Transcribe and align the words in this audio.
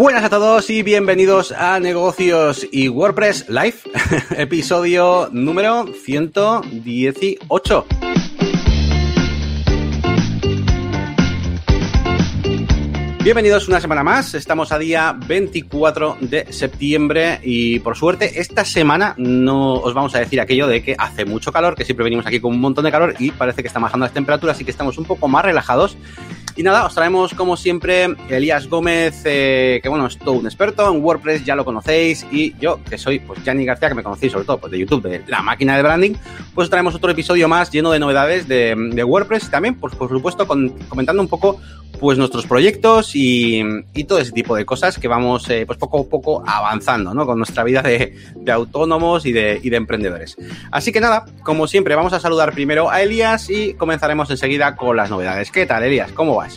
Buenas 0.00 0.24
a 0.24 0.30
todos 0.30 0.70
y 0.70 0.82
bienvenidos 0.82 1.52
a 1.52 1.78
Negocios 1.78 2.66
y 2.72 2.88
WordPress 2.88 3.50
Live, 3.50 3.74
episodio 4.38 5.28
número 5.30 5.84
118. 5.92 7.86
Bienvenidos 13.22 13.68
una 13.68 13.78
semana 13.78 14.02
más, 14.02 14.32
estamos 14.32 14.72
a 14.72 14.78
día 14.78 15.14
24 15.26 16.16
de 16.22 16.50
septiembre 16.50 17.38
y 17.42 17.80
por 17.80 17.94
suerte 17.94 18.40
esta 18.40 18.64
semana 18.64 19.14
no 19.18 19.74
os 19.74 19.92
vamos 19.92 20.14
a 20.14 20.20
decir 20.20 20.40
aquello 20.40 20.66
de 20.66 20.82
que 20.82 20.96
hace 20.96 21.26
mucho 21.26 21.52
calor, 21.52 21.74
que 21.74 21.84
siempre 21.84 22.04
venimos 22.04 22.24
aquí 22.24 22.40
con 22.40 22.54
un 22.54 22.60
montón 22.62 22.86
de 22.86 22.90
calor 22.90 23.16
y 23.18 23.32
parece 23.32 23.60
que 23.60 23.68
están 23.68 23.82
bajando 23.82 24.06
las 24.06 24.14
temperaturas, 24.14 24.56
así 24.56 24.64
que 24.64 24.70
estamos 24.70 24.96
un 24.96 25.04
poco 25.04 25.28
más 25.28 25.44
relajados. 25.44 25.98
Y 26.60 26.62
nada, 26.62 26.84
os 26.84 26.94
traemos 26.94 27.32
como 27.32 27.56
siempre 27.56 28.06
Elías 28.28 28.68
Gómez, 28.68 29.22
eh, 29.24 29.80
que 29.82 29.88
bueno, 29.88 30.06
es 30.06 30.18
todo 30.18 30.32
un 30.32 30.44
experto 30.44 30.92
en 30.92 31.02
WordPress, 31.02 31.42
ya 31.42 31.56
lo 31.56 31.64
conocéis, 31.64 32.26
y 32.30 32.54
yo, 32.58 32.84
que 32.84 32.98
soy 32.98 33.18
pues 33.18 33.42
Gianni 33.42 33.64
García, 33.64 33.88
que 33.88 33.94
me 33.94 34.02
conocéis 34.02 34.32
sobre 34.32 34.44
todo 34.44 34.58
pues, 34.58 34.70
de 34.70 34.78
YouTube, 34.78 35.08
de 35.08 35.22
la 35.26 35.40
máquina 35.40 35.74
de 35.74 35.82
branding, 35.82 36.12
pues 36.54 36.66
os 36.66 36.70
traemos 36.70 36.94
otro 36.94 37.10
episodio 37.10 37.48
más 37.48 37.70
lleno 37.70 37.90
de 37.92 37.98
novedades 37.98 38.46
de, 38.46 38.74
de 38.76 39.02
WordPress 39.02 39.48
también, 39.48 39.76
pues 39.76 39.94
por 39.94 40.10
supuesto, 40.10 40.46
comentando 40.46 41.22
un 41.22 41.28
poco 41.28 41.58
pues 42.00 42.16
nuestros 42.16 42.46
proyectos 42.46 43.14
y, 43.14 43.62
y, 43.94 44.04
todo 44.04 44.18
ese 44.18 44.32
tipo 44.32 44.56
de 44.56 44.64
cosas 44.64 44.98
que 44.98 45.06
vamos 45.06 45.48
eh, 45.50 45.64
pues 45.66 45.78
poco 45.78 46.00
a 46.00 46.04
poco 46.04 46.42
avanzando, 46.46 47.12
¿no? 47.12 47.26
Con 47.26 47.36
nuestra 47.36 47.62
vida 47.62 47.82
de, 47.82 48.16
de 48.34 48.52
autónomos 48.52 49.26
y 49.26 49.32
de, 49.32 49.60
y 49.62 49.68
de, 49.68 49.76
emprendedores. 49.76 50.36
Así 50.70 50.92
que 50.92 51.00
nada, 51.00 51.26
como 51.42 51.66
siempre, 51.66 51.94
vamos 51.94 52.14
a 52.14 52.20
saludar 52.20 52.52
primero 52.52 52.90
a 52.90 53.02
Elías 53.02 53.50
y 53.50 53.74
comenzaremos 53.74 54.30
enseguida 54.30 54.76
con 54.76 54.96
las 54.96 55.10
novedades. 55.10 55.50
¿Qué 55.50 55.66
tal, 55.66 55.82
Elías? 55.82 56.10
¿Cómo 56.12 56.36
vas? 56.36 56.49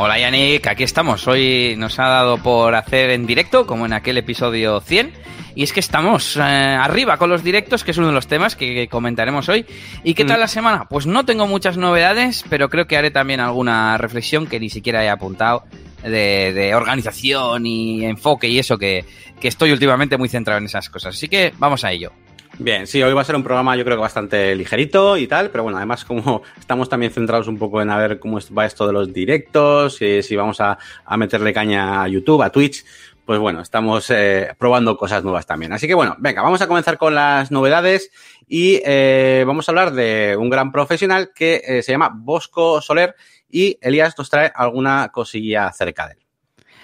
Hola 0.00 0.16
Yannick, 0.16 0.64
aquí 0.68 0.84
estamos. 0.84 1.26
Hoy 1.26 1.74
nos 1.76 1.98
ha 1.98 2.06
dado 2.06 2.38
por 2.38 2.76
hacer 2.76 3.10
en 3.10 3.26
directo, 3.26 3.66
como 3.66 3.84
en 3.84 3.92
aquel 3.92 4.16
episodio 4.16 4.80
100. 4.80 5.12
Y 5.56 5.64
es 5.64 5.72
que 5.72 5.80
estamos 5.80 6.36
eh, 6.36 6.40
arriba 6.40 7.16
con 7.16 7.30
los 7.30 7.42
directos, 7.42 7.82
que 7.82 7.90
es 7.90 7.98
uno 7.98 8.06
de 8.06 8.12
los 8.12 8.28
temas 8.28 8.54
que, 8.54 8.74
que 8.74 8.86
comentaremos 8.86 9.48
hoy. 9.48 9.66
¿Y 10.04 10.14
qué 10.14 10.24
tal 10.24 10.38
la 10.38 10.46
semana? 10.46 10.84
Pues 10.88 11.06
no 11.06 11.24
tengo 11.24 11.48
muchas 11.48 11.78
novedades, 11.78 12.44
pero 12.48 12.68
creo 12.68 12.86
que 12.86 12.96
haré 12.96 13.10
también 13.10 13.40
alguna 13.40 13.98
reflexión 13.98 14.46
que 14.46 14.60
ni 14.60 14.70
siquiera 14.70 15.02
he 15.02 15.08
apuntado 15.08 15.64
de, 16.04 16.52
de 16.52 16.76
organización 16.76 17.66
y 17.66 18.04
enfoque 18.04 18.46
y 18.46 18.60
eso, 18.60 18.78
que, 18.78 19.04
que 19.40 19.48
estoy 19.48 19.72
últimamente 19.72 20.16
muy 20.16 20.28
centrado 20.28 20.58
en 20.58 20.66
esas 20.66 20.88
cosas. 20.90 21.16
Así 21.16 21.26
que 21.26 21.52
vamos 21.58 21.84
a 21.84 21.90
ello. 21.90 22.12
Bien, 22.60 22.88
sí, 22.88 23.00
hoy 23.00 23.12
va 23.12 23.20
a 23.20 23.24
ser 23.24 23.36
un 23.36 23.44
programa 23.44 23.76
yo 23.76 23.84
creo 23.84 23.96
que 23.96 24.00
bastante 24.00 24.52
ligerito 24.56 25.16
y 25.16 25.28
tal, 25.28 25.50
pero 25.50 25.62
bueno, 25.62 25.78
además 25.78 26.04
como 26.04 26.42
estamos 26.58 26.88
también 26.88 27.12
centrados 27.12 27.46
un 27.46 27.56
poco 27.56 27.80
en 27.80 27.88
a 27.88 27.96
ver 27.96 28.18
cómo 28.18 28.38
va 28.56 28.66
esto 28.66 28.84
de 28.84 28.92
los 28.92 29.12
directos, 29.12 30.02
y 30.02 30.24
si 30.24 30.34
vamos 30.34 30.60
a, 30.60 30.76
a 31.04 31.16
meterle 31.16 31.52
caña 31.52 32.02
a 32.02 32.08
YouTube, 32.08 32.42
a 32.42 32.50
Twitch, 32.50 32.84
pues 33.24 33.38
bueno, 33.38 33.60
estamos 33.60 34.10
eh, 34.10 34.54
probando 34.58 34.96
cosas 34.96 35.22
nuevas 35.22 35.46
también. 35.46 35.72
Así 35.72 35.86
que 35.86 35.94
bueno, 35.94 36.16
venga, 36.18 36.42
vamos 36.42 36.62
a 36.62 36.66
comenzar 36.66 36.98
con 36.98 37.14
las 37.14 37.50
novedades 37.50 38.10
y 38.48 38.80
eh, 38.84 39.44
vamos 39.46 39.68
a 39.68 39.72
hablar 39.72 39.92
de 39.92 40.34
un 40.36 40.50
gran 40.50 40.72
profesional 40.72 41.30
que 41.34 41.62
eh, 41.62 41.82
se 41.82 41.92
llama 41.92 42.10
Bosco 42.12 42.80
Soler 42.80 43.14
y 43.48 43.78
Elías 43.82 44.16
nos 44.18 44.30
trae 44.30 44.50
alguna 44.52 45.10
cosilla 45.12 45.66
acerca 45.66 46.06
de 46.06 46.14
él. 46.14 46.27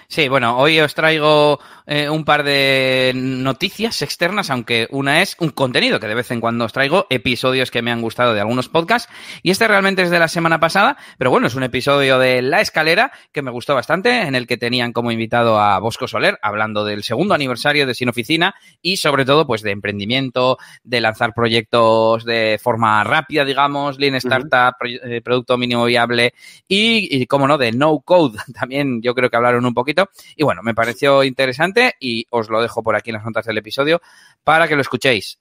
Sí, 0.07 0.27
bueno, 0.27 0.57
hoy 0.57 0.79
os 0.79 0.93
traigo 0.93 1.59
eh, 1.87 2.09
un 2.09 2.25
par 2.25 2.43
de 2.43 3.11
noticias 3.15 4.01
externas, 4.01 4.49
aunque 4.51 4.87
una 4.91 5.21
es 5.21 5.35
un 5.39 5.49
contenido 5.49 5.99
que 5.99 6.07
de 6.07 6.15
vez 6.15 6.29
en 6.31 6.41
cuando 6.41 6.65
os 6.65 6.73
traigo, 6.73 7.07
episodios 7.09 7.71
que 7.71 7.81
me 7.81 7.91
han 7.91 8.01
gustado 8.01 8.33
de 8.33 8.41
algunos 8.41 8.69
podcasts, 8.69 9.11
y 9.41 9.49
este 9.49 9.67
realmente 9.67 10.03
es 10.03 10.11
de 10.11 10.19
la 10.19 10.27
semana 10.27 10.59
pasada, 10.59 10.97
pero 11.17 11.31
bueno, 11.31 11.47
es 11.47 11.55
un 11.55 11.63
episodio 11.63 12.19
de 12.19 12.41
La 12.43 12.61
Escalera 12.61 13.11
que 13.31 13.41
me 13.41 13.51
gustó 13.51 13.73
bastante, 13.73 14.21
en 14.21 14.35
el 14.35 14.45
que 14.45 14.57
tenían 14.57 14.93
como 14.93 15.11
invitado 15.11 15.59
a 15.59 15.79
Bosco 15.79 16.07
Soler, 16.07 16.37
hablando 16.43 16.85
del 16.85 17.03
segundo 17.03 17.33
aniversario 17.33 17.87
de 17.87 17.95
Sin 17.95 18.09
Oficina 18.09 18.53
y 18.81 18.97
sobre 18.97 19.25
todo 19.25 19.47
pues 19.47 19.63
de 19.63 19.71
emprendimiento, 19.71 20.57
de 20.83 21.01
lanzar 21.01 21.33
proyectos 21.33 22.25
de 22.25 22.59
forma 22.61 23.03
rápida, 23.03 23.43
digamos, 23.43 23.97
Lean 23.99 24.15
Startup, 24.15 24.75
uh 24.81 24.85
-huh. 24.85 25.23
producto 25.23 25.57
mínimo 25.57 25.85
viable 25.85 26.33
y, 26.67 27.21
y, 27.21 27.25
como 27.25 27.47
no, 27.47 27.57
de 27.57 27.71
No 27.71 27.99
Code, 27.99 28.37
también 28.59 29.01
yo 29.01 29.15
creo 29.15 29.29
que 29.29 29.37
hablaron 29.37 29.65
un 29.65 29.73
poquito 29.73 29.94
y 30.35 30.43
bueno, 30.43 30.61
me 30.63 30.73
pareció 30.73 31.23
interesante 31.23 31.95
y 31.99 32.25
os 32.29 32.49
lo 32.49 32.61
dejo 32.61 32.83
por 32.83 32.95
aquí 32.95 33.09
en 33.09 33.15
las 33.15 33.25
notas 33.25 33.45
del 33.45 33.57
episodio 33.57 34.01
para 34.43 34.67
que 34.67 34.75
lo 34.75 34.81
escuchéis. 34.81 35.39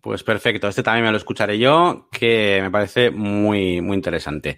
Pues 0.00 0.24
perfecto, 0.24 0.66
este 0.66 0.82
también 0.82 1.04
me 1.04 1.12
lo 1.12 1.16
escucharé 1.16 1.56
yo, 1.60 2.08
que 2.10 2.58
me 2.60 2.72
parece 2.72 3.12
muy, 3.12 3.80
muy 3.80 3.94
interesante. 3.94 4.56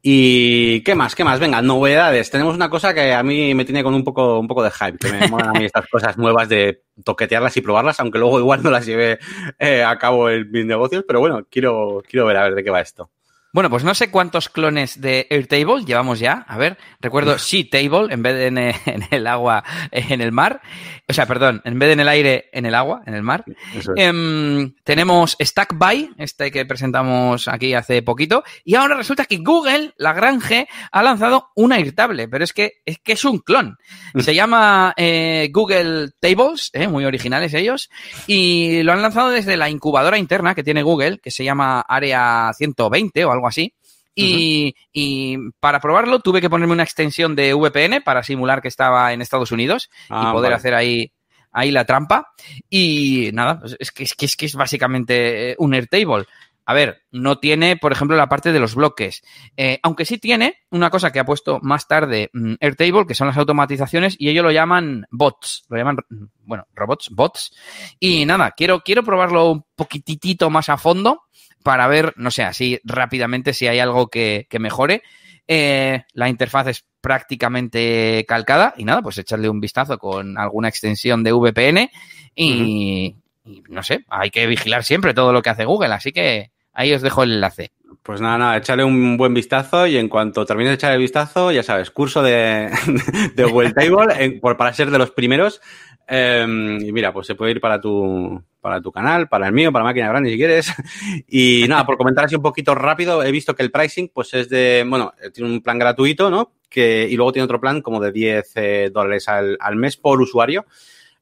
¿Y 0.00 0.82
qué 0.82 0.94
más? 0.94 1.16
¿Qué 1.16 1.24
más? 1.24 1.40
Venga, 1.40 1.60
novedades. 1.60 2.30
Tenemos 2.30 2.54
una 2.54 2.70
cosa 2.70 2.94
que 2.94 3.12
a 3.12 3.24
mí 3.24 3.52
me 3.56 3.64
tiene 3.64 3.82
con 3.82 3.92
un 3.92 4.04
poco, 4.04 4.38
un 4.38 4.46
poco 4.46 4.62
de 4.62 4.70
hype, 4.70 4.98
que 4.98 5.10
me 5.12 5.26
molan 5.26 5.48
a 5.48 5.58
mí 5.58 5.64
estas 5.64 5.86
cosas 5.90 6.16
nuevas 6.16 6.48
de 6.48 6.84
toquetearlas 7.02 7.56
y 7.56 7.62
probarlas, 7.62 7.98
aunque 7.98 8.20
luego 8.20 8.38
igual 8.38 8.62
no 8.62 8.70
las 8.70 8.86
lleve 8.86 9.18
eh, 9.58 9.82
a 9.82 9.98
cabo 9.98 10.30
en 10.30 10.48
mis 10.52 10.64
negocios, 10.64 11.04
pero 11.04 11.18
bueno, 11.18 11.44
quiero, 11.50 12.04
quiero 12.08 12.24
ver 12.24 12.36
a 12.36 12.44
ver 12.44 12.54
de 12.54 12.62
qué 12.62 12.70
va 12.70 12.80
esto. 12.80 13.10
Bueno, 13.56 13.70
pues 13.70 13.84
no 13.84 13.94
sé 13.94 14.10
cuántos 14.10 14.50
clones 14.50 15.00
de 15.00 15.26
Airtable 15.30 15.82
llevamos 15.86 16.18
ya. 16.18 16.44
A 16.46 16.58
ver, 16.58 16.76
recuerdo 17.00 17.38
Sea 17.38 17.64
Table 17.70 18.12
en 18.12 18.22
vez 18.22 18.34
de 18.34 18.46
en, 18.48 18.58
en, 18.58 19.08
el 19.10 19.26
agua, 19.26 19.64
en 19.92 20.20
el 20.20 20.30
mar. 20.30 20.60
O 21.08 21.14
sea, 21.14 21.24
perdón, 21.24 21.62
en 21.64 21.78
vez 21.78 21.88
de 21.88 21.92
en 21.94 22.00
el 22.00 22.08
aire, 22.08 22.50
en 22.52 22.66
el 22.66 22.74
agua, 22.74 23.00
en 23.06 23.14
el 23.14 23.22
mar. 23.22 23.46
Es. 23.74 23.88
Eh, 23.96 24.72
tenemos 24.84 25.38
Stackby, 25.40 26.10
este 26.18 26.50
que 26.50 26.66
presentamos 26.66 27.48
aquí 27.48 27.72
hace 27.72 28.02
poquito. 28.02 28.44
Y 28.62 28.74
ahora 28.74 28.94
resulta 28.94 29.24
que 29.24 29.38
Google, 29.38 29.94
la 29.96 30.12
gran 30.12 30.38
G, 30.38 30.68
ha 30.92 31.02
lanzado 31.02 31.48
un 31.54 31.72
Airtable, 31.72 32.28
pero 32.28 32.44
es 32.44 32.52
que 32.52 32.82
es, 32.84 32.98
que 32.98 33.12
es 33.14 33.24
un 33.24 33.38
clon. 33.38 33.78
Se 34.18 34.34
llama 34.34 34.92
eh, 34.98 35.48
Google 35.50 36.10
Tables, 36.20 36.68
eh, 36.74 36.88
muy 36.88 37.06
originales 37.06 37.54
ellos. 37.54 37.88
Y 38.26 38.82
lo 38.82 38.92
han 38.92 39.00
lanzado 39.00 39.30
desde 39.30 39.56
la 39.56 39.70
incubadora 39.70 40.18
interna 40.18 40.54
que 40.54 40.62
tiene 40.62 40.82
Google, 40.82 41.20
que 41.20 41.30
se 41.30 41.42
llama 41.42 41.80
Área 41.80 42.50
120 42.52 43.24
o 43.24 43.32
algo 43.32 43.45
así. 43.46 43.74
Y, 44.14 44.24
uh 44.24 44.70
-huh. 44.70 44.74
y, 44.94 45.38
para 45.60 45.78
probarlo 45.80 46.20
tuve 46.20 46.40
que 46.40 46.48
ponerme 46.48 46.72
una 46.72 46.82
extensión 46.82 47.36
de 47.36 47.52
VPN 47.52 48.00
para 48.02 48.22
simular 48.22 48.62
que 48.62 48.68
estaba 48.68 49.12
en 49.12 49.20
Estados 49.20 49.52
Unidos 49.52 49.90
ah, 50.08 50.28
y 50.28 50.32
poder 50.32 50.50
vale. 50.50 50.54
hacer 50.54 50.74
ahí, 50.74 51.12
ahí 51.52 51.70
la 51.70 51.84
trampa. 51.84 52.32
Y 52.70 53.30
nada, 53.34 53.60
es 53.78 53.92
que 53.92 54.04
es, 54.04 54.14
que 54.14 54.24
es, 54.24 54.36
que 54.36 54.46
es 54.46 54.54
básicamente 54.54 55.54
un 55.58 55.74
Airtable. 55.74 56.24
A 56.68 56.74
ver, 56.74 57.02
no 57.12 57.38
tiene, 57.38 57.76
por 57.76 57.92
ejemplo, 57.92 58.16
la 58.16 58.28
parte 58.28 58.52
de 58.52 58.58
los 58.58 58.74
bloques. 58.74 59.22
Eh, 59.56 59.78
aunque 59.84 60.04
sí 60.04 60.18
tiene 60.18 60.64
una 60.70 60.90
cosa 60.90 61.12
que 61.12 61.20
ha 61.20 61.24
puesto 61.24 61.60
más 61.62 61.86
tarde 61.86 62.28
mm, 62.32 62.54
Airtable, 62.58 63.06
que 63.06 63.14
son 63.14 63.28
las 63.28 63.36
automatizaciones, 63.36 64.16
y 64.18 64.30
ellos 64.30 64.42
lo 64.42 64.50
llaman 64.50 65.06
bots. 65.10 65.64
Lo 65.68 65.76
llaman, 65.76 65.98
bueno, 66.38 66.66
robots, 66.74 67.10
bots. 67.10 67.54
Y 68.00 68.26
nada, 68.26 68.50
quiero, 68.50 68.80
quiero 68.80 69.04
probarlo 69.04 69.52
un 69.52 69.64
poquitito 69.76 70.50
más 70.50 70.68
a 70.68 70.76
fondo 70.76 71.22
para 71.66 71.88
ver, 71.88 72.12
no 72.14 72.30
sé, 72.30 72.44
así 72.44 72.78
rápidamente 72.84 73.52
si 73.52 73.66
hay 73.66 73.80
algo 73.80 74.06
que, 74.06 74.46
que 74.48 74.60
mejore. 74.60 75.02
Eh, 75.48 76.04
la 76.12 76.28
interfaz 76.28 76.68
es 76.68 76.84
prácticamente 77.00 78.24
calcada 78.28 78.72
y 78.76 78.84
nada, 78.84 79.02
pues 79.02 79.18
echarle 79.18 79.48
un 79.48 79.58
vistazo 79.58 79.98
con 79.98 80.38
alguna 80.38 80.68
extensión 80.68 81.24
de 81.24 81.32
VPN 81.32 81.90
y, 82.36 83.16
uh 83.44 83.50
-huh. 83.50 83.52
y, 83.52 83.62
no 83.68 83.82
sé, 83.82 84.04
hay 84.08 84.30
que 84.30 84.46
vigilar 84.46 84.84
siempre 84.84 85.12
todo 85.12 85.32
lo 85.32 85.42
que 85.42 85.50
hace 85.50 85.64
Google, 85.64 85.92
así 85.92 86.12
que 86.12 86.52
ahí 86.72 86.92
os 86.92 87.02
dejo 87.02 87.24
el 87.24 87.32
enlace. 87.32 87.72
Pues 88.04 88.20
nada, 88.20 88.38
nada, 88.38 88.56
échale 88.58 88.84
un 88.84 89.16
buen 89.16 89.34
vistazo 89.34 89.88
y 89.88 89.96
en 89.96 90.08
cuanto 90.08 90.46
termines 90.46 90.70
de 90.70 90.74
echar 90.74 90.92
el 90.92 91.00
vistazo, 91.00 91.50
ya 91.50 91.64
sabes, 91.64 91.90
curso 91.90 92.22
de, 92.22 92.70
de 93.34 93.44
Google 93.44 93.72
Table 93.72 94.24
en, 94.24 94.38
por, 94.38 94.56
para 94.56 94.72
ser 94.72 94.92
de 94.92 94.98
los 94.98 95.10
primeros. 95.10 95.60
Eh, 96.06 96.46
y 96.80 96.92
mira, 96.92 97.12
pues 97.12 97.26
se 97.26 97.34
puede 97.34 97.50
ir 97.50 97.60
para 97.60 97.80
tu, 97.80 98.40
para 98.66 98.80
tu 98.80 98.90
canal, 98.90 99.28
para 99.28 99.46
el 99.46 99.52
mío, 99.52 99.70
para 99.70 99.84
Máquina 99.84 100.08
Grande 100.08 100.28
si 100.28 100.36
quieres. 100.36 100.72
Y 101.28 101.66
nada, 101.68 101.86
por 101.86 101.96
comentar 101.96 102.24
así 102.24 102.34
un 102.34 102.42
poquito 102.42 102.74
rápido, 102.74 103.22
he 103.22 103.30
visto 103.30 103.54
que 103.54 103.62
el 103.62 103.70
pricing 103.70 104.10
pues 104.12 104.34
es 104.34 104.48
de, 104.48 104.84
bueno, 104.88 105.12
tiene 105.32 105.52
un 105.52 105.60
plan 105.62 105.78
gratuito, 105.78 106.30
¿no? 106.30 106.50
Que, 106.68 107.06
y 107.08 107.14
luego 107.14 107.30
tiene 107.30 107.44
otro 107.44 107.60
plan 107.60 107.80
como 107.80 108.00
de 108.00 108.10
10 108.10 108.52
eh, 108.56 108.90
dólares 108.92 109.28
al, 109.28 109.56
al 109.60 109.76
mes 109.76 109.96
por 109.96 110.20
usuario. 110.20 110.66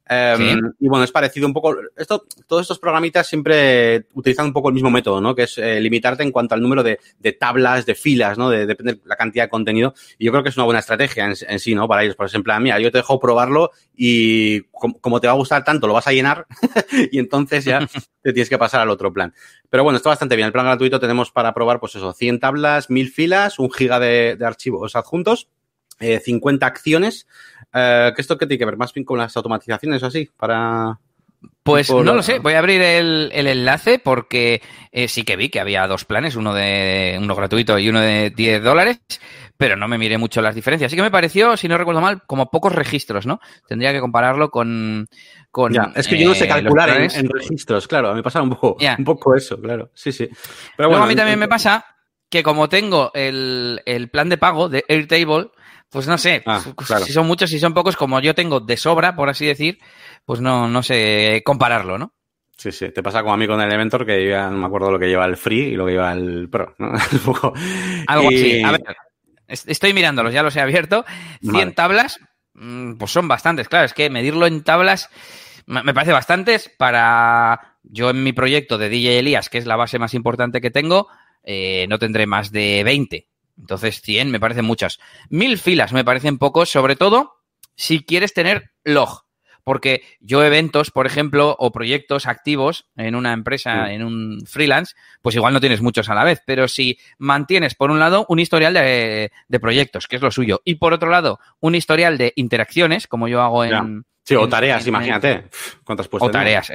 Um, 0.09 0.39
sí. 0.39 0.61
Y 0.81 0.89
bueno, 0.89 1.05
es 1.05 1.11
parecido 1.11 1.47
un 1.47 1.55
poco. 1.55 1.75
Esto, 1.97 2.27
todos 2.47 2.63
estos 2.63 2.79
programitas 2.79 3.27
siempre 3.27 4.07
utilizan 4.13 4.47
un 4.47 4.53
poco 4.53 4.69
el 4.69 4.75
mismo 4.75 4.91
método, 4.91 5.21
¿no? 5.21 5.35
Que 5.35 5.45
es 5.45 5.57
eh, 5.57 5.81
limitarte 5.81 6.23
en 6.23 6.31
cuanto 6.31 6.55
al 6.55 6.61
número 6.61 6.83
de, 6.83 7.01
de, 7.19 7.33
tablas, 7.33 7.87
de 7.87 7.95
filas, 7.95 8.37
¿no? 8.37 8.51
De, 8.51 8.67
depende 8.67 8.95
de 8.95 9.01
la 9.07 9.17
cantidad 9.17 9.45
de 9.45 9.49
contenido. 9.49 9.95
Y 10.19 10.27
yo 10.27 10.33
creo 10.33 10.43
que 10.43 10.51
es 10.51 10.57
una 10.57 10.67
buena 10.67 10.81
estrategia 10.81 11.25
en, 11.25 11.35
en 11.49 11.59
sí, 11.59 11.75
¿no? 11.75 11.89
Para 11.89 12.03
ellos. 12.03 12.17
Por 12.17 12.27
ejemplo, 12.27 12.59
mira, 12.61 12.79
yo 12.81 12.93
te 12.93 12.99
dejo 12.99 13.19
probarlo 13.19 13.71
y 13.97 14.63
como, 14.73 14.99
como 15.01 15.21
te 15.21 15.27
va 15.27 15.33
a 15.33 15.37
gustar 15.37 15.65
tanto, 15.65 15.87
lo 15.87 15.95
vas 15.95 16.07
a 16.07 16.13
llenar 16.13 16.47
y 17.11 17.19
entonces 17.19 17.65
ya 17.65 17.79
te 18.23 18.33
tienes 18.35 18.51
que 18.51 18.59
pasar 18.59 18.83
al 18.83 18.91
otro 18.91 19.11
plan. 19.11 19.33
Pero 19.71 19.85
bueno, 19.85 19.97
está 19.97 20.11
bastante 20.11 20.37
bien. 20.37 20.47
El 20.47 20.53
plan 20.53 20.67
gratuito 20.67 21.01
tenemos 21.01 21.31
para 21.31 21.55
probar, 21.55 21.81
pues 21.81 21.95
eso, 21.95 22.13
100 22.13 22.41
tablas, 22.41 22.91
1000 22.91 23.11
filas, 23.11 23.59
un 23.59 23.71
giga 23.71 23.99
de, 23.99 24.37
de 24.37 24.45
archivos 24.45 24.97
adjuntos 24.97 25.49
eh, 26.01 26.21
50 26.21 26.67
acciones. 26.67 27.27
Eh, 27.75 28.13
¿Que 28.15 28.23
esto 28.23 28.39
qué 28.39 28.47
tiene 28.47 28.59
que 28.59 28.65
ver? 28.65 28.77
Más 28.77 28.93
bien 28.93 29.05
con 29.05 29.19
las 29.19 29.37
automatizaciones 29.37 30.03
o 30.03 30.07
así, 30.07 30.31
para... 30.37 30.99
Pues 31.63 31.91
no 31.91 32.03
lo 32.15 32.23
sé, 32.23 32.39
voy 32.39 32.55
a 32.55 32.59
abrir 32.59 32.81
el, 32.81 33.31
enlace 33.33 33.99
porque 33.99 34.63
eh, 34.93 35.09
sí 35.09 35.25
que 35.25 35.37
vi 35.37 35.49
que 35.49 35.61
había 35.61 35.87
dos 35.87 36.05
planes, 36.05 36.37
uno 36.37 36.55
de 36.55 37.19
uno 37.21 37.35
gratuito 37.35 37.79
y 37.79 37.89
uno 37.89 38.01
de 38.01 38.31
10 38.31 38.63
dólares, 38.63 39.01
pero 39.57 39.77
no 39.77 39.89
me 39.89 39.99
miré 39.99 40.19
mucho 40.19 40.43
las 40.43 40.55
diferencias. 40.55 40.89
Así 40.89 40.97
que 40.97 41.03
me 41.03 41.11
pareció, 41.11 41.57
si 41.57 41.69
no 41.69 41.79
recuerdo 41.79 42.01
mal, 42.01 42.23
como 42.27 42.51
pocos 42.51 42.75
registros, 42.75 43.27
¿no? 43.27 43.41
Tendría 43.67 43.93
que 43.93 44.01
compararlo 44.01 44.51
con... 44.51 45.07
con 45.51 45.75
es 45.95 46.07
que 46.07 46.19
yo 46.19 46.29
no 46.29 46.35
sé 46.35 46.45
eh, 46.45 46.49
calcular 46.49 46.91
en, 46.91 47.29
registros, 47.29 47.89
claro, 47.89 48.09
a 48.09 48.13
mí 48.13 48.17
me 48.17 48.23
pasa 48.23 48.43
un 48.43 48.51
poco, 48.51 48.77
un 48.99 49.05
poco 49.05 49.35
eso, 49.35 49.61
claro, 49.61 49.91
sí, 49.95 50.13
sí. 50.13 50.29
Pero 50.77 50.89
bueno, 50.91 51.05
a 51.05 51.07
mí 51.07 51.17
también 51.17 51.39
me 51.39 51.49
pasa 51.49 51.85
que 52.35 52.43
como 52.43 52.69
tengo 52.69 53.13
el, 53.15 54.09
plan 54.11 54.29
de 54.29 54.37
pago 54.37 54.69
de 54.69 54.85
Airtable, 54.89 55.51
pues 55.95 56.09
no 56.09 56.19
sé, 56.19 56.43
ah, 56.45 56.61
si 57.05 57.13
son 57.13 57.25
muchos, 57.29 57.49
si 57.49 57.61
son 57.61 57.73
pocos, 57.73 57.95
como 57.95 58.19
yo 58.19 58.35
tengo 58.35 58.59
de 58.59 58.77
sobra, 58.77 59.15
por 59.15 59.29
así 59.29 59.47
decir, 59.47 59.79
pues 60.25 60.41
no, 60.41 60.67
no 60.69 60.83
sé 60.83 61.41
compararlo, 61.47 61.99
¿no? 61.99 62.13
Sí, 62.57 62.73
sí, 62.73 62.89
te 62.91 63.01
pasa 63.01 63.23
como 63.23 63.35
a 63.35 63.37
mí 63.37 63.47
con 63.47 63.61
el 63.61 63.69
Elementor, 63.69 64.05
que 64.05 64.29
yo 64.29 64.51
no 64.51 64.59
me 64.59 64.67
acuerdo 64.67 64.91
lo 64.91 64.99
que 64.99 65.07
lleva 65.07 65.25
el 65.25 65.37
Free 65.37 65.69
y 65.69 65.77
lo 65.77 65.87
que 65.87 65.93
lleva 65.93 66.13
el 66.13 66.49
Pro, 66.51 66.75
¿no? 66.79 66.89
Algo 68.09 68.29
así. 68.29 68.61
A 68.65 68.73
ver, 68.73 68.83
estoy 69.47 69.95
mirándolos, 69.95 70.35
ya 70.35 70.43
los 70.43 70.57
he 70.57 70.61
abierto. 70.61 71.05
100 71.49 71.77
tablas, 71.77 72.19
mm, 72.55 72.95
pues 72.95 73.13
son 73.13 73.29
bastantes, 73.29 73.69
claro, 73.69 73.85
es 73.85 73.95
que 73.95 74.11
medirlo 74.11 74.49
en 74.49 74.65
tablas 74.65 75.11
me 75.67 75.95
parece 75.95 76.13
bastantes 76.13 76.69
para 76.77 77.79
yo 77.85 78.11
en 78.11 78.23
mi 78.23 78.33
proyecto 78.33 78.79
de 78.79 78.89
DJ 78.89 79.21
Elías, 79.21 79.49
que 79.49 79.59
es 79.59 79.67
la 79.67 79.77
base 79.77 80.01
más 80.01 80.13
importante 80.13 80.61
que 80.61 80.73
tengo, 80.73 81.07
eh, 81.45 81.87
no 81.89 82.01
tendré 82.01 82.27
más 82.27 82.51
de 82.51 82.83
20. 82.85 83.29
Entonces 83.59 84.01
100 84.01 84.31
me 84.31 84.41
parecen 84.41 84.65
muchas. 84.65 84.99
Mil 85.29 85.59
filas 85.59 85.93
me 85.93 86.05
parecen 86.05 86.39
pocos, 86.39 86.71
sobre 86.71 86.97
todo 86.97 87.35
si 87.77 88.05
quieres 88.05 88.35
tener 88.35 88.73
log. 88.85 89.25
Porque 89.65 90.03
yo 90.21 90.45
eventos, 90.45 90.91
por 90.91 91.07
ejemplo, 91.07 91.57
o 91.59 91.73
proyectos 91.73 92.27
activos 92.27 92.91
en 92.97 93.15
una 93.15 93.33
empresa, 93.33 93.91
en 93.93 94.05
un 94.05 94.43
freelance, 94.47 94.95
pues 95.23 95.37
igual 95.37 95.55
no 95.55 95.61
tienes 95.61 95.81
muchos 95.81 96.11
a 96.11 96.15
la 96.15 96.23
vez. 96.23 96.43
Pero 96.45 96.69
si 96.69 96.99
mantienes, 97.17 97.75
por 97.75 97.91
un 97.91 97.99
lado, 97.99 98.27
un 98.29 98.41
historial 98.41 98.75
de, 98.75 99.31
proyectos, 99.63 100.07
que 100.07 100.17
es 100.17 100.23
lo 100.23 100.31
suyo, 100.31 100.61
y 100.67 100.75
por 100.75 100.93
otro 100.93 101.09
lado, 101.09 101.41
un 101.61 101.75
historial 101.75 102.19
de 102.19 102.35
interacciones, 102.37 103.07
como 103.07 103.27
yo 103.27 103.41
hago 103.41 103.65
en... 103.65 104.05
Sí, 104.23 104.35
o 104.35 104.47
tareas, 104.49 104.87
imagínate. 104.87 105.45
¿Cuántas 105.83 106.09
puestas? 106.09 106.29
O 106.29 106.31
tareas, 106.31 106.71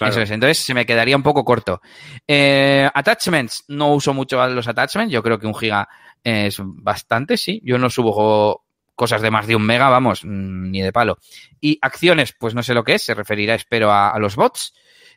Eso 0.00 0.20
es, 0.20 0.30
entonces 0.30 0.58
se 0.58 0.74
me 0.74 0.86
quedaría 0.86 1.16
un 1.16 1.22
poco 1.22 1.44
corto. 1.44 1.80
Eh, 2.26 2.88
attachments, 2.92 3.64
no 3.68 3.92
uso 3.92 4.14
mucho 4.14 4.46
los 4.48 4.66
attachments, 4.66 5.12
yo 5.12 5.22
creo 5.22 5.38
que 5.38 5.46
un 5.46 5.54
giga 5.54 5.88
es 6.22 6.58
bastante, 6.60 7.36
sí. 7.36 7.60
Yo 7.64 7.78
no 7.78 7.90
subo 7.90 8.64
cosas 8.94 9.22
de 9.22 9.30
más 9.30 9.46
de 9.46 9.56
un 9.56 9.64
mega, 9.64 9.88
vamos, 9.88 10.24
mm, 10.24 10.70
ni 10.70 10.82
de 10.82 10.92
palo. 10.92 11.18
Y 11.60 11.78
acciones, 11.80 12.34
pues 12.38 12.54
no 12.54 12.62
sé 12.62 12.74
lo 12.74 12.84
que 12.84 12.94
es, 12.94 13.02
se 13.02 13.14
referirá, 13.14 13.54
espero, 13.54 13.90
a, 13.90 14.18
los 14.18 14.36
bots. 14.36 14.74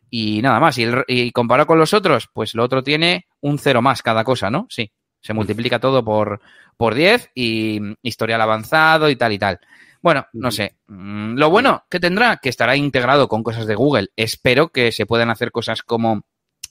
Y 0.10 0.42
nada 0.42 0.60
más. 0.60 0.78
Y, 0.78 1.32
comparado 1.32 1.68
con 1.68 1.80
los 1.80 1.94
otros, 1.94 2.30
pues 2.32 2.56
lo 2.56 2.64
otro 2.64 2.84
tiene 2.84 3.28
un 3.42 3.60
cero 3.60 3.82
más 3.82 4.02
cada 4.02 4.24
cosa, 4.24 4.50
¿no? 4.50 4.68
Sí. 4.70 4.92
Se 5.20 5.34
multiplica 5.34 5.80
todo 5.80 6.04
por, 6.04 6.40
por 6.78 6.96
10 6.96 7.32
y 7.36 7.80
historial 8.02 8.42
avanzado 8.42 9.10
y 9.10 9.16
tal 9.16 9.34
y 9.34 9.40
tal. 9.40 9.60
Bueno, 10.04 10.28
no 10.34 10.52
sé. 10.52 10.76
Mm, 10.88 11.38
lo 11.38 11.50
bueno 11.50 11.86
que 11.90 12.02
tendrá, 12.02 12.38
que 12.38 12.50
estará 12.50 12.76
integrado 12.76 13.30
con 13.30 13.42
cosas 13.42 13.66
de 13.66 13.76
Google. 13.76 14.10
Espero 14.18 14.68
que 14.68 14.92
se 14.92 15.06
puedan 15.06 15.30
hacer 15.30 15.52
cosas 15.52 15.82
como 15.82 16.26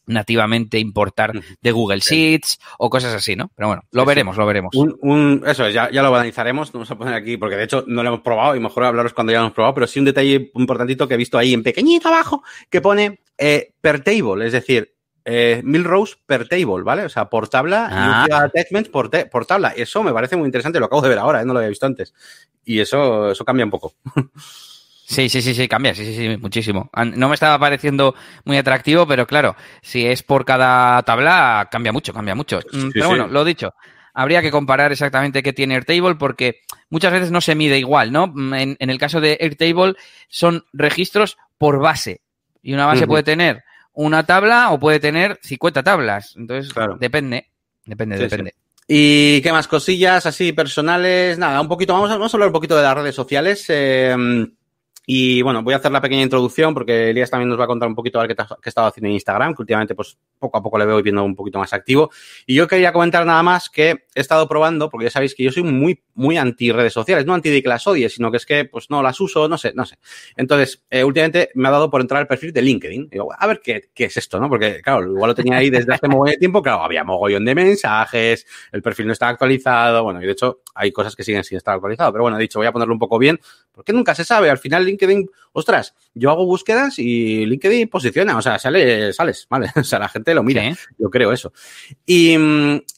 nativamente 0.05 0.79
importar 0.79 1.33
de 1.61 1.73
Google 1.73 2.01
Sheets 2.01 2.59
o 2.79 2.91
cosas 2.91 3.15
así, 3.15 3.35
¿no? 3.35 3.51
Pero 3.55 3.69
bueno, 3.69 3.83
lo 3.93 4.05
veremos, 4.05 4.37
lo 4.37 4.45
veremos. 4.45 4.75
Un, 4.75 5.43
eso, 5.47 5.69
ya, 5.71 5.91
ya 5.91 6.03
lo 6.03 6.15
analizaremos, 6.15 6.75
no 6.75 6.81
vamos 6.81 6.91
a 6.91 6.99
poner 6.99 7.15
aquí, 7.15 7.37
porque 7.39 7.57
de 7.57 7.65
hecho 7.65 7.85
no 7.87 8.03
lo 8.03 8.09
hemos 8.09 8.21
probado 8.21 8.55
y 8.55 8.61
mejor 8.61 8.85
hablaros 8.85 9.15
cuando 9.15 9.33
ya 9.33 9.39
lo 9.39 9.45
hemos 9.45 9.55
probado, 9.55 9.75
pero 9.75 9.87
sí 9.87 9.99
un 9.99 10.05
detalle 10.05 10.51
importantito 10.55 11.09
que 11.09 11.15
he 11.15 11.19
visto 11.19 11.39
ahí 11.39 11.55
en 11.55 11.63
pequeñito 11.63 12.09
abajo 12.09 12.43
que 12.69 12.81
pone 12.81 13.21
eh, 13.39 13.73
per 13.81 14.03
table, 14.03 14.45
es 14.45 14.53
decir, 14.53 14.93
eh, 15.25 15.61
mil 15.65 15.85
rows 15.85 16.19
per 16.27 16.49
table, 16.49 16.83
¿vale? 16.83 17.05
O 17.05 17.09
sea, 17.09 17.29
por 17.29 17.49
tabla 17.49 17.89
y 17.91 17.95
un 17.95 18.33
ah. 18.33 18.45
attachment 18.45 18.91
por, 18.91 19.11
por, 19.31 19.47
tabla. 19.47 19.73
Eso 19.77 20.03
me 20.03 20.13
parece 20.13 20.37
muy 20.37 20.47
interesante, 20.47 20.81
lo 20.81 20.87
acabo 20.87 21.03
de 21.03 21.09
ver 21.09 21.19
ahora, 21.19 21.43
¿eh? 21.43 21.45
no 21.45 21.53
lo 21.53 21.59
había 21.61 21.69
visto 21.69 21.87
antes. 21.87 22.15
Y 22.65 22.81
eso, 22.81 23.31
eso 23.31 23.45
cambia 23.45 23.65
un 23.65 23.71
poco. 23.71 23.95
Sí, 25.05 25.29
sí, 25.29 25.43
sí, 25.43 25.55
sí, 25.55 25.69
cambia, 25.69 25.95
sí, 25.95 26.07
sí, 26.07 26.17
sí, 26.17 26.37
muchísimo. 26.39 26.89
No 27.17 27.29
me 27.29 27.35
estaba 27.35 27.59
pareciendo 27.59 28.15
muy 28.47 28.57
atractivo, 28.57 29.07
pero 29.07 29.27
claro, 29.27 29.57
si 29.83 30.07
es 30.07 30.23
por 30.23 30.47
cada 30.47 31.03
tabla, 31.03 31.69
cambia 31.71 31.93
mucho, 31.93 32.15
cambia 32.15 32.35
mucho. 32.35 32.61
Mm, 32.73 32.89
pero 32.95 33.09
bueno, 33.09 33.27
lo 33.27 33.45
dicho, 33.45 33.75
habría 34.15 34.41
que 34.41 34.51
comparar 34.51 34.91
exactamente 34.91 35.43
qué 35.43 35.53
tiene 35.53 35.75
Airtable 35.75 36.15
porque 36.15 36.61
muchas 36.89 37.13
veces 37.13 37.31
no 37.31 37.43
se 37.43 37.55
mide 37.55 37.79
igual, 37.79 38.11
¿no? 38.11 38.29
Mm, 38.29 38.55
en, 38.55 38.77
el 38.79 38.99
caso 38.99 39.21
de 39.21 39.37
Airtable 39.39 39.95
son 40.29 40.65
registros 40.73 41.37
por 41.59 41.79
base 41.79 42.23
y 42.63 42.73
una 42.73 42.87
base 42.87 43.07
puede 43.07 43.23
tener 43.23 43.65
una 43.95 44.25
tabla 44.25 44.71
o 44.71 44.79
puede 44.79 45.01
tener 45.01 45.39
50 45.43 45.83
tablas. 45.83 46.35
Entonces, 46.37 46.73
depende, 46.99 47.49
depende, 47.85 48.19
depende. 48.19 48.55
¿Y 48.89 49.41
qué 49.43 49.53
más 49.53 49.69
cosillas 49.69 50.27
así 50.27 50.53
personales? 50.53 51.39
Nada, 51.39 51.61
un 51.61 51.69
poquito, 51.69 51.93
vamos 51.93 52.11
a, 52.11 52.15
vamos 52.15 52.35
a 52.35 52.37
hablar 52.37 52.49
un 52.49 52.55
poquito 52.55 52.77
de 52.77 52.83
las 52.83 52.95
redes 52.95 53.15
sociales. 53.15 53.65
Eh, 53.69 54.17
y 55.05 55.43
bueno, 55.43 55.63
voy 55.63 55.75
a 55.75 55.79
hacer 55.79 55.91
la 55.91 56.01
pequeña 56.01 56.23
introducción 56.23 56.75
porque 56.75 57.11
Elías 57.11 57.31
también 57.31 57.49
nos 57.49 57.59
va 57.59 57.65
a 57.65 57.67
contar 57.67 57.89
un 57.89 57.95
poquito 57.95 58.21
a 58.21 58.27
ver 58.27 58.37
qué, 58.37 58.45
qué 58.63 58.69
estado 58.69 58.87
haciendo 58.87 59.09
en 59.09 59.15
Instagram, 59.15 59.55
que 59.55 59.63
últimamente 59.63 59.95
pues 59.95 60.17
poco 60.39 60.59
a 60.59 60.63
poco 60.63 60.79
le 60.79 60.87
veo 60.87 61.03
viendo 61.03 61.25
un 61.25 61.35
poquito 61.35 61.59
más 61.59 61.73
activo. 61.73 62.11
Y 62.47 62.55
yo 62.55 62.69
quería 62.69 62.93
comentar 62.93 63.27
nada 63.27 63.43
más 63.43 63.69
que 63.69 64.07
he 64.15 64.21
estado 64.21 64.47
probando, 64.47 64.89
porque 64.91 65.05
ya 65.05 65.11
sabéis 65.11 65.35
que 65.35 65.43
yo 65.43 65.51
soy 65.51 65.65
muy, 65.65 66.01
muy 66.15 66.37
anti 66.37 66.71
redes 66.71 66.93
sociales, 66.93 67.27
no 67.27 67.35
anti 67.35 67.51
de 67.51 67.63
que 67.63 67.69
las 67.69 67.87
odie, 67.87 68.09
sino 68.09 68.31
que 68.31 68.37
es 68.37 68.47
que 68.47 68.65
pues 68.65 68.91
no 68.91 69.03
las 69.03 69.21
uso, 69.21 69.49
no 69.49 69.59
sé, 69.59 69.73
no 69.75 69.85
sé. 69.85 69.99
Entonces, 70.37 70.85
eh, 70.91 71.03
últimamente 71.03 71.51
me 71.55 71.69
ha 71.69 71.73
dado 71.73 71.91
por 71.91 72.01
entrar 72.01 72.21
al 72.21 72.27
perfil 72.29 72.53
de 72.53 72.63
LinkedIn. 72.63 73.03
Y 73.05 73.09
digo, 73.11 73.29
a 73.37 73.47
ver 73.47 73.61
qué, 73.63 73.91
qué 73.93 74.05
es 74.05 74.17
esto, 74.17 74.39
¿no? 74.39 74.49
Porque 74.49 74.81
claro, 74.83 75.05
igual 75.11 75.31
lo 75.31 75.35
tenía 75.35 75.57
ahí 75.57 75.71
desde 75.71 75.95
hace 75.95 76.07
mogollón 76.07 76.35
de 76.35 76.39
tiempo, 76.39 76.63
claro, 76.63 76.83
había 76.83 77.03
mogollón 77.03 77.45
de 77.45 77.55
mensajes, 77.55 78.47
el 78.71 78.83
perfil 78.83 79.07
no 79.07 79.13
estaba 79.13 79.33
actualizado, 79.33 80.05
bueno, 80.05 80.23
y 80.23 80.27
de 80.27 80.33
hecho 80.33 80.61
hay 80.75 80.93
cosas 80.93 81.17
que 81.17 81.25
siguen 81.25 81.43
sin 81.43 81.57
estar 81.57 81.75
actualizado, 81.75 82.13
pero 82.13 82.23
bueno, 82.23 82.39
he 82.39 82.41
dicho, 82.41 82.59
voy 82.59 82.67
a 82.67 82.73
ponerlo 82.73 82.95
un 82.95 83.01
poco 83.01 83.19
bien, 83.19 83.41
porque 83.73 83.93
nunca 83.93 84.15
se 84.15 84.25
sabe, 84.25 84.51
al 84.51 84.59
final 84.59 84.85
LinkedIn, 84.93 85.29
ostras, 85.53 85.95
yo 86.15 86.31
hago 86.31 86.47
búsquedas 86.47 86.99
y 86.99 87.45
LinkedIn 87.47 87.89
posiciona, 87.89 88.37
o 88.37 88.43
sea, 88.43 88.59
sale, 88.59 89.13
sales, 89.13 89.47
¿vale? 89.51 89.71
O 89.77 89.85
sea, 89.85 89.99
la 89.99 90.09
gente 90.09 90.35
lo 90.35 90.43
mira, 90.43 90.63
yo 90.99 91.11
creo 91.11 91.33
eso. 91.33 91.53
Y, 92.07 92.35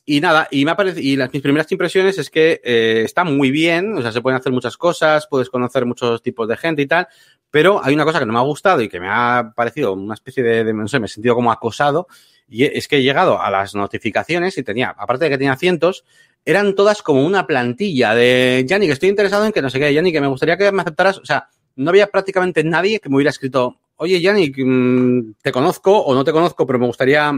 y 0.05 0.21
nada, 0.21 0.49
y 0.51 0.65
me 0.65 0.73
ha 0.73 0.77
parecido, 0.77 1.03
y 1.03 1.17
las, 1.17 1.33
mis 1.33 1.43
primeras 1.43 1.71
impresiones 1.73 2.19
es 2.19 2.31
que 2.31 2.61
eh, 2.63 3.03
está 3.05 3.25
muy 3.25 3.51
bien, 3.51 3.97
o 3.97 4.03
sea, 4.03 4.13
se 4.13 4.21
pueden 4.21 4.39
hacer 4.39 4.53
muchas 4.53 4.77
cosas, 4.77 5.27
puedes 5.29 5.51
conocer 5.51 5.87
muchos 5.87 6.23
tipos 6.23 6.47
de 6.49 6.57
gente 6.57 6.83
y 6.83 6.87
tal, 6.87 7.09
pero 7.51 7.81
hay 7.83 7.95
una 7.95 8.05
cosa 8.05 8.19
que 8.19 8.27
no 8.27 8.33
me 8.33 8.39
ha 8.39 8.43
gustado 8.43 8.83
y 8.83 8.89
que 8.89 9.01
me 9.01 9.09
ha 9.09 9.53
parecido 9.55 9.93
una 9.93 10.15
especie 10.15 10.43
de, 10.43 10.65
de 10.65 10.75
no 10.75 10.89
sé, 10.89 10.99
me 10.99 11.07
he 11.07 11.09
sentido 11.09 11.35
como 11.35 11.51
acosado, 11.51 12.07
y 12.49 12.65
es 12.65 12.89
que 12.89 12.99
he 12.99 13.03
llegado 13.03 13.41
a 13.41 13.51
las 13.51 13.75
notificaciones 13.75 14.59
y 14.59 14.63
tenía, 14.63 14.95
aparte 14.97 15.25
de 15.25 15.31
que 15.31 15.39
tenía 15.39 15.57
cientos, 15.57 16.05
eran 16.45 16.75
todas 16.75 17.03
como 17.03 17.25
una 17.25 17.47
plantilla 17.47 18.15
de 18.15 18.65
Yanni, 18.67 18.87
que 18.87 18.93
estoy 18.93 19.09
interesado 19.09 19.47
en 19.47 19.53
que 19.53 19.63
no 19.63 19.71
sé 19.71 19.79
qué, 19.79 19.93
Yanni, 19.95 20.13
que 20.13 20.21
me 20.21 20.27
gustaría 20.27 20.57
que 20.57 20.71
me 20.73 20.83
aceptaras. 20.83 21.19
O 21.19 21.25
sea, 21.25 21.49
no 21.77 21.91
había 21.91 22.07
prácticamente 22.09 22.65
nadie 22.65 23.01
que 23.01 23.09
me 23.09 23.17
hubiera 23.17 23.31
escrito, 23.31 23.79
oye, 23.97 24.21
Yanni, 24.21 24.51
mm, 24.51 25.35
te 25.43 25.53
conozco 25.53 25.99
o 25.99 26.15
no 26.15 26.25
te 26.25 26.33
conozco, 26.33 26.67
pero 26.67 26.79
me 26.79 26.87
gustaría, 26.87 27.33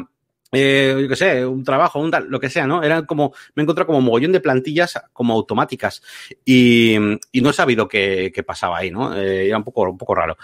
eh, 0.52 0.96
yo 1.00 1.08
qué 1.08 1.16
sé, 1.16 1.46
un 1.46 1.64
trabajo, 1.64 1.98
un 1.98 2.10
tal, 2.10 2.26
lo 2.28 2.40
que 2.40 2.50
sea, 2.50 2.66
¿no? 2.66 2.82
Eran 2.82 3.06
como, 3.06 3.32
me 3.54 3.62
encontré 3.62 3.86
como 3.86 4.00
mogollón 4.00 4.32
de 4.32 4.40
plantillas 4.40 5.00
como 5.12 5.34
automáticas 5.34 6.02
y, 6.44 6.96
y 7.32 7.40
no 7.40 7.50
he 7.50 7.52
sabido 7.52 7.88
qué, 7.88 8.30
qué 8.34 8.42
pasaba 8.42 8.78
ahí, 8.78 8.90
¿no? 8.90 9.16
Eh, 9.16 9.48
era 9.48 9.58
un 9.58 9.64
poco, 9.64 9.82
un 9.82 9.98
poco 9.98 10.14
raro. 10.14 10.36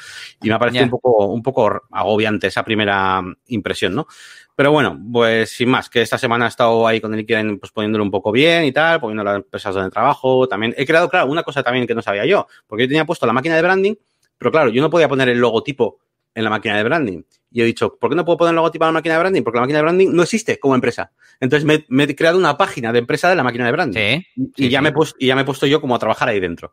Y 0.43 0.49
me 0.49 0.55
ha 0.55 0.59
parecido 0.59 0.85
un 0.85 0.91
poco, 0.91 1.27
un 1.27 1.43
poco 1.43 1.83
agobiante 1.91 2.49
esa 2.49 2.65
primera 2.65 3.23
impresión, 3.47 3.95
¿no? 3.95 4.07
Pero 4.55 4.71
bueno, 4.71 5.01
pues 5.13 5.51
sin 5.51 5.71
más, 5.71 5.89
que 5.89 6.03
esta 6.03 6.19
semana 6.19 6.45
he 6.45 6.49
estado 6.49 6.87
ahí 6.87 7.01
con 7.01 7.13
el 7.13 7.19
LinkedIn 7.19 7.59
pues 7.59 7.73
poniéndolo 7.73 8.05
un 8.05 8.11
poco 8.11 8.31
bien 8.31 8.65
y 8.65 8.73
tal, 8.73 9.01
poniendo 9.01 9.25
las 9.25 9.37
empresas 9.37 9.75
donde 9.75 9.91
trabajo. 9.91 10.47
También 10.47 10.75
he 10.77 10.85
creado, 10.85 11.09
claro, 11.09 11.31
una 11.31 11.43
cosa 11.43 11.63
también 11.63 11.87
que 11.87 11.95
no 11.95 12.03
sabía 12.03 12.27
yo, 12.27 12.47
porque 12.67 12.85
yo 12.85 12.89
tenía 12.89 13.05
puesto 13.05 13.27
la 13.27 13.33
máquina 13.33 13.57
de 13.57 13.63
branding, 13.63 13.95
pero 14.37 14.51
claro, 14.51 14.71
yo 14.71 14.83
no 14.83 14.91
podía 14.91 15.09
poner 15.09 15.29
el 15.29 15.39
logotipo 15.39 15.99
en 16.35 16.45
la 16.45 16.51
máquina 16.51 16.77
de 16.77 16.85
branding. 16.85 17.23
Y 17.51 17.61
he 17.61 17.65
dicho, 17.65 17.99
¿por 17.99 18.11
qué 18.11 18.17
no 18.17 18.25
puedo 18.25 18.39
poner 18.39 18.53
el 18.53 18.57
logotipo 18.57 18.85
en 18.85 18.89
la 18.89 18.93
máquina 18.93 19.15
de 19.15 19.21
branding? 19.21 19.43
Porque 19.43 19.57
la 19.57 19.63
máquina 19.63 19.79
de 19.79 19.83
branding 19.83 20.09
no 20.13 20.23
existe 20.23 20.59
como 20.59 20.75
empresa. 20.75 21.13
Entonces 21.41 21.65
me, 21.89 22.05
he 22.05 22.17
creado 22.17 22.39
una 22.39 22.57
página 22.57 22.93
de 22.93 23.01
empresa 23.01 23.29
de 23.29 23.37
la 23.37 23.43
máquina 23.43 23.67
de 23.67 23.73
branding. 23.73 24.21
y, 24.57 24.69
ya 24.69 24.81
Me 24.81 24.91
he 24.91 24.93
puesto, 24.93 25.17
y 25.19 25.27
ya 25.27 25.35
me 25.35 25.43
he 25.43 25.45
puesto 25.45 25.67
yo 25.67 25.81
como 25.81 25.95
a 25.95 25.99
trabajar 25.99 26.29
ahí 26.29 26.41
dentro. 26.41 26.73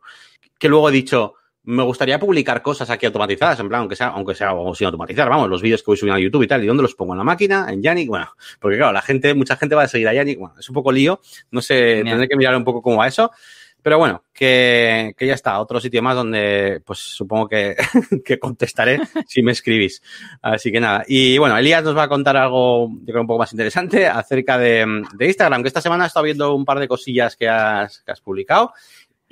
Que 0.58 0.68
luego 0.68 0.88
he 0.88 0.92
dicho, 0.92 1.34
me 1.64 1.82
gustaría 1.82 2.18
publicar 2.18 2.62
cosas 2.62 2.88
aquí 2.90 3.06
automatizadas, 3.06 3.60
en 3.60 3.68
plan, 3.68 3.80
aunque 3.80 3.96
sea, 3.96 4.08
aunque 4.08 4.34
sea 4.34 4.52
sin 4.74 4.86
automatizar, 4.86 5.28
vamos, 5.28 5.48
los 5.48 5.60
vídeos 5.60 5.82
que 5.82 5.90
voy 5.90 5.96
subiendo 5.96 6.16
a 6.16 6.20
YouTube 6.20 6.42
y 6.42 6.46
tal, 6.46 6.64
¿y 6.64 6.66
dónde 6.66 6.82
los 6.82 6.94
pongo? 6.94 7.12
¿En 7.12 7.18
la 7.18 7.24
máquina? 7.24 7.66
¿En 7.68 7.82
Yannick? 7.82 8.08
Bueno, 8.08 8.32
porque 8.58 8.78
claro, 8.78 8.92
la 8.92 9.02
gente, 9.02 9.34
mucha 9.34 9.56
gente 9.56 9.74
va 9.74 9.82
a 9.82 9.88
seguir 9.88 10.08
a 10.08 10.14
Yannick, 10.14 10.38
bueno, 10.38 10.54
es 10.58 10.68
un 10.68 10.74
poco 10.74 10.90
lío, 10.90 11.20
no 11.50 11.60
sé, 11.60 12.02
tendré 12.04 12.28
que 12.28 12.36
mirar 12.36 12.56
un 12.56 12.64
poco 12.64 12.80
cómo 12.80 12.96
va 12.96 13.08
eso, 13.08 13.30
pero 13.82 13.98
bueno, 13.98 14.24
que, 14.32 15.14
que 15.16 15.26
ya 15.26 15.34
está, 15.34 15.58
otro 15.60 15.80
sitio 15.80 16.02
más 16.02 16.14
donde, 16.14 16.82
pues 16.84 16.98
supongo 16.98 17.48
que, 17.48 17.76
que 18.24 18.38
contestaré 18.38 19.00
si 19.26 19.42
me 19.42 19.52
escribís. 19.52 20.02
Así 20.42 20.70
que 20.70 20.80
nada, 20.80 21.04
y 21.06 21.38
bueno, 21.38 21.56
Elías 21.56 21.82
nos 21.82 21.96
va 21.96 22.04
a 22.04 22.08
contar 22.08 22.36
algo, 22.36 22.90
yo 22.90 23.06
creo, 23.06 23.22
un 23.22 23.26
poco 23.26 23.38
más 23.38 23.52
interesante 23.52 24.06
acerca 24.06 24.58
de, 24.58 25.04
de 25.14 25.26
Instagram, 25.26 25.62
que 25.62 25.68
esta 25.68 25.80
semana 25.80 26.04
he 26.04 26.06
estado 26.08 26.24
viendo 26.24 26.54
un 26.54 26.64
par 26.64 26.78
de 26.78 26.88
cosillas 26.88 27.36
que 27.36 27.48
has, 27.48 28.02
que 28.02 28.12
has 28.12 28.20
publicado 28.20 28.72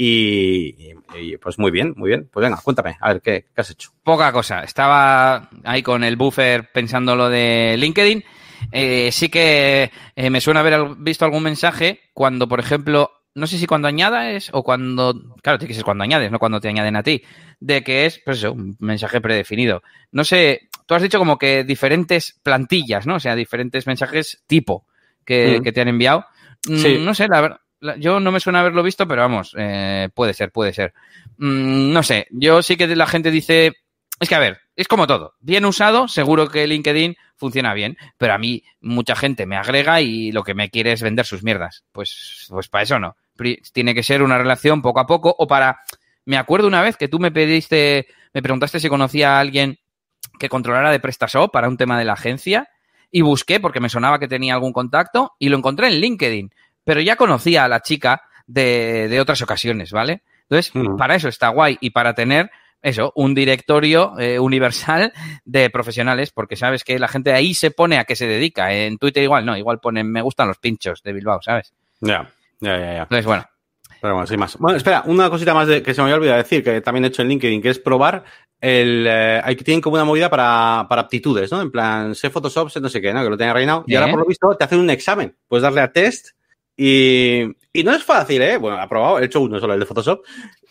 Y, 0.01 0.95
pues 1.43 1.59
muy 1.59 1.73
bien, 1.73 1.93
muy 1.97 2.11
bien. 2.11 2.29
Pues 2.33 2.45
venga, 2.45 2.61
cuéntame, 2.63 2.97
a 3.01 3.13
ver, 3.13 3.21
¿qué, 3.21 3.47
has 3.57 3.71
hecho? 3.71 3.91
Poca 4.05 4.31
cosa. 4.31 4.63
Estaba 4.63 5.51
ahí 5.65 5.83
con 5.83 6.05
el 6.05 6.15
buffer 6.15 6.71
pensando 6.73 7.17
lo 7.17 7.29
de 7.29 7.75
LinkedIn. 7.77 8.23
Eh, 8.71 9.11
sí 9.11 9.29
que 9.29 9.91
eh, 10.15 10.31
me 10.31 10.41
suena 10.41 10.61
haber 10.61 10.95
visto 10.99 11.25
algún 11.25 11.43
mensaje 11.43 12.01
cuando, 12.15 12.47
por 12.47 12.61
ejemplo, 12.61 13.11
no 13.35 13.49
sé 13.49 13.59
si 13.59 13.67
cuando 13.67 13.89
añades 13.89 14.51
o 14.53 14.63
cuando, 14.63 15.35
claro, 15.43 15.59
tiene 15.59 15.69
que 15.69 15.75
ser 15.75 15.85
cuando 15.85 16.05
añades, 16.05 16.31
no 16.31 16.39
cuando 16.39 16.61
te 16.61 16.69
añaden 16.69 16.95
a 16.95 17.03
ti, 17.03 17.25
de 17.59 17.83
que 17.83 18.07
es, 18.07 18.21
pues 18.25 18.39
eso, 18.39 18.53
un 18.53 18.77
mensaje 18.79 19.21
predefinido. 19.21 19.83
No 20.13 20.23
sé, 20.23 20.69
tú 20.87 20.95
has 20.95 21.03
dicho 21.03 21.19
como 21.19 21.39
que 21.39 21.65
diferentes 21.65 22.39
plantillas, 22.45 23.05
¿no? 23.05 23.17
O 23.17 23.21
sea, 23.21 23.35
diferentes 23.35 23.89
mensajes 23.89 24.45
tipo 24.47 24.87
que, 25.25 25.61
mm. 25.61 25.73
te 25.73 25.81
han 25.81 25.89
enviado. 25.89 26.25
Mm, 26.69 27.05
no 27.05 27.15
sé, 27.15 27.27
la 27.27 27.41
verdad 27.41 27.61
yo 27.99 28.21
no 28.21 28.33
me 28.33 28.41
suena 28.41 28.61
haberlo 28.61 28.83
visto, 28.83 29.07
pero 29.07 29.23
vamos, 29.23 29.55
eh, 29.57 30.09
puede 30.15 30.35
ser, 30.35 30.51
puede 30.51 30.73
ser. 30.73 30.95
Mm, 31.37 31.93
no 31.93 32.03
sé, 32.03 32.27
yo 32.31 32.63
sí 32.63 32.77
que 32.77 32.87
la 32.95 33.07
gente 33.07 33.31
dice, 33.31 33.73
es 34.21 34.29
que 34.29 34.35
a 34.35 34.41
ver, 34.41 34.61
es 34.77 34.89
como 34.89 35.07
todo, 35.07 35.35
bien 35.41 35.65
usado, 35.65 36.09
seguro 36.09 36.49
que 36.49 36.67
LinkedIn 36.67 37.17
funciona 37.37 37.73
bien, 37.73 37.97
pero 38.19 38.35
a 38.35 38.39
mí 38.39 38.65
mucha 38.81 39.15
gente 39.15 39.47
me 39.47 39.57
agrega 39.57 40.01
y 40.01 40.33
lo 40.33 40.43
que 40.43 40.55
me 40.55 40.71
quiere 40.71 40.93
es 40.93 41.03
vender 41.03 41.25
sus 41.25 41.43
mierdas. 41.43 41.85
Pues, 41.93 42.47
pues 42.51 42.69
para 42.69 42.83
eso 42.83 42.99
no. 42.99 43.17
Tiene 43.73 43.95
que 43.95 44.03
ser 44.03 44.23
una 44.23 44.37
relación 44.37 44.83
poco 44.83 45.01
a 45.01 45.07
poco 45.07 45.35
o 45.39 45.47
para... 45.47 45.81
Me 46.25 46.37
acuerdo 46.37 46.67
una 46.67 46.83
vez 46.83 46.97
que 46.97 47.09
tú 47.09 47.19
me 47.19 47.31
pediste, 47.31 48.07
me 48.35 48.43
preguntaste 48.43 48.81
si 48.81 48.89
conocía 48.89 49.37
a 49.37 49.41
alguien 49.41 49.79
que 50.39 50.49
controlara 50.49 50.91
de 50.91 51.01
PrestaShop 51.01 51.51
para 51.51 51.69
un 51.69 51.79
tema 51.79 51.99
de 51.99 52.05
la 52.05 52.13
agencia 52.13 52.69
y 53.11 53.23
busqué 53.23 53.61
porque 53.61 53.81
me 53.81 53.89
sonaba 53.89 54.19
que 54.19 54.29
tenía 54.29 54.55
algún 54.55 54.73
contacto 54.73 55.33
y 55.39 55.49
lo 55.49 55.57
encontré 55.57 55.87
en 55.87 56.01
LinkedIn 56.01 56.51
pero 56.89 57.03
ya 57.03 57.17
conocía 57.17 57.65
a 57.65 57.69
la 57.69 57.83
chica 57.83 58.23
de, 58.47 59.09
de 59.11 59.21
otras 59.21 59.43
ocasiones, 59.43 59.93
¿vale? 59.93 60.23
Entonces, 60.49 60.73
para 60.97 61.17
eso 61.17 61.29
está 61.29 61.51
guay 61.51 61.77
y 61.83 61.91
para 61.91 62.15
tener 62.15 62.51
eso, 62.81 63.13
un 63.15 63.35
directorio 63.35 64.19
eh, 64.19 64.39
universal 64.39 65.13
de 65.45 65.69
profesionales, 65.69 66.31
porque 66.31 66.57
sabes 66.57 66.85
que 66.85 66.99
la 66.99 67.07
gente 67.07 67.35
ahí 67.35 67.53
se 67.53 67.71
pone 67.71 67.99
a 67.99 68.05
qué 68.05 68.17
se 68.17 68.27
dedica. 68.27 68.73
En 68.73 68.97
Twitter 68.97 69.23
igual 69.23 69.45
no, 69.45 69.55
igual 69.55 69.81
ponen 69.81 70.11
me 70.11 70.23
gustan 70.23 70.49
los 70.49 70.57
pinchos 70.57 71.03
de 71.03 71.13
Bilbao, 71.13 71.43
¿sabes? 71.43 71.75
Ya, 72.01 72.33
ya, 72.59 72.79
ya, 72.79 72.93
ya. 72.95 73.03
Entonces, 73.03 73.27
bueno. 73.27 73.45
Pero 74.01 74.15
bueno, 74.15 74.27
sin 74.27 74.41
más. 74.41 74.57
Bueno, 74.57 74.79
espera, 74.79 75.03
una 75.05 75.29
cosita 75.29 75.53
más 75.53 75.69
de, 75.69 75.83
que 75.83 75.93
se 75.93 76.01
me 76.01 76.05
había 76.05 76.17
olvidado 76.17 76.39
decir, 76.39 76.65
que 76.65 76.81
también 76.81 77.05
he 77.05 77.09
hecho 77.09 77.21
en 77.21 77.29
LinkedIn, 77.29 77.61
que 77.61 77.69
es 77.69 77.79
probar 77.79 78.25
el... 78.63 79.05
Eh, 79.07 79.43
que 79.59 79.63
tienen 79.63 79.83
como 79.83 79.97
una 79.97 80.07
movida 80.07 80.31
para, 80.31 80.87
para 80.89 81.03
aptitudes, 81.03 81.53
¿no? 81.53 81.61
En 81.61 81.71
plan, 81.71 82.15
sé 82.15 82.31
Photoshop, 82.31 82.71
sé 82.71 82.81
no 82.81 82.89
sé 82.89 83.03
qué, 83.03 83.13
¿no? 83.13 83.23
Que 83.23 83.29
lo 83.29 83.37
tenía 83.37 83.53
reinado. 83.53 83.85
Y 83.87 83.95
ahora, 83.95 84.11
por 84.11 84.21
lo 84.21 84.25
visto, 84.25 84.57
te 84.57 84.65
hacen 84.65 84.79
un 84.79 84.89
examen. 84.89 85.37
Puedes 85.49 85.65
darle 85.65 85.83
a 85.83 85.93
test 85.93 86.38
y, 86.79 87.43
y 87.73 87.83
no 87.83 87.93
es 87.93 88.05
fácil, 88.05 88.41
¿eh? 88.41 88.57
Bueno, 88.57 88.81
ha 88.81 88.89
probado, 88.89 89.19
he 89.19 89.25
hecho 89.25 89.41
uno 89.41 89.59
solo, 89.59 89.75
el 89.75 89.81
de 89.81 89.87
Photoshop, 89.87 90.25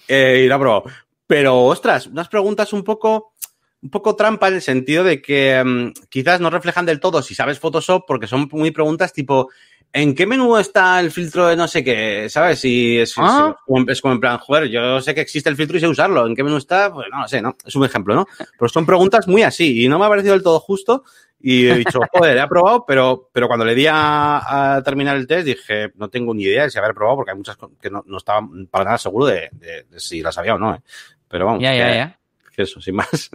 eh, 0.07 0.43
y 0.45 0.47
lo 0.47 0.55
ha 0.55 0.59
probado. 0.59 0.83
Pero, 1.27 1.65
ostras, 1.65 2.07
unas 2.07 2.29
preguntas 2.29 2.71
un 2.71 2.85
poco, 2.85 3.33
un 3.81 3.89
poco 3.89 4.15
trampa 4.15 4.47
en 4.47 4.55
el 4.55 4.61
sentido 4.61 5.03
de 5.03 5.21
que 5.21 5.61
um, 5.61 5.91
quizás 6.09 6.39
no 6.39 6.49
reflejan 6.49 6.85
del 6.85 7.01
todo 7.01 7.21
si 7.21 7.35
sabes 7.35 7.59
Photoshop, 7.59 8.05
porque 8.07 8.25
son 8.25 8.47
muy 8.53 8.71
preguntas 8.71 9.11
tipo, 9.11 9.49
¿en 9.91 10.15
qué 10.15 10.25
menú 10.25 10.57
está 10.57 10.97
el 11.01 11.11
filtro 11.11 11.47
de 11.47 11.57
no 11.57 11.67
sé 11.67 11.83
qué? 11.83 12.29
¿Sabes? 12.29 12.59
Si 12.59 12.97
es, 12.97 13.13
¿Ah? 13.17 13.53
es, 13.87 14.01
como 14.01 14.13
en 14.13 14.19
plan, 14.21 14.37
joder, 14.37 14.69
yo 14.69 15.01
sé 15.01 15.13
que 15.13 15.21
existe 15.21 15.49
el 15.49 15.57
filtro 15.57 15.77
y 15.77 15.81
sé 15.81 15.87
usarlo. 15.89 16.25
¿En 16.25 16.37
qué 16.37 16.43
menú 16.43 16.55
está? 16.55 16.93
Pues 16.93 17.07
no 17.11 17.19
lo 17.19 17.27
sé, 17.27 17.41
¿no? 17.41 17.57
Es 17.65 17.75
un 17.75 17.83
ejemplo, 17.83 18.15
¿no? 18.15 18.25
Pero 18.57 18.69
son 18.69 18.85
preguntas 18.85 19.27
muy 19.27 19.43
así 19.43 19.83
y 19.83 19.89
no 19.89 19.99
me 19.99 20.05
ha 20.05 20.09
parecido 20.09 20.33
del 20.35 20.43
todo 20.43 20.61
justo 20.61 21.03
y 21.39 21.67
he 21.67 21.75
dicho, 21.75 21.99
joder, 22.11 22.37
he 22.37 22.41
aprobado, 22.41 22.83
pero, 22.85 23.29
pero 23.31 23.47
cuando 23.47 23.65
le 23.65 23.75
di 23.75 23.85
a, 23.89 24.81
terminar 24.83 25.15
el 25.15 25.27
test 25.27 25.45
dije, 25.45 25.91
no 25.95 26.09
tengo 26.09 26.33
ni 26.33 26.43
idea 26.43 26.63
de 26.63 26.71
si 26.71 26.79
haber 26.79 26.93
probado 26.93 27.17
porque 27.17 27.31
hay 27.31 27.37
muchas 27.37 27.57
que 27.79 27.89
no, 27.89 28.03
no 28.07 28.17
estaba 28.17 28.47
para 28.71 28.85
nada 28.85 28.97
seguro 28.97 29.27
de, 29.27 29.49
si 29.97 30.21
las 30.21 30.37
había 30.37 30.55
o 30.55 30.59
no. 30.59 30.75
¿eh? 30.75 30.79
Pero 31.27 31.45
vamos. 31.45 31.61
Ya, 31.61 31.75
ya, 31.75 31.93
ya. 31.93 32.19
eso, 32.55 32.81
sin 32.81 32.95
más. 32.95 33.29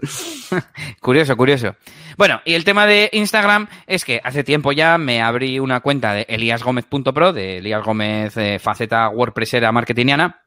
curioso, 1.00 1.36
curioso. 1.36 1.76
Bueno, 2.16 2.40
y 2.44 2.54
el 2.54 2.64
tema 2.64 2.86
de 2.86 3.08
Instagram 3.12 3.68
es 3.86 4.04
que 4.04 4.20
hace 4.24 4.42
tiempo 4.42 4.72
ya 4.72 4.98
me 4.98 5.22
abrí 5.22 5.60
una 5.60 5.80
cuenta 5.80 6.12
de 6.12 6.26
eliasgomez.pro, 6.28 7.32
de 7.32 7.58
Elías 7.58 7.84
Gómez, 7.84 8.36
eh, 8.36 8.58
faceta 8.58 9.08
WordPressera 9.10 9.70
marketingiana. 9.70 10.42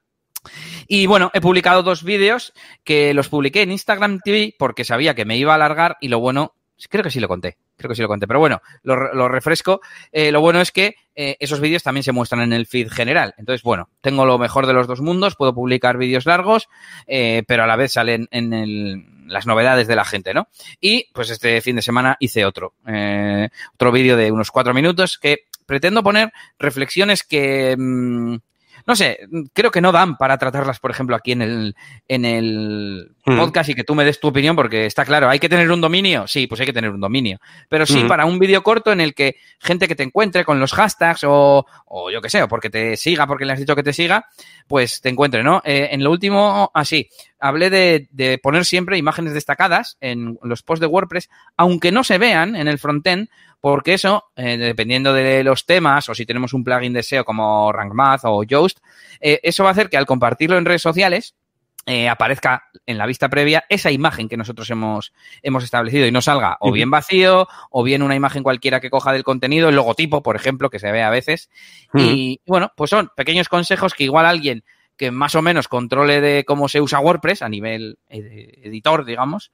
Y 0.88 1.08
bueno, 1.08 1.32
he 1.34 1.42
publicado 1.42 1.84
dos 1.84 2.04
vídeos 2.04 2.54
que 2.84 3.14
los 3.14 3.30
publiqué 3.30 3.62
en 3.62 3.72
Instagram 3.72 4.20
TV 4.20 4.56
porque 4.60 4.84
sabía 4.84 5.16
que 5.16 5.26
me 5.26 5.38
iba 5.38 5.54
a 5.54 5.56
alargar 5.56 5.98
y 6.02 6.10
lo 6.10 6.20
bueno 6.20 6.55
Creo 6.90 7.04
que 7.04 7.10
sí 7.10 7.20
lo 7.20 7.28
conté, 7.28 7.58
creo 7.78 7.90
que 7.90 7.96
sí 7.96 8.02
lo 8.02 8.08
conté, 8.08 8.28
pero 8.28 8.40
bueno, 8.40 8.62
lo, 8.84 9.30
refresco. 9.30 9.80
Eh, 10.12 10.32
lo 10.32 10.42
bueno 10.42 10.60
es 10.60 10.72
que 10.72 10.96
eh, 11.16 11.38
esos 11.40 11.62
vídeos 11.62 11.84
también 11.84 12.04
se 12.04 12.12
muestran 12.12 12.42
en 12.42 12.54
el 12.54 12.66
feed 12.66 12.90
general. 12.92 13.34
Entonces, 13.38 13.64
bueno, 13.64 13.90
tengo 14.02 14.26
lo 14.26 14.38
mejor 14.38 14.68
de 14.68 14.74
los 14.74 14.86
dos 14.86 15.00
mundos, 15.00 15.36
puedo 15.36 15.56
publicar 15.56 15.98
vídeos 15.98 16.26
largos, 16.26 16.68
eh, 17.08 17.44
pero 17.48 17.64
a 17.64 17.68
la 17.68 17.78
vez 17.78 17.94
salen 17.94 18.28
en 18.32 19.26
las 19.28 19.48
novedades 19.48 19.88
de 19.88 19.96
la 19.96 20.04
gente, 20.04 20.34
¿no? 20.34 20.50
Y 20.82 21.08
pues 21.14 21.30
este 21.30 21.62
fin 21.62 21.78
de 21.78 21.82
semana 21.82 22.18
hice 22.20 22.46
otro, 22.46 22.74
otro 23.74 23.92
vídeo 23.92 24.18
de 24.18 24.32
unos 24.32 24.52
cuatro 24.52 24.74
minutos 24.74 25.18
que 25.18 25.46
pretendo 25.66 26.04
poner 26.04 26.32
reflexiones 26.60 27.24
que... 27.24 27.76
Mm, 27.78 28.36
no 28.86 28.96
sé, 28.96 29.20
creo 29.54 29.72
que 29.72 29.82
no 29.82 29.92
dan 29.92 30.16
para 30.18 30.38
tratarlas, 30.38 30.80
por 30.80 30.92
ejemplo, 30.92 31.16
aquí 31.16 31.32
en 31.32 31.42
el, 31.42 31.76
en 32.08 32.26
el 32.26 33.16
hmm. 33.26 33.38
podcast 33.38 33.70
y 33.70 33.76
que 33.76 33.84
tú 33.84 33.96
me 33.96 34.06
des 34.06 34.20
tu 34.20 34.28
opinión, 34.28 34.56
porque 34.56 34.86
está 34.86 35.06
claro, 35.06 35.30
¿hay 35.30 35.40
que 35.40 35.50
tener 35.50 35.72
un 35.72 35.82
dominio? 35.82 36.28
Sí, 36.28 36.46
pues 36.48 36.62
hay 36.62 36.68
que 36.68 36.74
tener 36.74 36.92
un 36.92 37.02
dominio. 37.02 37.40
Pero 37.68 37.86
sí, 37.86 38.04
hmm. 38.04 38.08
para 38.08 38.26
un 38.26 38.38
vídeo 38.38 38.62
corto 38.64 38.92
en 38.92 39.02
el 39.02 39.16
que 39.16 39.38
gente 39.60 39.88
que 39.88 39.96
te 39.96 40.04
encuentre 40.04 40.46
con 40.46 40.60
los 40.60 40.74
hashtags 40.74 41.24
o, 41.24 41.66
o 41.86 42.12
yo 42.12 42.22
qué 42.22 42.30
sé, 42.30 42.44
o 42.44 42.48
porque 42.48 42.70
te 42.70 42.96
siga, 42.96 43.26
porque 43.26 43.46
le 43.46 43.54
has 43.54 43.60
dicho 43.60 43.76
que 43.76 43.84
te 43.84 43.94
siga, 43.94 44.28
pues 44.68 45.02
te 45.02 45.10
encuentre, 45.10 45.44
¿no? 45.44 45.62
Eh, 45.66 45.90
en 45.92 46.04
lo 46.04 46.12
último, 46.12 46.70
así, 46.74 47.10
hablé 47.40 47.70
de, 47.70 48.08
de 48.12 48.38
poner 48.38 48.66
siempre 48.66 48.98
imágenes 48.98 49.34
destacadas 49.34 49.98
en 50.00 50.38
los 50.42 50.64
posts 50.64 50.82
de 50.82 50.88
WordPress, 50.88 51.30
aunque 51.58 51.92
no 51.92 52.04
se 52.04 52.18
vean 52.18 52.56
en 52.56 52.68
el 52.68 52.80
frontend, 52.80 53.30
porque 53.66 53.96
eso, 53.96 54.26
eh, 54.36 54.58
dependiendo 54.58 55.12
de 55.12 55.44
los 55.44 55.66
temas, 55.66 56.08
o 56.08 56.14
si 56.14 56.26
tenemos 56.26 56.54
un 56.54 56.64
plugin 56.64 56.94
de 56.94 57.02
SEO 57.02 57.26
como 57.26 57.72
RankMath 57.72 58.22
o 58.26 58.44
Yoast, 58.44 58.78
eh, 59.20 59.40
eso 59.42 59.64
va 59.64 59.70
a 59.70 59.72
hacer 59.72 59.90
que 59.90 59.98
al 59.98 60.06
compartirlo 60.06 60.58
en 60.58 60.66
redes 60.66 60.84
sociales, 60.84 61.36
eh, 61.88 62.10
aparezca 62.10 62.64
en 62.86 62.98
la 62.98 63.08
vista 63.08 63.30
previa 63.30 63.64
esa 63.70 63.92
imagen 63.92 64.28
que 64.28 64.38
nosotros 64.38 64.70
hemos, 64.72 65.14
hemos 65.44 65.64
establecido 65.64 66.08
y 66.08 66.12
no 66.12 66.22
salga 66.22 66.58
o 66.60 66.72
bien 66.72 66.90
vacío 66.90 67.48
o 67.70 67.84
bien 67.84 68.02
una 68.02 68.16
imagen 68.16 68.44
cualquiera 68.44 68.80
que 68.80 68.90
coja 68.90 69.12
del 69.14 69.24
contenido, 69.24 69.70
el 69.70 69.76
logotipo, 69.76 70.24
por 70.24 70.36
ejemplo, 70.36 70.70
que 70.70 70.80
se 70.80 70.92
ve 70.92 71.04
a 71.04 71.12
veces. 71.12 71.50
Y 71.94 72.42
bueno, 72.46 72.72
pues 72.76 72.90
son 72.90 73.12
pequeños 73.16 73.50
consejos 73.50 73.94
que 73.94 74.04
igual 74.04 74.26
alguien 74.26 74.64
que 74.98 75.12
más 75.12 75.36
o 75.36 75.42
menos 75.42 75.68
controle 75.68 76.22
de 76.22 76.46
cómo 76.46 76.68
se 76.68 76.82
usa 76.82 77.00
WordPress 77.00 77.42
a 77.42 77.50
nivel 77.50 77.98
editor, 78.10 79.06
digamos, 79.06 79.52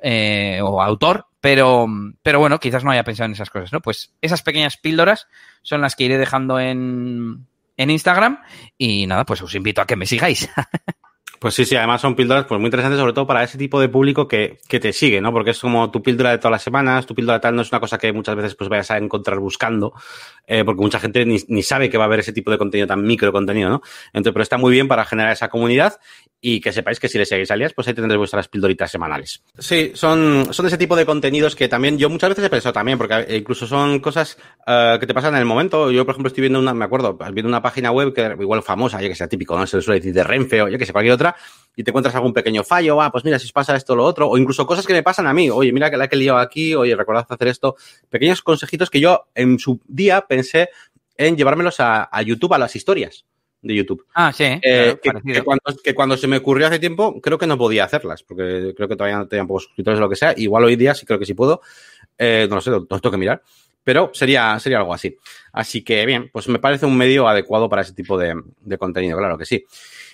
eh, 0.00 0.60
o 0.62 0.82
autor, 0.82 1.26
pero, 1.40 1.86
pero 2.22 2.38
bueno, 2.38 2.60
quizás 2.60 2.84
no 2.84 2.90
haya 2.90 3.04
pensado 3.04 3.26
en 3.26 3.32
esas 3.32 3.50
cosas, 3.50 3.72
¿no? 3.72 3.80
Pues 3.80 4.14
esas 4.20 4.42
pequeñas 4.42 4.76
píldoras 4.76 5.28
son 5.62 5.80
las 5.80 5.96
que 5.96 6.04
iré 6.04 6.18
dejando 6.18 6.60
en, 6.60 7.46
en 7.76 7.90
Instagram 7.90 8.42
y 8.78 9.06
nada, 9.06 9.24
pues 9.24 9.42
os 9.42 9.54
invito 9.54 9.80
a 9.80 9.86
que 9.86 9.96
me 9.96 10.06
sigáis. 10.06 10.48
Pues 11.42 11.54
sí, 11.54 11.64
sí, 11.64 11.74
además 11.74 12.00
son 12.00 12.14
píldoras 12.14 12.44
pues 12.44 12.60
muy 12.60 12.68
interesantes, 12.68 13.00
sobre 13.00 13.14
todo 13.14 13.26
para 13.26 13.42
ese 13.42 13.58
tipo 13.58 13.80
de 13.80 13.88
público 13.88 14.28
que, 14.28 14.60
que 14.68 14.78
te 14.78 14.92
sigue, 14.92 15.20
¿no? 15.20 15.32
Porque 15.32 15.50
es 15.50 15.58
como 15.58 15.90
tu 15.90 16.00
píldora 16.00 16.30
de 16.30 16.38
todas 16.38 16.52
las 16.52 16.62
semanas, 16.62 17.04
tu 17.04 17.16
píldora 17.16 17.40
tal 17.40 17.56
no 17.56 17.62
es 17.62 17.72
una 17.72 17.80
cosa 17.80 17.98
que 17.98 18.12
muchas 18.12 18.36
veces 18.36 18.54
pues 18.54 18.70
vayas 18.70 18.92
a 18.92 18.98
encontrar 18.98 19.40
buscando, 19.40 19.92
eh, 20.46 20.64
porque 20.64 20.82
mucha 20.82 20.98
gente 20.98 21.24
ni, 21.24 21.38
ni, 21.48 21.62
sabe 21.62 21.88
que 21.88 21.98
va 21.98 22.04
a 22.04 22.06
haber 22.06 22.20
ese 22.20 22.32
tipo 22.32 22.50
de 22.50 22.58
contenido 22.58 22.86
tan 22.86 23.02
micro 23.02 23.32
contenido, 23.32 23.70
¿no? 23.70 23.82
Entonces, 24.12 24.32
pero 24.32 24.42
está 24.42 24.58
muy 24.58 24.72
bien 24.72 24.88
para 24.88 25.04
generar 25.04 25.32
esa 25.32 25.48
comunidad 25.48 25.98
y 26.44 26.60
que 26.60 26.72
sepáis 26.72 26.98
que 26.98 27.08
si 27.08 27.18
le 27.18 27.24
seguís 27.24 27.52
alias, 27.52 27.72
pues 27.72 27.86
ahí 27.86 27.94
tendréis 27.94 28.18
vuestras 28.18 28.48
pildoritas 28.48 28.90
semanales. 28.90 29.44
Sí, 29.56 29.92
son, 29.94 30.52
son 30.52 30.66
ese 30.66 30.76
tipo 30.76 30.96
de 30.96 31.06
contenidos 31.06 31.54
que 31.54 31.68
también 31.68 31.98
yo 31.98 32.10
muchas 32.10 32.30
veces 32.30 32.44
he 32.44 32.50
pensado 32.50 32.72
también, 32.72 32.98
porque 32.98 33.26
incluso 33.36 33.64
son 33.64 34.00
cosas 34.00 34.36
uh, 34.66 34.98
que 34.98 35.06
te 35.06 35.14
pasan 35.14 35.34
en 35.34 35.40
el 35.40 35.46
momento. 35.46 35.92
Yo, 35.92 36.04
por 36.04 36.14
ejemplo, 36.14 36.26
estoy 36.26 36.42
viendo 36.42 36.58
una, 36.58 36.74
me 36.74 36.84
acuerdo, 36.84 37.16
viendo 37.32 37.48
una 37.48 37.62
página 37.62 37.92
web 37.92 38.12
que 38.12 38.36
igual 38.40 38.64
famosa, 38.64 39.00
ya 39.00 39.06
que 39.06 39.14
sea 39.14 39.28
típico, 39.28 39.56
no 39.56 39.68
se 39.68 39.80
suele 39.80 40.00
decir 40.00 40.12
de 40.12 40.24
Renfe 40.24 40.62
o 40.62 40.68
yo 40.68 40.78
que 40.78 40.84
sé, 40.84 40.92
cualquier 40.92 41.14
otra, 41.14 41.36
y 41.76 41.84
te 41.84 41.90
encuentras 41.92 42.14
algún 42.16 42.32
pequeño 42.32 42.64
fallo, 42.64 43.00
ah, 43.00 43.12
pues 43.12 43.24
mira, 43.24 43.38
si 43.38 43.46
os 43.46 43.52
pasa 43.52 43.76
esto 43.76 43.92
o 43.92 43.96
lo 43.96 44.04
otro, 44.04 44.28
o 44.28 44.36
incluso 44.36 44.66
cosas 44.66 44.84
que 44.84 44.92
me 44.92 45.04
pasan 45.04 45.28
a 45.28 45.32
mí, 45.32 45.48
oye, 45.48 45.72
mira 45.72 45.90
que 45.90 45.96
la 45.96 46.08
que 46.08 46.16
he 46.16 46.18
liado 46.18 46.38
aquí, 46.38 46.74
oye, 46.74 46.96
recordad 46.96 47.24
hacer 47.28 47.48
esto, 47.48 47.76
pequeños 48.10 48.42
consejitos 48.42 48.90
que 48.90 48.98
yo 48.98 49.26
en 49.36 49.60
su 49.60 49.80
día 49.86 50.22
pensé 50.32 50.70
en 51.16 51.36
llevármelos 51.36 51.78
a, 51.80 52.08
a 52.10 52.22
YouTube, 52.22 52.54
a 52.54 52.58
las 52.58 52.74
historias 52.74 53.26
de 53.60 53.74
YouTube. 53.74 54.06
Ah, 54.14 54.32
sí. 54.32 54.44
Eh, 54.44 54.96
que, 55.00 55.42
cuando, 55.42 55.62
que, 55.82 55.94
cuando, 55.94 56.16
se 56.16 56.26
me 56.26 56.38
ocurrió 56.38 56.66
hace 56.66 56.78
tiempo, 56.78 57.20
creo 57.20 57.38
que 57.38 57.46
no 57.46 57.58
podía 57.58 57.84
hacerlas, 57.84 58.22
porque 58.22 58.72
creo 58.76 58.88
que 58.88 58.96
todavía 58.96 59.18
no 59.18 59.28
tenía 59.28 59.44
pocos 59.44 59.64
suscriptores 59.64 59.98
o 59.98 60.02
lo 60.02 60.08
que 60.08 60.16
sea. 60.16 60.34
Igual 60.36 60.64
hoy 60.64 60.76
día 60.76 60.94
sí 60.94 61.06
creo 61.06 61.18
que 61.18 61.26
sí 61.26 61.34
puedo. 61.34 61.60
Eh, 62.18 62.46
no 62.48 62.56
lo 62.56 62.60
sé, 62.60 62.70
lo, 62.70 62.86
tengo 62.86 63.10
que 63.10 63.16
mirar. 63.16 63.42
Pero 63.84 64.10
sería, 64.14 64.58
sería 64.58 64.78
algo 64.78 64.94
así. 64.94 65.16
Así 65.52 65.82
que 65.82 66.06
bien, 66.06 66.30
pues 66.32 66.48
me 66.48 66.58
parece 66.58 66.86
un 66.86 66.96
medio 66.96 67.28
adecuado 67.28 67.68
para 67.68 67.82
ese 67.82 67.92
tipo 67.92 68.16
de, 68.16 68.34
de 68.60 68.78
contenido, 68.78 69.18
claro 69.18 69.36
que 69.36 69.44
sí. 69.44 69.64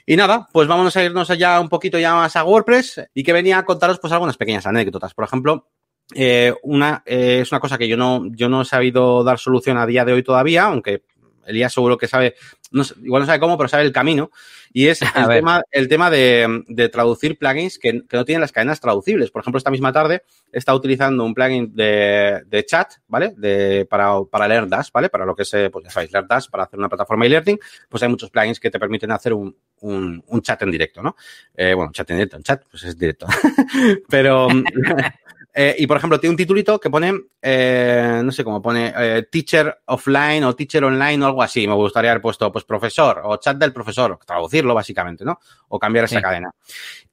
Y 0.07 0.17
nada, 0.17 0.49
pues 0.53 0.67
vamos 0.67 0.97
a 0.97 1.05
irnos 1.05 1.31
allá 1.31 1.61
un 1.61 1.69
poquito 1.69 1.99
ya 1.99 2.15
más 2.15 2.35
a 2.35 2.45
WordPress 2.45 3.03
y 3.13 3.23
que 3.23 3.33
venía 3.35 3.59
a 3.59 3.65
contaros 3.65 3.99
pues 3.99 4.13
algunas 4.13 4.39
pequeñas 4.39 4.67
anécdotas. 4.67 5.13
Por 5.13 5.25
ejemplo, 5.25 5.69
eh, 6.15 6.55
una, 6.63 7.03
eh, 7.05 7.41
es 7.43 7.53
una 7.53 7.61
cosa 7.61 7.79
que 7.79 7.89
yo 7.89 7.97
no, 7.97 8.25
yo 8.31 8.49
no 8.49 8.63
he 8.63 8.65
sabido 8.65 9.23
dar 9.25 9.39
solución 9.39 9.77
a 9.77 9.87
día 9.87 10.05
de 10.05 10.13
hoy 10.13 10.23
todavía, 10.23 10.65
aunque 10.65 11.03
Elías 11.47 11.73
seguro 11.73 11.97
que 11.97 12.07
sabe, 12.07 12.35
no 12.71 12.83
igual 13.03 13.23
no 13.23 13.27
sabe 13.27 13.41
cómo, 13.41 13.57
pero 13.57 13.69
sabe 13.69 13.85
el 13.85 13.93
camino. 13.93 14.31
Y 14.73 14.87
es 14.87 15.01
el 15.17 15.29
tema, 15.29 15.63
el 15.71 15.89
tema 15.89 16.11
de, 16.11 16.63
de 16.69 16.89
traducir 16.89 17.39
plugins 17.39 17.79
que, 17.79 18.03
que, 18.07 18.17
no 18.17 18.25
tienen 18.25 18.43
las 18.43 18.53
cadenas 18.53 18.81
traducibles. 18.81 19.31
Por 19.31 19.41
ejemplo, 19.41 19.59
esta 19.59 19.71
misma 19.71 19.93
tarde 19.93 20.23
he 20.53 20.59
estado 20.59 20.77
utilizando 20.77 21.25
un 21.25 21.35
plugin 21.35 21.75
de, 21.75 22.43
de 22.47 22.65
chat, 22.67 22.93
¿vale? 23.07 23.33
De, 23.37 23.87
para, 23.87 24.23
para 24.31 24.47
leer 24.47 24.69
Dash, 24.69 24.91
¿vale? 24.93 25.09
Para 25.09 25.25
lo 25.25 25.35
que 25.35 25.43
es, 25.43 25.51
pues 25.73 25.85
ya 25.85 25.91
sabéis, 25.91 26.13
leer 26.13 26.27
Dash, 26.27 26.49
para 26.51 26.65
hacer 26.65 26.79
una 26.79 26.89
plataforma 26.89 27.25
de 27.25 27.31
learning, 27.31 27.59
pues 27.89 28.03
hay 28.03 28.09
muchos 28.11 28.31
plugins 28.31 28.61
que 28.61 28.71
te 28.71 28.79
permiten 28.79 29.11
hacer 29.11 29.33
un, 29.33 29.57
un, 29.81 30.23
un 30.27 30.43
chat 30.43 30.61
en 30.63 30.71
directo, 30.71 31.03
¿no? 31.03 31.17
Eh, 31.57 31.73
bueno, 31.75 31.91
chat 31.93 32.11
en 32.11 32.17
directo, 32.17 32.37
en 32.37 32.43
chat, 32.43 32.63
pues 32.71 32.85
es 32.85 32.99
directo. 32.99 33.27
pero, 34.09 34.49
Eh, 35.61 35.75
y 35.77 35.89
por 35.89 35.97
ejemplo, 35.97 36.21
tiene 36.21 36.31
un 36.31 36.37
titulito 36.37 36.79
que 36.79 36.89
pone, 36.89 37.13
eh, 37.43 38.21
no 38.23 38.31
sé 38.31 38.45
cómo 38.45 38.63
pone, 38.63 38.95
eh, 38.97 39.27
teacher 39.29 39.81
offline 39.87 40.45
o 40.45 40.55
teacher 40.55 40.85
online 40.85 41.21
o 41.25 41.27
algo 41.27 41.43
así. 41.43 41.67
Me 41.67 41.75
gustaría 41.75 42.13
haber 42.13 42.23
puesto, 42.23 42.53
pues, 42.53 42.65
profesor 42.65 43.23
o 43.25 43.39
chat 43.39 43.57
del 43.57 43.73
profesor, 43.73 44.21
traducirlo 44.25 44.73
básicamente, 44.73 45.25
¿no? 45.25 45.41
O 45.67 45.81
cambiar 45.81 46.05
esa 46.05 46.19
sí. 46.19 46.23
cadena. 46.23 46.53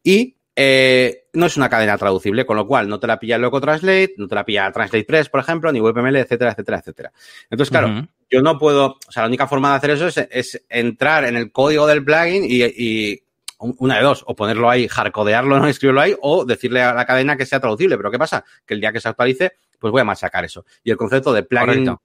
Y 0.04 0.38
eh, 0.56 1.24
no 1.34 1.48
es 1.48 1.58
una 1.58 1.70
cadena 1.70 1.98
traducible, 1.98 2.46
con 2.46 2.56
lo 2.56 2.68
cual 2.68 2.88
no 2.88 3.00
te 3.00 3.08
la 3.08 3.18
pilla 3.18 3.40
Loco 3.40 3.60
Translate, 3.60 4.14
no 4.18 4.28
te 4.28 4.36
la 4.36 4.46
pilla 4.46 4.72
Translate 4.72 5.06
Press, 5.06 5.28
por 5.28 5.40
ejemplo, 5.40 5.72
ni 5.72 5.82
WebML, 5.82 6.16
etcétera, 6.18 6.52
etcétera, 6.52 6.78
etcétera. 6.78 7.12
Entonces, 7.50 7.72
claro, 7.72 7.88
uh 7.88 7.92
-huh. 7.94 8.08
yo 8.30 8.44
no 8.44 8.60
puedo, 8.60 9.00
o 9.08 9.12
sea, 9.12 9.24
la 9.24 9.28
única 9.28 9.48
forma 9.48 9.72
de 9.72 9.76
hacer 9.78 9.90
eso 9.90 10.08
es, 10.08 10.18
es 10.30 10.66
entrar 10.70 11.26
en 11.26 11.36
el 11.36 11.52
código 11.52 11.88
del 11.88 12.06
plugin 12.06 12.44
y, 12.46 12.64
y 12.64 13.25
una 13.60 13.98
de 13.98 14.04
dos, 14.04 14.24
o 14.28 14.36
ponerlo 14.36 14.70
ahí, 14.70 14.88
hardcodearlo, 14.88 15.60
no 15.60 15.68
escribirlo 15.68 16.02
ahí, 16.02 16.16
o 16.22 16.46
decirle 16.46 16.82
a 16.82 16.94
la 16.94 17.06
cadena 17.06 17.38
que 17.38 17.46
sea 17.46 17.60
traducible. 17.60 17.98
Pero 17.98 18.12
¿qué 18.12 18.20
pasa? 18.20 18.44
Que 18.66 18.74
el 18.74 18.82
día 18.82 18.92
que 18.92 19.00
se 19.00 19.10
actualice, 19.10 19.54
pues 19.80 19.92
voy 19.92 20.02
a 20.02 20.06
machacar 20.06 20.46
eso. 20.46 20.66
Y 20.84 20.92
el 20.92 20.98
concepto 20.98 21.34
de 21.34 21.44
plugin 21.44 21.86
Correcto. 21.86 22.02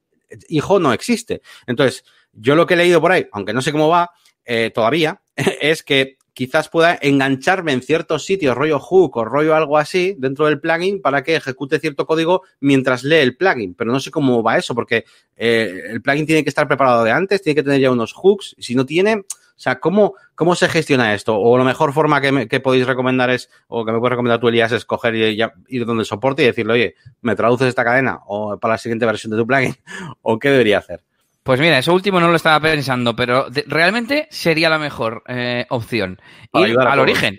hijo 0.48 0.78
no 0.78 0.92
existe. 0.92 1.42
Entonces, 1.66 2.04
yo 2.32 2.54
lo 2.54 2.66
que 2.66 2.74
he 2.74 2.76
leído 2.76 3.00
por 3.00 3.12
ahí, 3.12 3.26
aunque 3.32 3.52
no 3.52 3.62
sé 3.62 3.72
cómo 3.72 3.88
va 3.88 4.10
eh, 4.44 4.70
todavía, 4.72 5.20
es 5.36 5.82
que 5.82 6.18
quizás 6.32 6.68
pueda 6.68 6.98
engancharme 7.02 7.72
en 7.72 7.82
ciertos 7.82 8.24
sitios, 8.24 8.56
rollo 8.56 8.78
hook 8.78 9.16
o 9.16 9.24
rollo 9.24 9.54
algo 9.54 9.76
así, 9.76 10.14
dentro 10.16 10.46
del 10.46 10.60
plugin 10.60 11.02
para 11.02 11.22
que 11.22 11.36
ejecute 11.36 11.78
cierto 11.78 12.06
código 12.06 12.42
mientras 12.60 13.04
lee 13.04 13.16
el 13.16 13.36
plugin. 13.36 13.74
Pero 13.74 13.92
no 13.92 14.00
sé 14.00 14.10
cómo 14.10 14.42
va 14.42 14.56
eso, 14.56 14.74
porque 14.74 15.04
eh, 15.36 15.82
el 15.90 16.00
plugin 16.00 16.26
tiene 16.26 16.42
que 16.42 16.48
estar 16.48 16.66
preparado 16.66 17.04
de 17.04 17.10
antes, 17.10 17.42
tiene 17.42 17.56
que 17.56 17.62
tener 17.62 17.80
ya 17.80 17.90
unos 17.90 18.12
hooks. 18.14 18.54
Y 18.56 18.62
si 18.62 18.74
no 18.74 18.86
tiene, 18.86 19.24
sea, 19.62 19.78
¿cómo, 19.78 20.14
¿cómo 20.34 20.54
se 20.54 20.68
gestiona 20.68 21.12
esto? 21.14 21.36
O 21.36 21.58
la 21.58 21.64
mejor 21.64 21.92
forma 21.92 22.20
que, 22.20 22.32
me, 22.32 22.48
que 22.48 22.60
podéis 22.60 22.86
recomendar 22.86 23.28
es, 23.30 23.50
o 23.68 23.84
que 23.84 23.92
me 23.92 23.98
puedes 23.98 24.12
recomendar 24.12 24.40
tú, 24.40 24.48
Elías, 24.48 24.72
es 24.72 24.86
coger 24.86 25.14
y 25.14 25.36
ya, 25.36 25.52
ir 25.68 25.84
donde 25.84 26.02
el 26.02 26.06
soporte 26.06 26.42
y 26.42 26.46
decirle, 26.46 26.72
oye, 26.72 26.94
¿me 27.20 27.36
traduces 27.36 27.68
esta 27.68 27.84
cadena? 27.84 28.20
O 28.26 28.56
para 28.58 28.74
la 28.74 28.78
siguiente 28.78 29.04
versión 29.04 29.32
de 29.32 29.36
tu 29.36 29.46
plugin. 29.46 29.76
¿O 30.22 30.38
qué 30.38 30.48
debería 30.50 30.78
hacer? 30.78 31.02
Pues 31.42 31.60
mira, 31.60 31.78
eso 31.78 31.92
último 31.92 32.20
no 32.20 32.28
lo 32.28 32.36
estaba 32.36 32.60
pensando, 32.60 33.14
pero 33.14 33.46
realmente 33.66 34.28
sería 34.30 34.70
la 34.70 34.78
mejor 34.78 35.22
eh, 35.28 35.66
opción. 35.70 36.20
Ir 36.54 36.78
al 36.78 36.98
origen. 36.98 37.36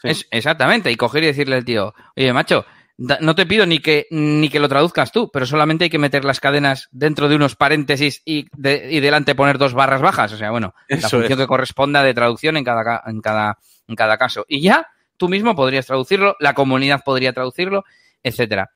Sí. 0.00 0.08
Es, 0.08 0.28
exactamente, 0.30 0.92
y 0.92 0.96
coger 0.96 1.24
y 1.24 1.28
decirle 1.28 1.56
al 1.56 1.64
tío, 1.64 1.94
oye, 2.16 2.32
macho, 2.32 2.66
no 2.96 3.34
te 3.34 3.46
pido 3.46 3.66
ni 3.66 3.80
que, 3.80 4.06
ni 4.10 4.48
que 4.48 4.60
lo 4.60 4.68
traduzcas 4.68 5.10
tú, 5.10 5.30
pero 5.32 5.46
solamente 5.46 5.84
hay 5.84 5.90
que 5.90 5.98
meter 5.98 6.24
las 6.24 6.40
cadenas 6.40 6.88
dentro 6.92 7.28
de 7.28 7.36
unos 7.36 7.56
paréntesis 7.56 8.22
y, 8.24 8.46
de, 8.56 8.88
y 8.90 9.00
delante 9.00 9.34
poner 9.34 9.58
dos 9.58 9.74
barras 9.74 10.00
bajas. 10.00 10.32
O 10.32 10.36
sea, 10.36 10.50
bueno, 10.50 10.74
Eso 10.88 11.02
la 11.02 11.08
función 11.08 11.32
es. 11.32 11.44
que 11.44 11.46
corresponda 11.48 12.02
de 12.04 12.14
traducción 12.14 12.56
en 12.56 12.64
cada, 12.64 13.02
en, 13.06 13.20
cada, 13.20 13.58
en 13.88 13.96
cada 13.96 14.16
caso. 14.16 14.44
Y 14.48 14.60
ya 14.60 14.86
tú 15.16 15.28
mismo 15.28 15.56
podrías 15.56 15.86
traducirlo, 15.86 16.36
la 16.38 16.54
comunidad 16.54 17.02
podría 17.04 17.32
traducirlo, 17.32 17.84
etcétera. 18.22 18.70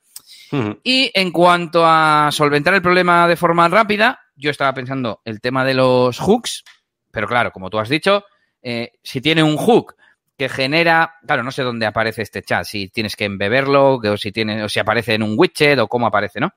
Uh 0.51 0.57
-huh. 0.57 0.81
Y 0.83 1.11
en 1.15 1.31
cuanto 1.31 1.85
a 1.87 2.31
solventar 2.33 2.75
el 2.75 2.83
problema 2.83 3.29
de 3.29 3.37
forma 3.37 3.69
rápida, 3.69 4.21
yo 4.35 4.51
estaba 4.51 4.75
pensando 4.75 5.21
el 5.25 5.41
tema 5.41 5.65
de 5.65 5.75
los 5.75 6.19
hooks, 6.19 6.65
pero 7.11 7.29
claro, 7.29 7.53
como 7.53 7.71
tú 7.71 7.79
has 7.79 7.89
dicho, 7.89 8.25
eh, 8.63 8.93
si 9.03 9.21
tiene 9.21 9.43
un 9.43 9.57
hook 9.57 9.95
que 10.39 10.49
genera, 10.49 11.17
claro, 11.27 11.43
no 11.43 11.51
sé 11.51 11.65
dónde 11.65 11.85
aparece 11.85 12.23
este 12.23 12.43
chat, 12.43 12.65
si 12.65 12.89
tienes 12.89 13.17
que 13.17 13.25
embeberlo, 13.25 13.97
o 13.97 14.17
si 14.17 14.31
tiene, 14.31 14.63
o 14.63 14.69
si 14.69 14.79
aparece 14.79 15.15
en 15.15 15.25
un 15.25 15.35
widget, 15.37 15.81
o 15.81 15.89
cómo 15.89 16.07
aparece, 16.07 16.39
¿no? 16.39 16.53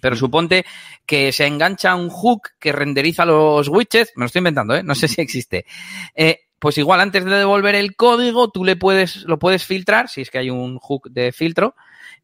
Pero 0.00 0.16
suponte 0.16 0.66
que 1.06 1.30
se 1.30 1.46
engancha 1.46 1.94
un 1.94 2.10
hook 2.10 2.50
que 2.58 2.72
renderiza 2.72 3.24
los 3.24 3.68
widgets, 3.68 4.12
me 4.16 4.22
lo 4.22 4.26
estoy 4.26 4.40
inventando, 4.40 4.74
¿eh? 4.74 4.82
No 4.82 4.96
sé 4.96 5.06
si 5.06 5.20
existe. 5.20 5.64
Eh, 6.16 6.40
pues 6.58 6.76
igual 6.78 7.00
antes 7.00 7.24
de 7.24 7.30
devolver 7.30 7.76
el 7.76 7.94
código, 7.94 8.50
tú 8.50 8.64
le 8.64 8.74
puedes, 8.74 9.22
lo 9.22 9.38
puedes 9.38 9.64
filtrar, 9.64 10.08
si 10.08 10.22
es 10.22 10.30
que 10.30 10.38
hay 10.38 10.50
un 10.50 10.78
hook 10.78 11.08
de 11.10 11.30
filtro, 11.30 11.76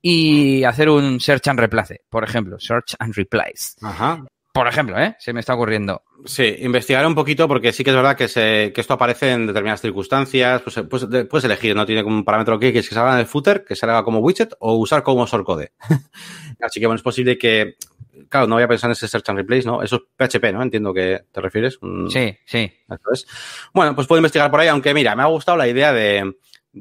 y 0.03 0.65
hacer 0.65 0.89
un 0.89 1.21
search 1.21 1.47
and 1.47 1.61
replace, 1.61 2.01
por 2.11 2.25
ejemplo, 2.25 2.59
search 2.59 2.97
and 2.99 3.15
replies. 3.15 3.77
Ajá. 3.83 4.25
Por 4.53 4.67
ejemplo, 4.67 4.99
¿eh? 4.99 5.15
Se 5.19 5.33
me 5.33 5.41
está 5.41 5.55
ocurriendo. 5.55 6.03
Sí, 6.25 6.57
investigar 6.61 7.07
un 7.07 7.15
poquito 7.15 7.47
porque 7.47 7.73
sí 7.73 7.85
que 7.85 7.91
es 7.91 7.97
verdad 7.97 8.17
que, 8.17 8.29
se, 8.29 8.73
que 8.75 8.81
esto 8.81 8.95
aparece 8.95 9.33
en 9.33 9.47
determinadas 9.47 9.81
circunstancias. 9.81 10.63
Pues, 10.63 10.81
pues 10.89 11.07
puedes 11.29 11.45
elegir, 11.45 11.77
no 11.77 11.87
tiene 11.87 12.03
un 12.03 12.25
parámetro 12.25 12.59
que, 12.59 12.73
que 12.73 12.83
salga 12.83 13.15
en 13.15 13.21
el 13.21 13.27
footer, 13.27 13.65
que 13.65 13.77
salga 13.77 14.03
como 14.03 14.19
widget 14.19 14.55
o 14.59 14.77
usar 14.77 15.03
como 15.03 15.27
shortcode. 15.27 15.73
Así 16.61 16.81
que 16.81 16.87
bueno, 16.87 16.97
es 16.97 17.03
posible 17.03 17.39
que, 17.39 17.77
claro, 18.29 18.47
no 18.47 18.57
voy 18.57 18.65
a 18.65 18.69
pensar 18.69 18.89
en 18.89 18.93
ese 18.93 19.07
search 19.07 19.29
and 19.29 19.39
replace, 19.39 19.67
¿no? 19.67 19.83
Eso 19.83 19.97
es 19.97 20.03
PHP, 20.17 20.53
¿no? 20.53 20.63
Entiendo 20.63 20.93
que 20.93 21.21
te 21.31 21.41
refieres. 21.41 21.79
Sí, 22.09 22.37
sí. 22.45 22.73
Entonces, 22.89 23.29
bueno, 23.73 23.95
pues 23.95 24.07
puedo 24.07 24.19
investigar 24.19 24.51
por 24.51 24.61
ahí, 24.61 24.69
aunque 24.69 24.95
mira, 24.95 25.15
me 25.15 25.23
ha 25.23 25.27
gustado 25.27 25.57
la 25.57 25.69
idea 25.69 25.93
de, 25.93 26.35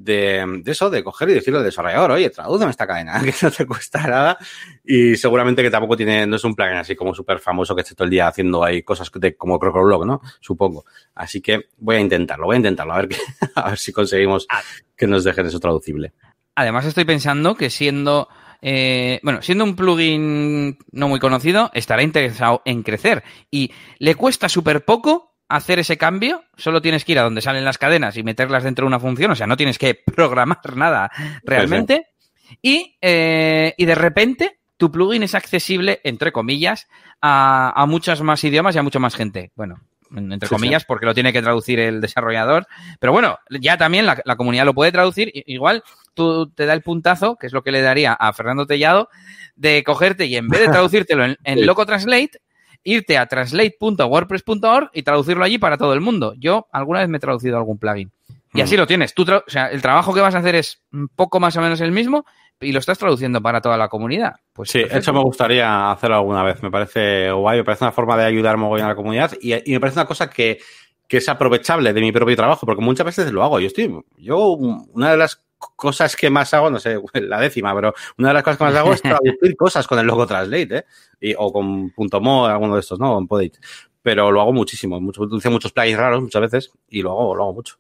de, 0.04 0.62
de, 0.64 0.72
eso, 0.72 0.90
de 0.90 1.04
coger 1.04 1.30
y 1.30 1.34
decirle 1.34 1.60
al 1.60 1.66
desarrollador, 1.66 2.12
oye, 2.12 2.30
tradúceme 2.30 2.72
esta 2.72 2.88
cadena, 2.88 3.22
que 3.24 3.34
no 3.42 3.52
te 3.52 3.66
cuesta 3.66 4.08
nada. 4.08 4.38
Y 4.84 5.16
seguramente 5.16 5.64
que 5.64 5.72
tampoco 5.72 5.98
tiene, 5.98 6.26
no 6.26 6.36
es 6.36 6.44
un 6.44 6.56
plugin 6.56 6.78
así 6.78 6.96
como 6.96 7.14
súper 7.14 7.40
famoso 7.40 7.76
que 7.76 7.82
esté 7.82 7.96
todo 7.96 8.06
el 8.06 8.12
día 8.12 8.28
haciendo 8.28 8.64
ahí 8.64 8.84
cosas 8.84 9.12
de, 9.14 9.36
como 9.36 9.60
CrocoBlog, 9.60 10.06
¿no? 10.06 10.22
Supongo. 10.40 10.86
Así 11.16 11.42
que 11.42 11.70
voy 11.78 11.98
a 11.98 12.00
intentarlo, 12.00 12.46
voy 12.46 12.56
a 12.56 12.58
intentarlo, 12.58 12.94
a 12.94 12.98
ver, 12.98 13.10
que, 13.10 13.18
a 13.56 13.70
ver 13.70 13.78
si 13.78 13.92
conseguimos 13.92 14.46
ah. 14.50 14.62
que 14.96 15.08
nos 15.08 15.24
dejen 15.24 15.46
eso 15.46 15.60
traducible. 15.60 16.14
Además, 16.56 16.86
estoy 16.86 17.06
pensando 17.06 17.56
que 17.56 17.70
siendo. 17.70 18.28
Eh, 18.60 19.20
bueno, 19.22 19.44
siendo 19.44 19.64
un 19.64 19.76
plugin 19.76 20.80
no 20.92 21.08
muy 21.08 21.20
conocido, 21.20 21.70
estará 21.76 22.02
interesado 22.02 22.64
en 22.66 22.82
crecer 22.82 23.24
y 23.52 23.72
le 24.00 24.16
cuesta 24.16 24.50
súper 24.50 24.84
poco 24.84 25.37
hacer 25.50 25.80
ese 25.80 25.98
cambio, 25.98 26.44
solo 26.56 26.82
tienes 26.82 27.06
que 27.06 27.14
ir 27.14 27.20
a 27.20 27.24
donde 27.24 27.42
salen 27.42 27.66
las 27.66 27.78
cadenas 27.78 28.18
y 28.18 28.24
meterlas 28.24 28.64
dentro 28.64 28.84
de 28.84 28.88
una 28.88 29.00
función, 29.00 29.32
o 29.32 29.36
sea, 29.36 29.48
no 29.48 29.58
tienes 29.58 29.78
que 29.78 29.96
programar 30.16 30.76
nada 30.76 31.12
realmente. 31.44 32.08
Sí. 32.50 32.58
Y, 32.62 32.98
eh, 33.02 33.74
y 33.78 33.86
de 33.86 33.96
repente 33.96 34.60
tu 34.78 34.92
plugin 34.92 35.24
es 35.24 35.36
accesible, 35.36 36.00
entre 36.04 36.32
comillas, 36.32 36.88
a, 37.22 37.74
a 37.76 37.86
muchos 37.86 38.22
más 38.22 38.44
idiomas 38.44 38.76
y 38.76 38.80
a 38.80 38.84
mucha 38.84 39.00
más 39.00 39.16
gente. 39.16 39.52
Bueno, 39.56 39.82
entre 40.16 40.48
sí, 40.48 40.56
comillas, 40.56 40.86
porque 40.86 41.06
lo 41.06 41.14
tiene 41.14 41.34
que 41.34 41.42
traducir 41.42 41.80
el 41.80 42.00
desarrollador. 42.00 42.68
Pero 43.00 43.12
bueno, 43.12 43.38
ya 43.50 43.78
también 43.78 44.06
la, 44.06 44.22
la, 44.24 44.36
comunidad 44.36 44.66
lo 44.66 44.74
puede 44.74 44.92
traducir. 44.92 45.32
Igual 45.34 45.84
tú 46.14 46.50
te 46.52 46.66
da 46.66 46.74
el 46.74 46.84
puntazo, 46.84 47.36
que 47.36 47.48
es 47.48 47.54
lo 47.54 47.64
que 47.64 47.72
le 47.72 47.82
daría 47.82 48.14
a 48.14 48.32
Fernando 48.34 48.66
Tellado, 48.66 49.10
de 49.56 49.84
cogerte 49.84 50.26
y 50.26 50.36
en 50.36 50.48
vez 50.48 50.62
de 50.62 50.68
traducírtelo 50.68 51.26
en, 51.26 51.38
en 51.44 51.66
Loco 51.66 51.86
Translate, 51.86 52.40
irte 52.84 53.18
a 53.18 53.26
translate.wordpress.org 53.26 54.90
y 54.94 55.04
traducirlo 55.04 55.44
allí 55.44 55.58
para 55.58 55.78
todo 55.78 55.94
el 55.94 56.02
mundo. 56.02 56.34
Yo 56.38 56.68
alguna 56.72 57.00
vez 57.00 57.10
me 57.10 57.18
he 57.18 57.20
traducido 57.20 57.58
algún 57.58 57.78
plugin. 57.78 58.12
Y 58.54 58.62
así 58.62 58.76
mm. 58.76 58.80
lo 58.80 58.88
tienes. 58.88 59.14
Tú 59.14 59.24
o 59.24 59.44
sea, 59.50 59.68
el 59.68 59.82
trabajo 59.82 60.14
que 60.14 60.22
vas 60.22 60.36
a 60.36 60.40
hacer 60.40 60.56
es 60.56 60.82
un 60.92 61.10
poco 61.10 61.40
más 61.40 61.56
o 61.58 61.62
menos 61.62 61.82
el 61.82 61.92
mismo 61.92 62.26
y 62.60 62.72
lo 62.72 62.80
estás 62.80 62.98
traduciendo 62.98 63.42
para 63.42 63.62
toda 63.62 63.78
la 63.78 63.88
comunidad. 63.88 64.34
Pues 64.54 64.72
sí, 64.72 64.80
perfecto. 64.80 65.00
eso 65.00 65.14
me 65.14 65.22
gustaría 65.22 65.92
hacerlo 65.92 66.18
alguna 66.18 66.44
vez. 66.44 66.64
Me 66.64 66.72
parece 66.72 67.32
guay, 67.32 67.60
me 67.60 67.64
parece 67.64 67.84
una 67.84 67.92
forma 67.92 68.18
de 68.18 68.26
ayudar 68.26 68.58
mogollón 68.58 68.86
a 68.86 68.90
la 68.90 68.96
comunidad 68.96 69.34
y, 69.40 69.54
y 69.54 69.74
me 69.74 69.80
parece 69.80 70.00
una 70.00 70.08
cosa 70.08 70.30
que, 70.30 70.58
que 71.08 71.18
es 71.18 71.30
aprovechable 71.30 71.94
de 71.94 72.02
mi 72.02 72.12
propio 72.12 72.36
trabajo, 72.36 72.66
porque 72.66 72.84
muchas 72.84 73.06
veces 73.06 73.32
lo 73.32 73.44
hago. 73.44 73.60
Yo 73.60 73.68
estoy, 73.68 73.94
yo, 74.18 74.38
una 74.50 75.12
de 75.12 75.18
las 75.18 75.47
cosas 75.58 76.16
que 76.16 76.30
más 76.30 76.54
hago, 76.54 76.70
no 76.70 76.80
sé, 76.80 77.00
la 77.14 77.40
décima, 77.40 77.74
pero 77.76 77.94
una 78.18 78.30
de 78.30 78.34
las 78.34 78.44
cosas 78.44 78.58
que 78.58 78.64
más 78.64 78.76
hago 78.76 78.94
es 78.94 79.02
traducir 79.04 79.56
cosas 79.56 79.88
con 79.88 80.00
el 80.00 80.06
logo 80.06 80.26
Translate, 80.26 80.78
¿eh? 80.78 80.86
Y, 81.20 81.36
o 81.38 81.52
con 81.52 81.92
.mo, 82.22 82.46
alguno 82.46 82.76
de 82.76 82.82
estos, 82.82 83.00
¿no? 83.00 83.16
Con 83.16 83.28
Podate. 83.28 83.60
Pero 84.02 84.32
lo 84.32 84.42
hago 84.42 84.54
muchísimo, 84.54 85.02
mucho, 85.02 85.24
utilizo 85.24 85.52
muchos 85.52 85.74
plugins 85.74 85.98
raros 85.98 86.22
muchas 86.22 86.42
veces 86.42 86.72
y 86.88 87.02
lo 87.02 87.12
hago, 87.12 87.36
lo 87.36 87.44
hago 87.44 87.54
mucho. 87.54 87.78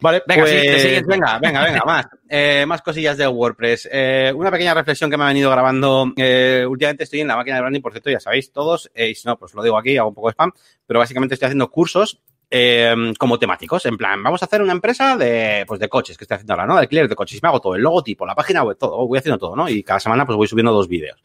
Vale, 0.00 0.22
venga, 0.26 0.42
pues, 0.42 0.82
sí, 0.82 0.88
venga, 1.06 1.38
venga, 1.38 1.62
venga, 1.62 1.82
más. 1.86 2.06
Eh, 2.28 2.64
más 2.66 2.80
cosillas 2.80 3.18
de 3.18 3.28
WordPress. 3.28 3.88
Eh, 3.92 4.32
una 4.34 4.50
pequeña 4.50 4.72
reflexión 4.72 5.10
que 5.10 5.16
me 5.16 5.24
ha 5.24 5.28
venido 5.28 5.50
grabando. 5.50 6.12
Eh, 6.16 6.64
últimamente 6.66 7.04
estoy 7.04 7.20
en 7.20 7.28
la 7.28 7.36
máquina 7.36 7.56
de 7.56 7.62
branding, 7.62 7.82
por 7.82 7.92
cierto, 7.92 8.10
ya 8.10 8.20
sabéis 8.20 8.50
todos. 8.50 8.90
y 8.94 9.14
si 9.14 9.26
no, 9.26 9.38
pues 9.38 9.54
lo 9.54 9.62
digo 9.62 9.76
aquí, 9.76 9.96
hago 9.98 10.08
un 10.08 10.14
poco 10.14 10.28
de 10.28 10.32
spam. 10.32 10.52
Pero 10.86 11.00
básicamente 11.00 11.34
estoy 11.34 11.46
haciendo 11.46 11.70
cursos 11.70 12.22
eh, 12.50 13.12
como 13.18 13.38
temáticos. 13.38 13.86
En 13.86 13.96
plan, 13.96 14.22
vamos 14.22 14.42
a 14.42 14.46
hacer 14.46 14.60
una 14.60 14.72
empresa 14.72 15.16
de, 15.16 15.64
pues 15.66 15.78
de 15.78 15.88
coches 15.88 16.18
que 16.18 16.24
estoy 16.24 16.34
haciendo 16.34 16.54
ahora, 16.54 16.66
¿no? 16.66 16.74
De 16.74 16.80
alquiler 16.80 17.08
de 17.08 17.14
coches. 17.14 17.38
Y 17.38 17.40
me 17.42 17.48
hago 17.48 17.60
todo, 17.60 17.76
el 17.76 17.82
logotipo, 17.82 18.26
la 18.26 18.34
página 18.34 18.62
web, 18.62 18.76
todo. 18.76 19.06
Voy 19.06 19.18
haciendo 19.18 19.38
todo, 19.38 19.54
¿no? 19.54 19.68
Y 19.68 19.82
cada 19.82 20.00
semana 20.00 20.26
pues 20.26 20.36
voy 20.36 20.48
subiendo 20.48 20.72
dos 20.72 20.88
vídeos. 20.88 21.22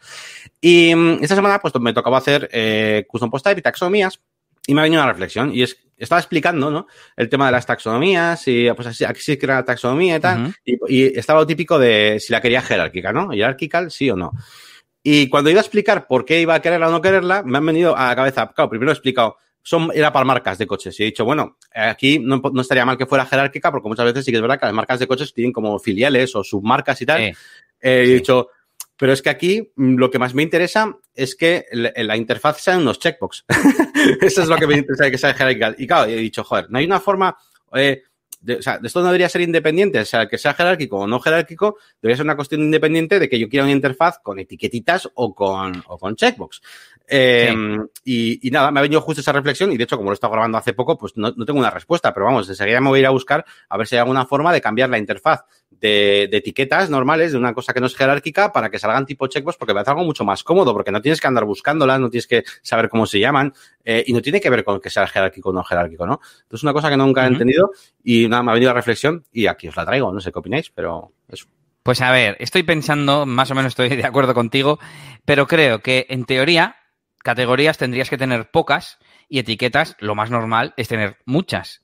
Y 0.61 0.93
um, 0.93 1.17
esta 1.21 1.35
semana 1.35 1.59
pues 1.59 1.73
me 1.79 1.93
tocaba 1.93 2.17
hacer 2.19 2.49
eh, 2.51 3.05
custom 3.07 3.29
post 3.29 3.45
type 3.45 3.59
y 3.59 3.63
taxonomías. 3.63 4.19
Y 4.67 4.73
me 4.73 4.81
ha 4.81 4.83
venido 4.83 5.01
una 5.01 5.11
reflexión. 5.11 5.53
Y 5.53 5.63
es, 5.63 5.77
estaba 5.97 6.19
explicando, 6.19 6.71
¿no? 6.71 6.87
El 7.15 7.29
tema 7.29 7.47
de 7.47 7.51
las 7.51 7.65
taxonomías 7.65 8.47
y 8.47 8.71
pues 8.73 8.87
así, 8.87 9.05
aquí 9.05 9.21
sí 9.21 9.37
que 9.37 9.45
era 9.45 9.55
la 9.55 9.65
taxonomía 9.65 10.17
y 10.17 10.19
tal. 10.19 10.39
Uh 10.39 10.47
-huh. 10.47 10.55
y, 10.87 11.03
y 11.03 11.19
estaba 11.19 11.39
lo 11.39 11.47
típico 11.47 11.77
de 11.79 12.19
si 12.19 12.31
la 12.33 12.41
quería 12.41 12.61
jerárquica, 12.61 13.11
¿no? 13.11 13.29
Jerárquica, 13.29 13.89
sí 13.89 14.09
o 14.09 14.15
no. 14.15 14.31
Y 15.07 15.29
cuando 15.29 15.51
iba 15.51 15.59
a 15.59 15.61
explicar 15.61 16.07
por 16.07 16.25
qué 16.25 16.41
iba 16.41 16.55
a 16.55 16.61
quererla 16.61 16.87
o 16.87 16.91
no 16.91 16.99
quererla, 16.99 17.43
me 17.43 17.59
han 17.59 17.65
venido 17.67 17.95
a 17.95 18.07
la 18.07 18.15
cabeza, 18.15 18.51
claro, 18.55 18.71
primero 18.71 18.91
he 18.91 18.93
explicado 18.93 19.37
son, 19.65 19.89
era 19.95 20.13
para 20.13 20.25
marcas 20.25 20.59
de 20.59 20.67
coches. 20.67 20.97
Y 20.99 21.03
he 21.03 21.05
dicho, 21.07 21.25
bueno, 21.25 21.57
aquí 21.73 22.19
no, 22.19 22.39
estaría 22.61 22.85
mal 22.85 22.99
que 22.99 23.07
fuera 23.07 23.25
jerárquica, 23.25 23.71
porque 23.71 23.87
muchas 23.87 24.05
veces 24.05 24.23
sí 24.23 24.31
que 24.31 24.37
es 24.37 24.41
verdad 24.41 24.59
que 24.59 24.67
las 24.67 24.75
marcas 24.75 24.99
de 24.99 25.07
coches 25.07 25.33
tienen 25.33 25.51
como 25.51 25.79
filiales 25.79 26.35
o 26.35 26.43
submarcas 26.43 27.01
y 27.01 27.05
tal. 27.07 27.21
Eh, 27.21 27.33
he 27.81 28.01
dicho, 28.03 28.49
pero 28.95 29.11
es 29.11 29.23
que 29.23 29.31
aquí 29.31 29.71
mm, 29.75 29.95
lo 29.95 30.11
que 30.11 30.19
más 30.19 30.35
me 30.35 30.43
interesa 30.43 30.95
es 31.15 31.35
que 31.35 31.65
la, 31.71 32.15
interfaz 32.15 32.61
sean 32.61 32.81
unos 32.81 32.99
checkbox. 32.99 33.45
Eso 34.21 34.43
es 34.43 34.47
lo 34.47 34.55
que 34.57 34.67
me 34.67 34.77
interesa 34.77 35.09
que 35.09 35.17
sea 35.17 35.33
jerárquica. 35.33 35.73
Y 35.79 35.87
claro, 35.87 36.11
he 36.11 36.17
dicho, 36.17 36.43
joder, 36.43 36.67
no 36.69 36.77
hay 36.77 36.85
una 36.85 36.99
forma... 36.99 37.35
Eh, 37.73 38.03
de, 38.41 38.57
o 38.57 38.61
sea, 38.61 38.79
esto 38.83 38.99
no 38.99 39.07
debería 39.07 39.27
ser 39.27 39.41
independiente, 39.41 39.99
o 39.99 40.05
sea, 40.05 40.27
que 40.27 40.37
sea 40.37 40.53
jerárquico 40.53 40.99
o 40.99 41.07
no 41.07 41.19
jerárquico, 41.19 41.77
debería 41.99 42.17
ser 42.17 42.25
una 42.25 42.35
cuestión 42.35 42.61
independiente 42.61 43.17
de 43.17 43.27
que 43.27 43.39
yo 43.39 43.49
quiera 43.49 43.63
una 43.63 43.73
interfaz 43.73 44.19
con 44.19 44.37
etiquetitas 44.37 45.09
o 45.15 45.33
con, 45.33 45.83
o 45.87 45.97
con 45.97 46.15
checkbox. 46.15 46.61
Em, 47.07 47.87
y, 48.03 48.49
nada, 48.51 48.71
me 48.71 48.79
ha 48.79 48.83
venido 48.83 49.01
justo 49.01 49.21
esa 49.21 49.31
reflexión 49.31 49.71
y 49.71 49.77
de 49.77 49.83
hecho, 49.83 49.97
como 49.97 50.09
lo 50.09 50.13
he 50.13 50.15
estado 50.15 50.33
grabando 50.33 50.57
hace 50.57 50.73
poco, 50.73 50.97
pues 50.97 51.13
no, 51.15 51.33
tengo 51.33 51.59
una 51.59 51.69
respuesta, 51.69 52.13
pero 52.13 52.25
vamos, 52.25 52.49
enseguida 52.49 52.81
me 52.81 52.89
voy 52.89 52.99
a 52.99 53.01
ir 53.01 53.05
a 53.07 53.11
buscar 53.11 53.45
a 53.69 53.77
ver 53.77 53.87
si 53.87 53.95
hay 53.95 53.99
alguna 53.99 54.25
forma 54.25 54.51
de 54.51 54.61
cambiar 54.61 54.89
la 54.89 54.97
interfaz 54.97 55.45
de, 55.69 56.23
etiquetas 56.31 56.89
normales, 56.89 57.31
de 57.31 57.37
una 57.37 57.53
cosa 57.53 57.73
que 57.73 57.79
no 57.79 57.87
es 57.87 57.95
jerárquica, 57.95 58.51
para 58.51 58.69
que 58.69 58.79
salgan 58.79 59.05
tipo 59.05 59.27
checkbox, 59.27 59.57
porque 59.57 59.73
me 59.73 59.81
hace 59.81 59.91
algo 59.91 60.03
mucho 60.03 60.23
más 60.23 60.43
cómodo, 60.43 60.73
porque 60.73 60.91
no 60.91 61.01
tienes 61.01 61.21
que 61.21 61.27
andar 61.27 61.45
buscándolas, 61.45 61.99
no 61.99 62.09
tienes 62.09 62.27
que 62.27 62.43
saber 62.61 62.89
cómo 62.89 63.05
se 63.05 63.19
llaman, 63.19 63.53
eh, 63.83 64.03
y 64.07 64.13
no 64.13 64.21
tiene 64.21 64.41
que 64.41 64.49
ver 64.49 64.63
con 64.63 64.79
que 64.79 64.89
sea 64.89 65.05
jerárquico 65.07 65.49
o 65.49 65.53
no 65.53 65.63
jerárquico, 65.63 66.05
¿no? 66.05 66.19
Entonces, 66.43 66.63
una 66.63 66.73
cosa 66.73 66.89
que 66.89 66.97
nunca 66.97 67.25
he 67.25 67.27
entendido 67.27 67.71
y 68.03 68.27
nada, 68.27 68.43
me 68.43 68.51
ha 68.51 68.53
venido 68.55 68.71
la 68.71 68.75
reflexión 68.75 69.23
y 69.31 69.47
aquí 69.47 69.67
os 69.67 69.75
la 69.75 69.85
traigo, 69.85 70.11
no 70.11 70.19
sé 70.19 70.31
qué 70.31 70.39
opináis, 70.39 70.71
pero 70.71 71.11
eso. 71.29 71.47
Pues 71.83 72.01
a 72.01 72.11
ver, 72.11 72.35
estoy 72.39 72.63
pensando, 72.63 73.27
más 73.27 73.51
o 73.51 73.55
menos 73.55 73.69
estoy 73.69 73.89
de 73.89 74.05
acuerdo 74.05 74.33
contigo, 74.33 74.79
pero 75.23 75.45
creo 75.45 75.79
que 75.79 76.07
en 76.09 76.25
teoría 76.25 76.77
categorías 77.25 77.79
tendrías 77.79 78.07
que 78.07 78.19
tener 78.19 78.51
pocas 78.51 78.99
y 79.27 79.39
etiquetas 79.39 79.97
lo 79.99 80.13
más 80.13 80.29
normal 80.29 80.75
es 80.77 80.87
tener 80.87 81.17
muchas. 81.25 81.81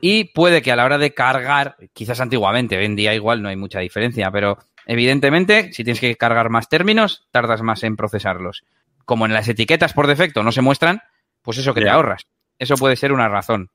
Y 0.00 0.32
puede 0.32 0.62
que 0.62 0.70
a 0.70 0.76
la 0.76 0.84
hora 0.84 0.98
de 0.98 1.14
cargar, 1.14 1.74
quizás 1.92 2.20
antiguamente, 2.20 2.78
hoy 2.78 2.84
en 2.84 2.94
día 2.94 3.12
igual 3.12 3.42
no 3.42 3.48
hay 3.48 3.56
mucha 3.56 3.80
diferencia, 3.80 4.30
pero 4.30 4.56
evidentemente 4.86 5.72
si 5.72 5.82
tienes 5.82 6.00
que 6.00 6.14
cargar 6.14 6.48
más 6.48 6.68
términos, 6.68 7.26
tardas 7.32 7.60
más 7.60 7.82
en 7.82 7.96
procesarlos. 7.96 8.62
Como 9.04 9.26
en 9.26 9.32
las 9.32 9.48
etiquetas 9.48 9.94
por 9.94 10.06
defecto 10.06 10.44
no 10.44 10.52
se 10.52 10.62
muestran, 10.62 11.02
pues 11.42 11.58
eso 11.58 11.74
que 11.74 11.80
te 11.80 11.90
ahorras. 11.90 12.22
Eso 12.58 12.74
puede 12.76 12.96
ser 12.96 13.12
una 13.12 13.28
razón. 13.28 13.70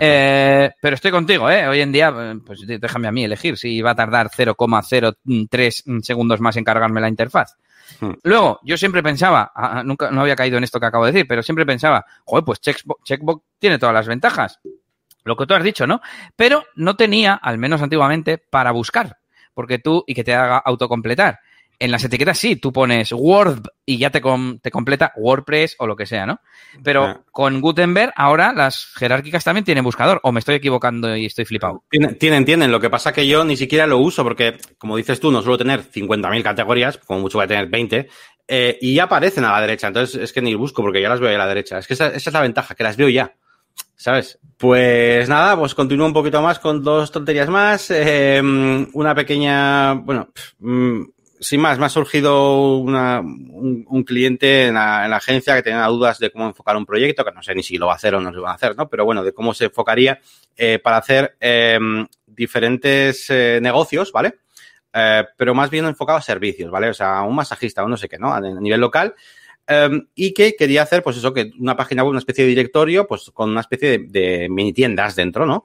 Eh, 0.00 0.70
pero 0.80 0.94
estoy 0.94 1.10
contigo, 1.10 1.50
¿eh? 1.50 1.66
Hoy 1.66 1.80
en 1.80 1.92
día, 1.92 2.12
pues 2.44 2.60
déjame 2.66 3.08
a 3.08 3.12
mí 3.12 3.24
elegir 3.24 3.56
si 3.56 3.80
va 3.80 3.92
a 3.92 3.94
tardar 3.94 4.28
0,03 4.30 6.02
segundos 6.02 6.40
más 6.40 6.56
en 6.56 6.64
cargarme 6.64 7.00
la 7.00 7.08
interfaz. 7.08 7.56
Hmm. 8.00 8.12
Luego, 8.22 8.60
yo 8.62 8.76
siempre 8.76 9.02
pensaba, 9.02 9.52
ah, 9.54 9.78
ah, 9.78 9.82
nunca 9.84 10.10
no 10.10 10.20
había 10.22 10.36
caído 10.36 10.58
en 10.58 10.64
esto 10.64 10.78
que 10.78 10.86
acabo 10.86 11.04
de 11.06 11.12
decir, 11.12 11.26
pero 11.26 11.42
siempre 11.42 11.66
pensaba, 11.66 12.04
joder, 12.24 12.44
pues 12.44 12.60
Checkbox, 12.60 13.02
Checkbox 13.04 13.44
tiene 13.58 13.78
todas 13.78 13.94
las 13.94 14.06
ventajas. 14.06 14.60
Lo 15.24 15.36
que 15.36 15.46
tú 15.46 15.54
has 15.54 15.62
dicho, 15.62 15.86
¿no? 15.86 16.00
Pero 16.36 16.64
no 16.74 16.96
tenía, 16.96 17.34
al 17.34 17.58
menos 17.58 17.80
antiguamente, 17.82 18.38
para 18.38 18.72
buscar. 18.72 19.18
Porque 19.54 19.78
tú, 19.78 20.04
y 20.06 20.14
que 20.14 20.24
te 20.24 20.34
haga 20.34 20.58
autocompletar 20.58 21.38
en 21.82 21.90
las 21.90 22.04
etiquetas 22.04 22.38
sí, 22.38 22.54
tú 22.54 22.72
pones 22.72 23.10
Word 23.10 23.64
y 23.84 23.98
ya 23.98 24.10
te, 24.10 24.22
te 24.62 24.70
completa 24.70 25.12
WordPress 25.16 25.74
o 25.80 25.88
lo 25.88 25.96
que 25.96 26.06
sea, 26.06 26.26
¿no? 26.26 26.40
Pero 26.84 27.24
con 27.32 27.60
Gutenberg 27.60 28.12
ahora 28.14 28.52
las 28.52 28.92
jerárquicas 28.94 29.42
también 29.42 29.64
tienen 29.64 29.82
buscador, 29.82 30.20
o 30.22 30.30
me 30.30 30.38
estoy 30.38 30.54
equivocando 30.54 31.16
y 31.16 31.26
estoy 31.26 31.44
flipado. 31.44 31.82
Tienen, 31.90 32.44
tienen, 32.44 32.70
Lo 32.70 32.78
que 32.78 32.88
pasa 32.88 33.12
que 33.12 33.26
yo 33.26 33.44
ni 33.44 33.56
siquiera 33.56 33.88
lo 33.88 33.98
uso 33.98 34.22
porque, 34.22 34.58
como 34.78 34.96
dices 34.96 35.18
tú, 35.18 35.32
no 35.32 35.42
suelo 35.42 35.58
tener 35.58 35.82
50.000 35.82 36.42
categorías, 36.44 36.98
como 36.98 37.18
mucho 37.18 37.38
voy 37.38 37.46
a 37.46 37.48
tener 37.48 37.66
20, 37.66 38.08
eh, 38.46 38.78
y 38.80 38.94
ya 38.94 39.04
aparecen 39.04 39.44
a 39.44 39.50
la 39.50 39.60
derecha. 39.60 39.88
Entonces 39.88 40.22
es 40.22 40.32
que 40.32 40.40
ni 40.40 40.54
busco 40.54 40.82
porque 40.82 41.02
ya 41.02 41.08
las 41.08 41.18
veo 41.18 41.34
a 41.34 41.38
la 41.38 41.48
derecha. 41.48 41.78
Es 41.78 41.88
que 41.88 41.94
esa, 41.94 42.08
es 42.08 42.32
la 42.32 42.42
ventaja, 42.42 42.76
que 42.76 42.84
las 42.84 42.96
veo 42.96 43.08
ya. 43.08 43.34
¿Sabes? 43.96 44.38
Pues 44.56 45.28
nada, 45.28 45.58
pues 45.58 45.74
continúo 45.74 46.06
un 46.06 46.12
poquito 46.12 46.40
más 46.42 46.60
con 46.60 46.80
dos 46.84 47.10
tonterías 47.10 47.48
más. 47.48 47.90
Eh, 47.90 48.40
una 48.92 49.14
pequeña, 49.16 49.94
bueno, 49.94 50.28
mm, 50.60 51.02
sin 51.42 51.60
más, 51.60 51.78
me 51.78 51.86
ha 51.86 51.88
surgido 51.88 52.78
un, 52.78 54.04
cliente 54.06 54.68
en 54.68 54.74
la, 54.74 55.04
agencia 55.16 55.56
que 55.56 55.62
tenía 55.62 55.84
dudas 55.86 56.18
de 56.18 56.30
cómo 56.30 56.46
enfocar 56.46 56.76
un 56.76 56.86
proyecto, 56.86 57.24
que 57.24 57.32
no 57.32 57.42
sé 57.42 57.54
ni 57.54 57.62
si 57.62 57.76
lo 57.76 57.86
va 57.86 57.94
a 57.94 57.96
hacer 57.96 58.14
o 58.14 58.20
no 58.20 58.30
lo 58.30 58.42
va 58.42 58.52
a 58.52 58.54
hacer, 58.54 58.76
¿no? 58.76 58.88
Pero 58.88 59.04
bueno, 59.04 59.24
de 59.24 59.34
cómo 59.34 59.52
se 59.52 59.64
enfocaría 59.66 60.20
eh, 60.56 60.78
para 60.78 60.98
hacer 60.98 61.36
em, 61.40 62.06
diferentes 62.26 63.28
eh, 63.28 63.58
negocios, 63.60 64.12
¿vale? 64.12 64.36
Eh, 64.94 65.24
pero 65.36 65.54
más 65.54 65.68
bien 65.68 65.84
enfocado 65.84 66.18
a 66.18 66.22
servicios, 66.22 66.70
¿vale? 66.70 66.90
O 66.90 66.94
sea, 66.94 67.22
un 67.22 67.34
masajista 67.34 67.82
o 67.82 67.88
no 67.88 67.96
sé 67.96 68.08
qué, 68.08 68.18
¿no? 68.18 68.32
A, 68.32 68.40
nivel 68.40 68.80
local. 68.80 69.14
Em, 69.66 70.06
y 70.14 70.32
que 70.32 70.54
quería 70.54 70.82
hacer, 70.82 71.02
pues 71.02 71.16
eso, 71.16 71.34
que 71.34 71.50
una 71.58 71.76
página 71.76 72.04
web, 72.04 72.10
una 72.10 72.18
especie 72.20 72.44
de 72.44 72.50
directorio, 72.50 73.06
pues 73.06 73.30
con 73.34 73.50
una 73.50 73.60
especie 73.62 73.98
de, 73.98 74.06
de 74.08 74.48
mini 74.48 74.72
tiendas 74.72 75.16
dentro, 75.16 75.44
¿no? 75.44 75.64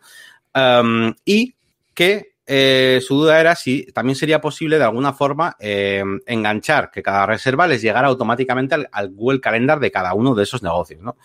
Em, 0.54 1.14
y 1.24 1.54
que 1.94 2.37
eh, 2.50 3.02
su 3.06 3.16
duda 3.16 3.42
era 3.42 3.56
si 3.56 3.88
también 3.88 4.16
sería 4.16 4.40
posible 4.40 4.78
de 4.78 4.86
alguna 4.86 5.12
forma 5.12 5.58
eh, 5.60 6.02
enganchar 6.26 6.90
que 6.92 7.04
cada 7.04 7.26
reserva 7.26 7.68
les 7.68 7.82
llegara 7.82 8.08
automáticamente 8.08 8.74
al, 8.90 9.10
Google 9.10 9.42
Calendar 9.42 9.82
de 9.82 9.92
cada 9.92 10.14
uno 10.14 10.34
de 10.34 10.44
esos 10.44 10.64
negocios, 10.64 11.02
¿no? 11.02 11.18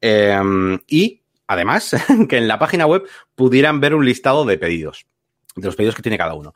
Eh, 0.00 0.36
y 0.88 1.22
además 1.46 1.94
que 2.28 2.38
en 2.38 2.48
la 2.48 2.58
página 2.58 2.86
web 2.86 3.04
pudieran 3.36 3.80
ver 3.80 3.94
un 3.94 4.04
listado 4.04 4.44
de 4.44 4.58
pedidos, 4.58 5.06
de 5.54 5.66
los 5.66 5.76
pedidos 5.76 5.94
que 5.94 6.02
tiene 6.02 6.18
cada 6.18 6.34
uno. 6.34 6.54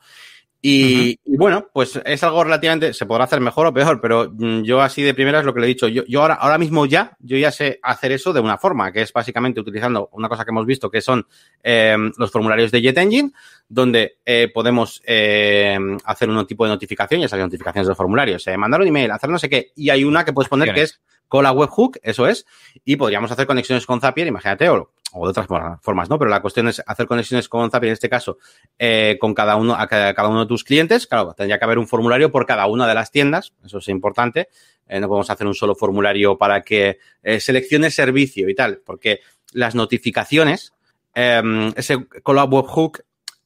Y, 0.62 1.18
bueno, 1.24 1.68
pues 1.72 1.98
es 2.04 2.22
algo 2.22 2.44
relativamente, 2.44 2.92
se 2.92 3.06
podrá 3.06 3.24
hacer 3.24 3.40
mejor 3.40 3.66
o 3.66 3.72
peor, 3.72 4.00
pero 4.00 4.30
mm, 4.30 4.62
yo 4.62 4.82
así 4.82 5.02
de 5.02 5.14
primera 5.14 5.38
es 5.40 5.44
lo 5.46 5.54
que 5.54 5.60
le 5.60 5.66
he 5.66 5.68
dicho. 5.68 5.88
Yo, 5.88 6.04
yo 6.06 6.20
ahora, 6.20 6.34
ahora 6.34 6.58
mismo 6.58 6.84
ya, 6.84 7.16
yo 7.18 7.38
ya 7.38 7.50
sé 7.50 7.80
hacer 7.82 8.12
eso 8.12 8.32
de 8.34 8.40
una 8.40 8.58
forma, 8.58 8.92
que 8.92 9.00
es 9.00 9.12
básicamente 9.12 9.60
utilizando 9.60 10.10
una 10.12 10.28
cosa 10.28 10.44
que 10.44 10.50
hemos 10.50 10.66
visto, 10.66 10.90
que 10.90 11.00
son 11.00 11.26
eh, 11.62 11.96
los 12.18 12.30
formularios 12.30 12.70
de 12.70 12.82
JetEngine, 12.82 13.32
donde 13.70 14.18
eh, 14.26 14.50
podemos 14.52 15.00
eh, 15.06 15.78
hacer 16.04 16.28
un 16.28 16.46
tipo 16.46 16.64
de 16.64 16.72
notificación, 16.72 17.20
ya 17.20 17.28
sabes, 17.28 17.46
notificaciones 17.46 17.86
de 17.86 17.90
los 17.92 17.96
formularios, 17.96 18.46
eh, 18.48 18.56
mandar 18.56 18.80
un 18.80 18.88
email, 18.88 19.12
hacer 19.12 19.30
no 19.30 19.38
sé 19.38 19.48
qué, 19.48 19.72
y 19.76 19.90
hay 19.90 20.04
una 20.04 20.24
que 20.24 20.32
puedes 20.32 20.48
poner 20.48 20.74
que 20.74 20.82
es 20.82 21.00
con 21.28 21.44
la 21.44 21.52
webhook, 21.52 21.98
eso 22.02 22.26
es, 22.26 22.44
y 22.84 22.96
podríamos 22.96 23.30
hacer 23.30 23.46
conexiones 23.46 23.86
con 23.86 24.00
Zapier, 24.00 24.26
imagínate, 24.26 24.68
o, 24.68 24.90
o 25.12 25.26
de 25.26 25.30
otras 25.30 25.46
formas, 25.82 26.08
¿no? 26.08 26.18
Pero 26.18 26.30
la 26.30 26.40
cuestión 26.40 26.68
es 26.68 26.82
hacer 26.86 27.06
conexiones 27.06 27.48
con 27.48 27.70
Zapier, 27.70 27.90
en 27.90 27.94
este 27.94 28.08
caso, 28.08 28.38
eh, 28.78 29.16
con 29.20 29.34
cada 29.34 29.56
uno, 29.56 29.74
a 29.74 29.86
cada, 29.86 30.28
uno 30.28 30.40
de 30.40 30.46
tus 30.46 30.64
clientes. 30.64 31.06
Claro, 31.06 31.34
tendría 31.34 31.58
que 31.58 31.64
haber 31.64 31.78
un 31.78 31.88
formulario 31.88 32.30
por 32.30 32.46
cada 32.46 32.66
una 32.66 32.86
de 32.86 32.94
las 32.94 33.10
tiendas, 33.10 33.52
eso 33.64 33.78
es 33.78 33.88
importante. 33.88 34.48
Eh, 34.86 35.00
no 35.00 35.08
podemos 35.08 35.30
hacer 35.30 35.46
un 35.46 35.54
solo 35.54 35.74
formulario 35.74 36.36
para 36.36 36.62
que 36.62 36.98
eh, 37.22 37.40
seleccione 37.40 37.90
servicio 37.90 38.48
y 38.48 38.54
tal, 38.54 38.82
porque 38.84 39.20
las 39.52 39.74
notificaciones, 39.74 40.74
ese 41.12 42.06
Collab 42.22 42.54
Webhook 42.54 43.02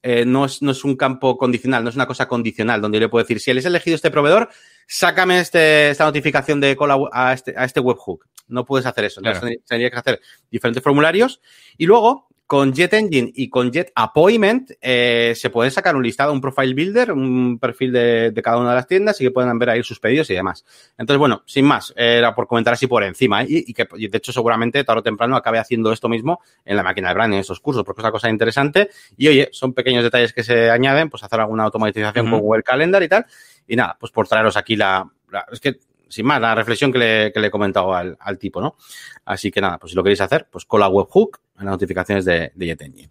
eh, 0.06 0.26
no, 0.26 0.44
es, 0.44 0.60
no, 0.60 0.72
es, 0.72 0.84
un 0.84 0.96
campo 0.96 1.38
condicional, 1.38 1.82
no 1.82 1.88
es 1.88 1.96
una 1.96 2.06
cosa 2.06 2.28
condicional, 2.28 2.82
donde 2.82 2.96
yo 2.96 3.00
le 3.00 3.08
puedo 3.08 3.24
decir, 3.24 3.40
si 3.40 3.50
él 3.50 3.56
elegido 3.64 3.94
este 3.94 4.10
proveedor, 4.10 4.50
sácame 4.86 5.40
este, 5.40 5.88
esta 5.88 6.04
notificación 6.04 6.60
de 6.60 6.76
a 7.10 7.32
este, 7.32 7.54
a 7.56 7.64
este 7.64 7.80
webhook. 7.80 8.26
No 8.48 8.64
puedes 8.64 8.86
hacer 8.86 9.04
eso. 9.04 9.20
Entonces, 9.20 9.60
tendría 9.66 9.90
que 9.90 9.96
hacer 9.96 10.20
diferentes 10.50 10.82
formularios. 10.82 11.40
Y 11.76 11.86
luego, 11.86 12.28
con 12.46 12.74
Jet 12.74 12.92
Engine 12.92 13.32
y 13.34 13.48
con 13.48 13.72
Jet 13.72 13.90
Appointment 13.94 14.72
eh, 14.80 15.32
se 15.34 15.48
puede 15.48 15.70
sacar 15.70 15.96
un 15.96 16.02
listado, 16.02 16.32
un 16.32 16.42
profile 16.42 16.74
builder, 16.74 17.10
un 17.12 17.58
perfil 17.58 17.92
de, 17.92 18.40
cada 18.44 18.58
una 18.58 18.70
de 18.70 18.74
las 18.76 18.86
tiendas 18.86 19.18
y 19.20 19.24
que 19.24 19.30
puedan 19.30 19.58
ver 19.58 19.70
ahí 19.70 19.82
sus 19.82 19.98
pedidos 19.98 20.28
y 20.28 20.34
demás. 20.34 20.64
Entonces, 20.98 21.18
bueno, 21.18 21.42
sin 21.46 21.64
más, 21.64 21.94
era 21.96 22.34
por 22.34 22.46
comentar 22.46 22.74
así 22.74 22.86
por 22.86 23.02
encima 23.02 23.42
¿eh? 23.42 23.46
y, 23.48 23.72
que 23.72 23.86
de 23.86 24.18
hecho 24.18 24.32
seguramente 24.32 24.84
tarde 24.84 25.00
o 25.00 25.02
temprano 25.02 25.36
acabe 25.36 25.58
haciendo 25.58 25.90
esto 25.90 26.08
mismo 26.08 26.40
en 26.64 26.76
la 26.76 26.82
máquina 26.82 27.08
de 27.08 27.14
branding, 27.14 27.36
en 27.36 27.40
esos 27.40 27.60
cursos, 27.60 27.82
porque 27.82 28.00
es 28.00 28.04
una 28.04 28.12
cosa 28.12 28.28
interesante 28.28 28.90
y 29.16 29.28
oye, 29.28 29.48
son 29.52 29.72
pequeños 29.72 30.04
detalles 30.04 30.34
que 30.34 30.44
se 30.44 30.70
añaden, 30.70 31.08
pues 31.08 31.22
hacer 31.24 31.40
alguna 31.40 31.64
automatización 31.64 32.30
con 32.30 32.40
Google 32.40 32.62
Calendar 32.62 33.02
y 33.02 33.08
tal. 33.08 33.24
Y 33.66 33.76
nada, 33.76 33.96
pues 33.98 34.12
por 34.12 34.28
traeros 34.28 34.58
aquí 34.58 34.76
la, 34.76 35.10
la 35.30 35.46
es 35.50 35.60
que 35.60 35.78
sin 36.14 36.26
más, 36.26 36.40
la 36.40 36.54
reflexión 36.54 36.92
que 36.92 36.98
le, 36.98 37.32
que 37.32 37.40
le 37.40 37.48
he 37.48 37.50
comentado 37.50 37.92
al, 37.92 38.16
al, 38.20 38.38
tipo, 38.38 38.60
¿no? 38.60 38.76
Así 39.24 39.50
que 39.50 39.60
nada, 39.60 39.78
pues 39.78 39.90
si 39.90 39.96
lo 39.96 40.04
queréis 40.04 40.20
hacer, 40.20 40.46
pues 40.50 40.64
con 40.64 40.78
la 40.78 40.88
webhook 40.88 41.40
en 41.58 41.64
las 41.64 41.72
notificaciones 41.72 42.24
de, 42.24 42.52
de 42.54 43.08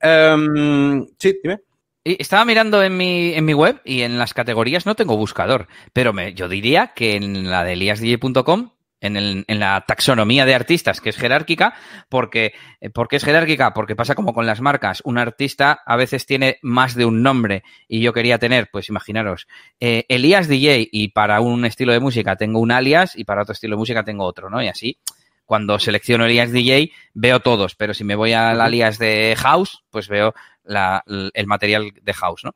em, 0.00 1.06
sí, 1.18 1.38
dime. 1.42 1.60
Estaba 2.04 2.44
mirando 2.44 2.82
en 2.82 2.96
mi, 2.96 3.34
en 3.34 3.44
mi 3.44 3.54
web 3.54 3.80
y 3.84 4.02
en 4.02 4.18
las 4.18 4.34
categorías 4.34 4.84
no 4.86 4.94
tengo 4.94 5.16
buscador, 5.16 5.68
pero 5.92 6.12
me, 6.12 6.34
yo 6.34 6.48
diría 6.48 6.92
que 6.94 7.16
en 7.16 7.50
la 7.50 7.64
de 7.64 7.74
eliasdj.com 7.74 8.70
en, 9.00 9.16
el, 9.16 9.44
en, 9.48 9.60
la 9.60 9.84
taxonomía 9.86 10.44
de 10.44 10.54
artistas, 10.54 11.00
que 11.00 11.10
es 11.10 11.16
jerárquica, 11.16 11.74
porque, 12.08 12.52
eh, 12.80 12.90
¿por 12.90 13.08
qué 13.08 13.16
es 13.16 13.24
jerárquica? 13.24 13.72
Porque 13.72 13.96
pasa 13.96 14.14
como 14.14 14.34
con 14.34 14.46
las 14.46 14.60
marcas. 14.60 15.02
Un 15.04 15.18
artista 15.18 15.80
a 15.84 15.96
veces 15.96 16.26
tiene 16.26 16.58
más 16.62 16.94
de 16.94 17.04
un 17.04 17.22
nombre 17.22 17.62
y 17.88 18.00
yo 18.00 18.12
quería 18.12 18.38
tener, 18.38 18.70
pues 18.70 18.88
imaginaros, 18.88 19.46
eh, 19.80 20.04
Elías 20.08 20.48
DJ 20.48 20.88
y 20.90 21.08
para 21.08 21.40
un 21.40 21.64
estilo 21.64 21.92
de 21.92 22.00
música 22.00 22.36
tengo 22.36 22.60
un 22.60 22.72
alias 22.72 23.16
y 23.16 23.24
para 23.24 23.42
otro 23.42 23.52
estilo 23.52 23.76
de 23.76 23.80
música 23.80 24.04
tengo 24.04 24.24
otro, 24.24 24.50
¿no? 24.50 24.62
Y 24.62 24.68
así, 24.68 24.98
cuando 25.44 25.78
selecciono 25.78 26.26
Elías 26.26 26.52
DJ, 26.52 26.92
veo 27.12 27.40
todos, 27.40 27.74
pero 27.74 27.94
si 27.94 28.04
me 28.04 28.14
voy 28.14 28.32
al 28.32 28.60
alias 28.60 28.98
de 28.98 29.34
House, 29.36 29.82
pues 29.90 30.08
veo 30.08 30.34
la, 30.62 31.02
el 31.06 31.46
material 31.46 31.90
de 32.00 32.14
House, 32.14 32.44
¿no? 32.44 32.54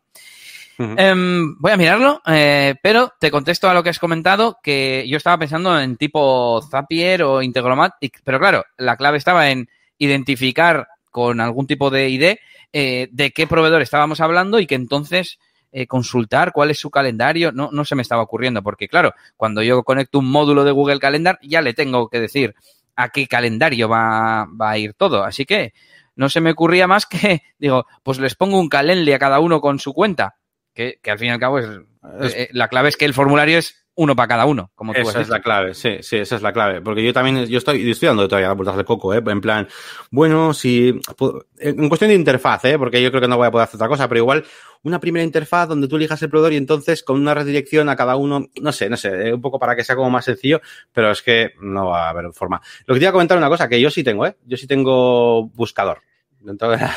Em, 0.79 1.57
voy 1.59 1.73
a 1.73 1.77
mirarlo, 1.77 2.21
eh, 2.27 2.75
pero 2.83 3.13
te 3.21 3.31
contesto 3.31 3.69
a 3.69 3.75
lo 3.75 3.83
que 3.83 3.91
has 3.91 3.99
comentado, 3.99 4.59
que 4.63 5.05
yo 5.09 5.17
estaba 5.17 5.39
pensando 5.39 5.79
en 5.79 5.97
tipo 5.97 6.61
Zapier 6.69 7.23
o 7.23 7.43
Integromat, 7.43 7.93
pero 8.25 8.41
claro, 8.41 8.65
la 8.77 8.97
clave 8.97 9.19
estaba 9.19 9.51
en 9.51 9.69
identificar 9.99 10.89
con 11.11 11.41
algún 11.41 11.67
tipo 11.67 11.91
de 11.91 12.09
ID 12.09 12.37
eh, 12.73 13.09
de 13.13 13.31
qué 13.31 13.47
proveedor 13.47 13.83
estábamos 13.83 14.21
hablando 14.21 14.59
y 14.59 14.67
que 14.67 14.75
entonces 14.75 15.39
eh, 15.71 15.87
consultar 15.87 16.53
cuál 16.53 16.71
es 16.71 16.79
su 16.79 16.91
calendario, 16.91 17.53
no, 17.53 17.71
no 17.73 17.85
se 17.85 17.95
me 17.95 18.03
estaba 18.03 18.23
ocurriendo, 18.23 18.63
porque 18.63 18.89
claro, 18.89 19.13
cuando 19.37 19.63
yo 19.63 19.83
conecto 19.85 20.19
un 20.19 20.31
módulo 20.31 20.65
de 20.65 20.73
Google 20.73 20.99
Calendar, 20.99 21.39
ya 21.43 21.63
le 21.63 21.75
tengo 21.75 22.09
que 22.09 22.21
decir 22.21 22.55
a 22.97 23.09
qué 23.11 23.27
calendario 23.27 23.89
va, 23.89 24.47
va 24.61 24.71
a 24.71 24.79
ir 24.79 24.95
todo. 24.95 25.25
Así 25.25 25.45
que 25.45 25.73
no 26.17 26.29
se 26.29 26.41
me 26.41 26.51
ocurría 26.51 26.87
más 26.87 27.07
que, 27.07 27.43
digo, 27.59 27.87
pues 28.03 28.19
les 28.19 28.35
pongo 28.35 28.59
un 28.59 28.69
Calendly 28.69 29.13
a 29.13 29.19
cada 29.19 29.41
uno 29.41 29.61
con 29.61 29.79
su 29.79 29.93
cuenta, 29.93 30.37
que, 30.75 30.99
que 31.03 31.11
al 31.11 31.19
fin 31.19 31.29
y 31.29 31.31
al 31.31 31.39
cabo 31.39 31.59
es, 31.59 31.67
eh, 32.21 32.49
la 32.53 32.69
clave 32.69 32.89
es 32.89 32.97
que 32.97 33.05
el 33.05 33.15
formulario 33.15 33.59
es 33.59 33.85
uno 33.97 34.17
para 34.17 34.27
cada 34.27 34.47
uno, 34.47 34.73
como 34.75 34.93
tú 34.93 35.01
Esa 35.01 35.21
es 35.21 35.29
la 35.29 35.41
clave, 35.41 35.73
sí, 35.73 35.99
sí, 36.01 36.17
esa 36.17 36.35
es 36.35 36.43
la 36.43 36.53
clave. 36.53 36.81
Porque 36.81 37.05
yo 37.05 37.13
también, 37.13 37.47
yo 37.47 37.59
estoy, 37.59 37.89
estoy 37.89 38.09
dando 38.09 38.27
todavía 38.27 38.53
vueltas 38.53 38.77
de 38.77 38.85
coco, 38.85 39.15
¿eh? 39.15 39.23
En 39.25 39.41
plan, 39.41 39.69
bueno, 40.11 40.53
si, 40.53 41.01
en 41.59 41.89
cuestión 41.89 42.09
de 42.09 42.17
interfaz, 42.17 42.65
¿eh? 42.65 42.77
Porque 42.77 43.01
yo 43.01 43.11
creo 43.11 43.21
que 43.21 43.29
no 43.29 43.37
voy 43.37 43.47
a 43.47 43.53
poder 43.53 43.65
hacer 43.65 43.77
otra 43.77 43.89
cosa, 43.89 44.09
pero 44.09 44.19
igual 44.19 44.45
una 44.83 44.99
primera 44.99 45.25
interfaz 45.25 45.69
donde 45.69 45.87
tú 45.87 45.97
elijas 45.97 46.21
el 46.23 46.29
proveedor 46.29 46.55
y 46.55 46.57
entonces 46.57 47.05
con 47.05 47.21
una 47.21 47.35
redirección 47.35 47.89
a 47.89 47.95
cada 47.95 48.17
uno, 48.17 48.49
no 48.61 48.73
sé, 48.73 48.91
no 48.91 48.97
sé, 48.97 49.33
un 49.33 49.41
poco 49.41 49.61
para 49.61 49.77
que 49.77 49.85
sea 49.85 49.95
como 49.95 50.11
más 50.11 50.25
sencillo, 50.25 50.61
pero 50.93 51.13
es 51.13 51.23
que 51.23 51.53
no 51.61 51.87
va 51.87 52.07
a 52.07 52.11
haber 52.11 52.33
forma. 52.33 52.61
Lo 52.87 52.95
que 52.95 52.99
te 52.99 53.05
iba 53.05 53.11
a 53.11 53.13
comentar 53.13 53.39
una 53.39 53.49
cosa, 53.49 53.69
que 53.69 53.81
yo 53.81 53.91
sí 53.91 54.03
tengo, 54.03 54.27
¿eh? 54.27 54.37
Yo 54.45 54.57
sí 54.57 54.67
tengo 54.67 55.47
buscador. 55.51 56.03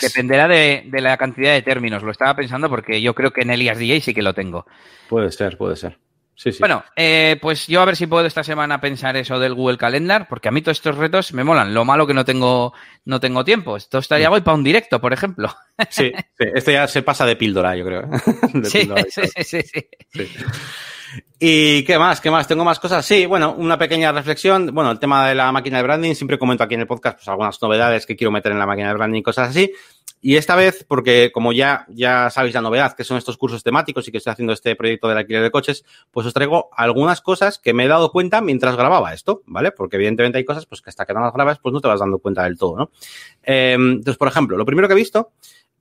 Dependerá 0.01 0.47
de, 0.47 0.83
de, 0.85 1.01
la 1.01 1.17
cantidad 1.17 1.53
de 1.53 1.61
términos. 1.61 2.03
Lo 2.03 2.11
estaba 2.11 2.35
pensando 2.35 2.69
porque 2.69 3.01
yo 3.01 3.15
creo 3.15 3.31
que 3.31 3.41
en 3.41 3.51
Elias 3.51 3.77
DJ 3.77 4.01
sí 4.01 4.13
que 4.13 4.21
lo 4.21 4.33
tengo. 4.33 4.65
Puede 5.07 5.31
ser, 5.31 5.57
puede 5.57 5.75
ser. 5.75 5.97
Sí, 6.37 6.51
sí. 6.51 6.59
Bueno, 6.59 6.83
eh, 6.95 7.39
pues 7.41 7.65
yo 7.65 7.81
a 7.81 7.85
ver 7.85 7.95
si 7.95 8.05
puedo 8.05 8.23
esta 8.23 8.43
semana 8.43 8.79
pensar 8.79 9.17
eso 9.17 9.39
del 9.39 9.55
Google 9.55 9.79
Calendar, 9.79 10.27
porque 10.27 10.49
a 10.49 10.51
mí 10.51 10.61
todos 10.61 10.77
estos 10.77 10.95
retos 10.95 11.33
me 11.33 11.43
molan. 11.43 11.73
Lo 11.73 11.83
malo 11.83 12.05
que 12.05 12.13
no 12.13 12.25
tengo, 12.25 12.73
no 13.05 13.19
tengo 13.19 13.43
tiempo. 13.43 13.75
Esto 13.75 13.97
estaría 13.97 14.29
voy 14.29 14.41
para 14.41 14.55
un 14.55 14.63
directo, 14.63 15.01
por 15.01 15.13
ejemplo. 15.13 15.49
Sí, 15.89 16.11
sí, 16.37 16.45
esto 16.53 16.71
ya 16.71 16.87
se 16.87 17.01
pasa 17.01 17.25
de 17.25 17.35
píldora, 17.35 17.75
yo 17.75 17.85
creo. 17.85 18.03
De 18.53 18.69
sí, 18.69 18.87
sí, 19.09 19.43
sí, 19.43 19.61
sí, 19.63 20.27
¿Y 21.39 21.83
qué 21.83 21.99
más? 21.99 22.19
¿Qué 22.19 22.31
más? 22.31 22.47
¿Tengo 22.47 22.65
más 22.65 22.79
cosas? 22.79 23.05
Sí, 23.05 23.25
bueno, 23.27 23.53
una 23.57 23.77
pequeña 23.77 24.11
reflexión. 24.11 24.73
Bueno, 24.73 24.89
el 24.89 24.99
tema 24.99 25.27
de 25.27 25.35
la 25.35 25.51
máquina 25.51 25.77
de 25.77 25.83
branding, 25.83 26.15
siempre 26.15 26.39
comento 26.39 26.63
aquí 26.63 26.73
en 26.73 26.81
el 26.81 26.87
podcast 26.87 27.17
pues, 27.17 27.27
algunas 27.27 27.61
novedades 27.61 28.05
que 28.07 28.15
quiero 28.15 28.31
meter 28.31 28.51
en 28.51 28.59
la 28.59 28.65
máquina 28.65 28.87
de 28.87 28.95
branding 28.95 29.21
cosas 29.21 29.49
así. 29.49 29.71
Y 30.19 30.35
esta 30.35 30.55
vez, 30.55 30.83
porque 30.87 31.31
como 31.31 31.53
ya, 31.53 31.85
ya 31.89 32.31
sabéis 32.31 32.55
la 32.55 32.61
novedad, 32.61 32.95
que 32.95 33.03
son 33.03 33.17
estos 33.17 33.37
cursos 33.37 33.63
temáticos 33.63 34.07
y 34.07 34.11
que 34.11 34.17
estoy 34.17 34.31
haciendo 34.31 34.51
este 34.51 34.75
proyecto 34.75 35.07
del 35.07 35.19
alquiler 35.19 35.43
de 35.43 35.51
coches, 35.51 35.85
pues 36.09 36.25
os 36.25 36.33
traigo 36.33 36.69
algunas 36.75 37.21
cosas 37.21 37.59
que 37.59 37.71
me 37.71 37.85
he 37.85 37.87
dado 37.87 38.11
cuenta 38.11 38.41
mientras 38.41 38.75
grababa 38.75 39.13
esto, 39.13 39.43
¿vale? 39.45 39.71
Porque 39.71 39.97
evidentemente 39.97 40.39
hay 40.39 40.45
cosas 40.45 40.65
pues 40.65 40.81
que 40.81 40.89
hasta 40.89 41.05
que 41.05 41.13
no 41.13 41.21
las 41.21 41.33
grabas, 41.33 41.59
pues 41.59 41.71
no 41.71 41.81
te 41.81 41.87
vas 41.87 41.99
dando 41.99 42.17
cuenta 42.17 42.43
del 42.45 42.57
todo, 42.57 42.77
¿no? 42.77 42.91
Eh, 43.43 43.73
entonces, 43.77 44.17
por 44.17 44.27
ejemplo, 44.27 44.57
lo 44.57 44.65
primero 44.65 44.87
que 44.87 44.95
he 44.95 44.97
visto 44.97 45.33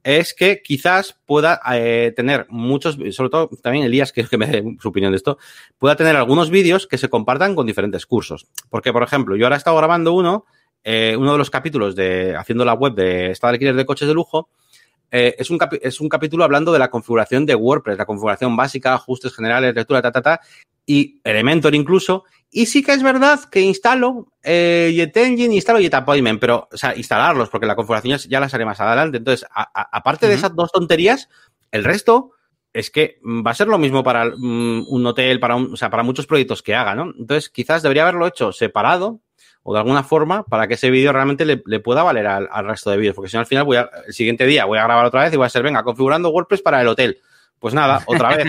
es 0.07 0.35
que 0.35 0.63
quizás 0.63 1.19
pueda 1.27 1.61
eh, 1.75 2.13
tener 2.15 2.47
muchos, 2.49 2.97
sobre 3.11 3.29
todo 3.29 3.51
también 3.61 3.85
Elías, 3.85 4.13
que, 4.13 4.25
que 4.25 4.39
me 4.39 4.47
dé 4.47 4.65
su 4.81 4.89
opinión 4.89 5.11
de 5.11 5.17
esto, 5.17 5.37
pueda 5.79 5.97
tener 5.97 6.15
algunos 6.15 6.49
vídeos 6.49 6.87
que 6.87 6.97
se 6.97 7.09
compartan 7.09 7.57
con 7.57 7.67
diferentes 7.67 8.07
cursos. 8.07 8.47
Porque, 8.71 8.93
por 8.93 9.03
ejemplo, 9.03 9.35
yo 9.35 9.47
ahora 9.47 9.57
he 9.57 9.59
estado 9.59 9.77
grabando 9.77 10.13
uno 10.13 10.45
eh, 10.89 11.17
uno 11.19 11.33
de 11.33 11.39
los 11.39 11.51
capítulos 11.51 11.97
de 11.97 12.37
haciendo 12.37 12.65
la 12.65 12.75
web 12.75 12.95
de 12.95 13.33
estado 13.33 13.51
de 13.51 13.55
alquiler 13.57 13.75
de 13.75 13.85
coches 13.85 14.07
de 14.07 14.15
lujo, 14.15 14.49
eh, 15.11 15.35
es, 15.37 15.51
un 15.51 15.59
es 15.83 16.01
un 16.01 16.09
capítulo 16.09 16.45
hablando 16.45 16.71
de 16.73 16.79
la 16.79 16.91
configuración 16.91 17.45
de 17.45 17.57
WordPress, 17.57 17.99
la 17.99 18.07
configuración 18.07 18.55
básica, 18.55 18.95
ajustes 18.95 19.35
generales, 19.35 19.75
lectura, 19.75 20.01
ta, 20.01 20.13
ta, 20.13 20.23
ta, 20.23 20.41
y 20.87 21.21
Elementor 21.25 21.75
incluso. 21.75 22.25
Y 22.51 22.67
sí 22.67 22.83
que 22.83 22.93
es 22.93 23.03
verdad 23.03 23.41
que 23.51 23.61
instalo 23.61 24.29
eh, 24.43 24.93
JetEngine, 24.95 25.55
instalo 25.55 25.81
JetAppointment, 25.81 26.41
pero, 26.41 26.69
o 26.73 26.77
sea, 26.77 26.97
instalarlos, 26.97 27.51
porque 27.51 27.67
la 27.67 27.75
configuración 27.77 28.19
ya, 28.19 28.41
las 28.41 28.55
haré 28.55 28.65
más 28.65 28.81
adelante. 28.81 29.19
Entonces, 29.19 29.47
aparte 29.53 30.29
de 30.29 30.35
esas 30.35 30.55
dos 30.55 30.73
tonterías, 30.73 31.29
el 31.73 31.85
resto 31.85 32.31
es 32.73 32.91
que 32.91 33.19
va 33.25 33.51
a 33.51 33.55
ser 33.55 33.69
lo 33.69 33.79
mismo 33.79 34.03
para 34.03 34.27
mm, 34.27 34.87
un 34.89 35.07
hotel, 35.07 35.41
para 35.41 35.57
un, 35.57 35.73
o 35.73 35.77
sea, 35.77 35.91
para 35.91 36.03
muchos 36.03 36.27
proyectos 36.27 36.63
que 36.63 36.75
haga, 36.75 36.95
¿no? 36.95 37.13
Entonces, 37.19 37.51
quizás 37.51 37.83
debería 37.83 38.03
haberlo 38.03 38.27
hecho 38.27 38.53
separado, 38.53 39.21
o 39.69 39.73
de 39.73 39.81
alguna 39.81 40.05
forma 40.05 40.45
para 40.45 40.69
que 40.69 40.75
ese 40.75 40.91
vídeo 40.91 41.13
realmente 41.13 41.45
le, 41.45 41.81
pueda 41.81 42.05
valer 42.05 42.25
al, 42.29 42.67
resto 42.67 42.89
de 42.91 42.99
vídeos. 42.99 43.17
Porque 43.17 43.29
si 43.29 43.37
no, 43.37 43.41
al 43.41 43.47
final 43.47 43.65
voy 43.65 43.79
a, 43.79 43.91
el 44.07 44.15
siguiente 44.15 44.47
día 44.47 44.65
voy 44.65 44.79
a 44.79 44.85
grabar 44.85 45.05
otra 45.05 45.25
vez 45.25 45.33
y 45.33 45.37
voy 45.37 45.45
a 45.45 45.49
ser, 45.49 45.65
venga, 45.65 45.83
configurando 45.83 46.31
WordPress 46.31 46.63
para 46.63 46.81
el 46.81 46.87
hotel. 46.87 47.21
Pues 47.59 47.75
nada, 47.75 48.03
otra 48.07 48.37
vez, 48.37 48.47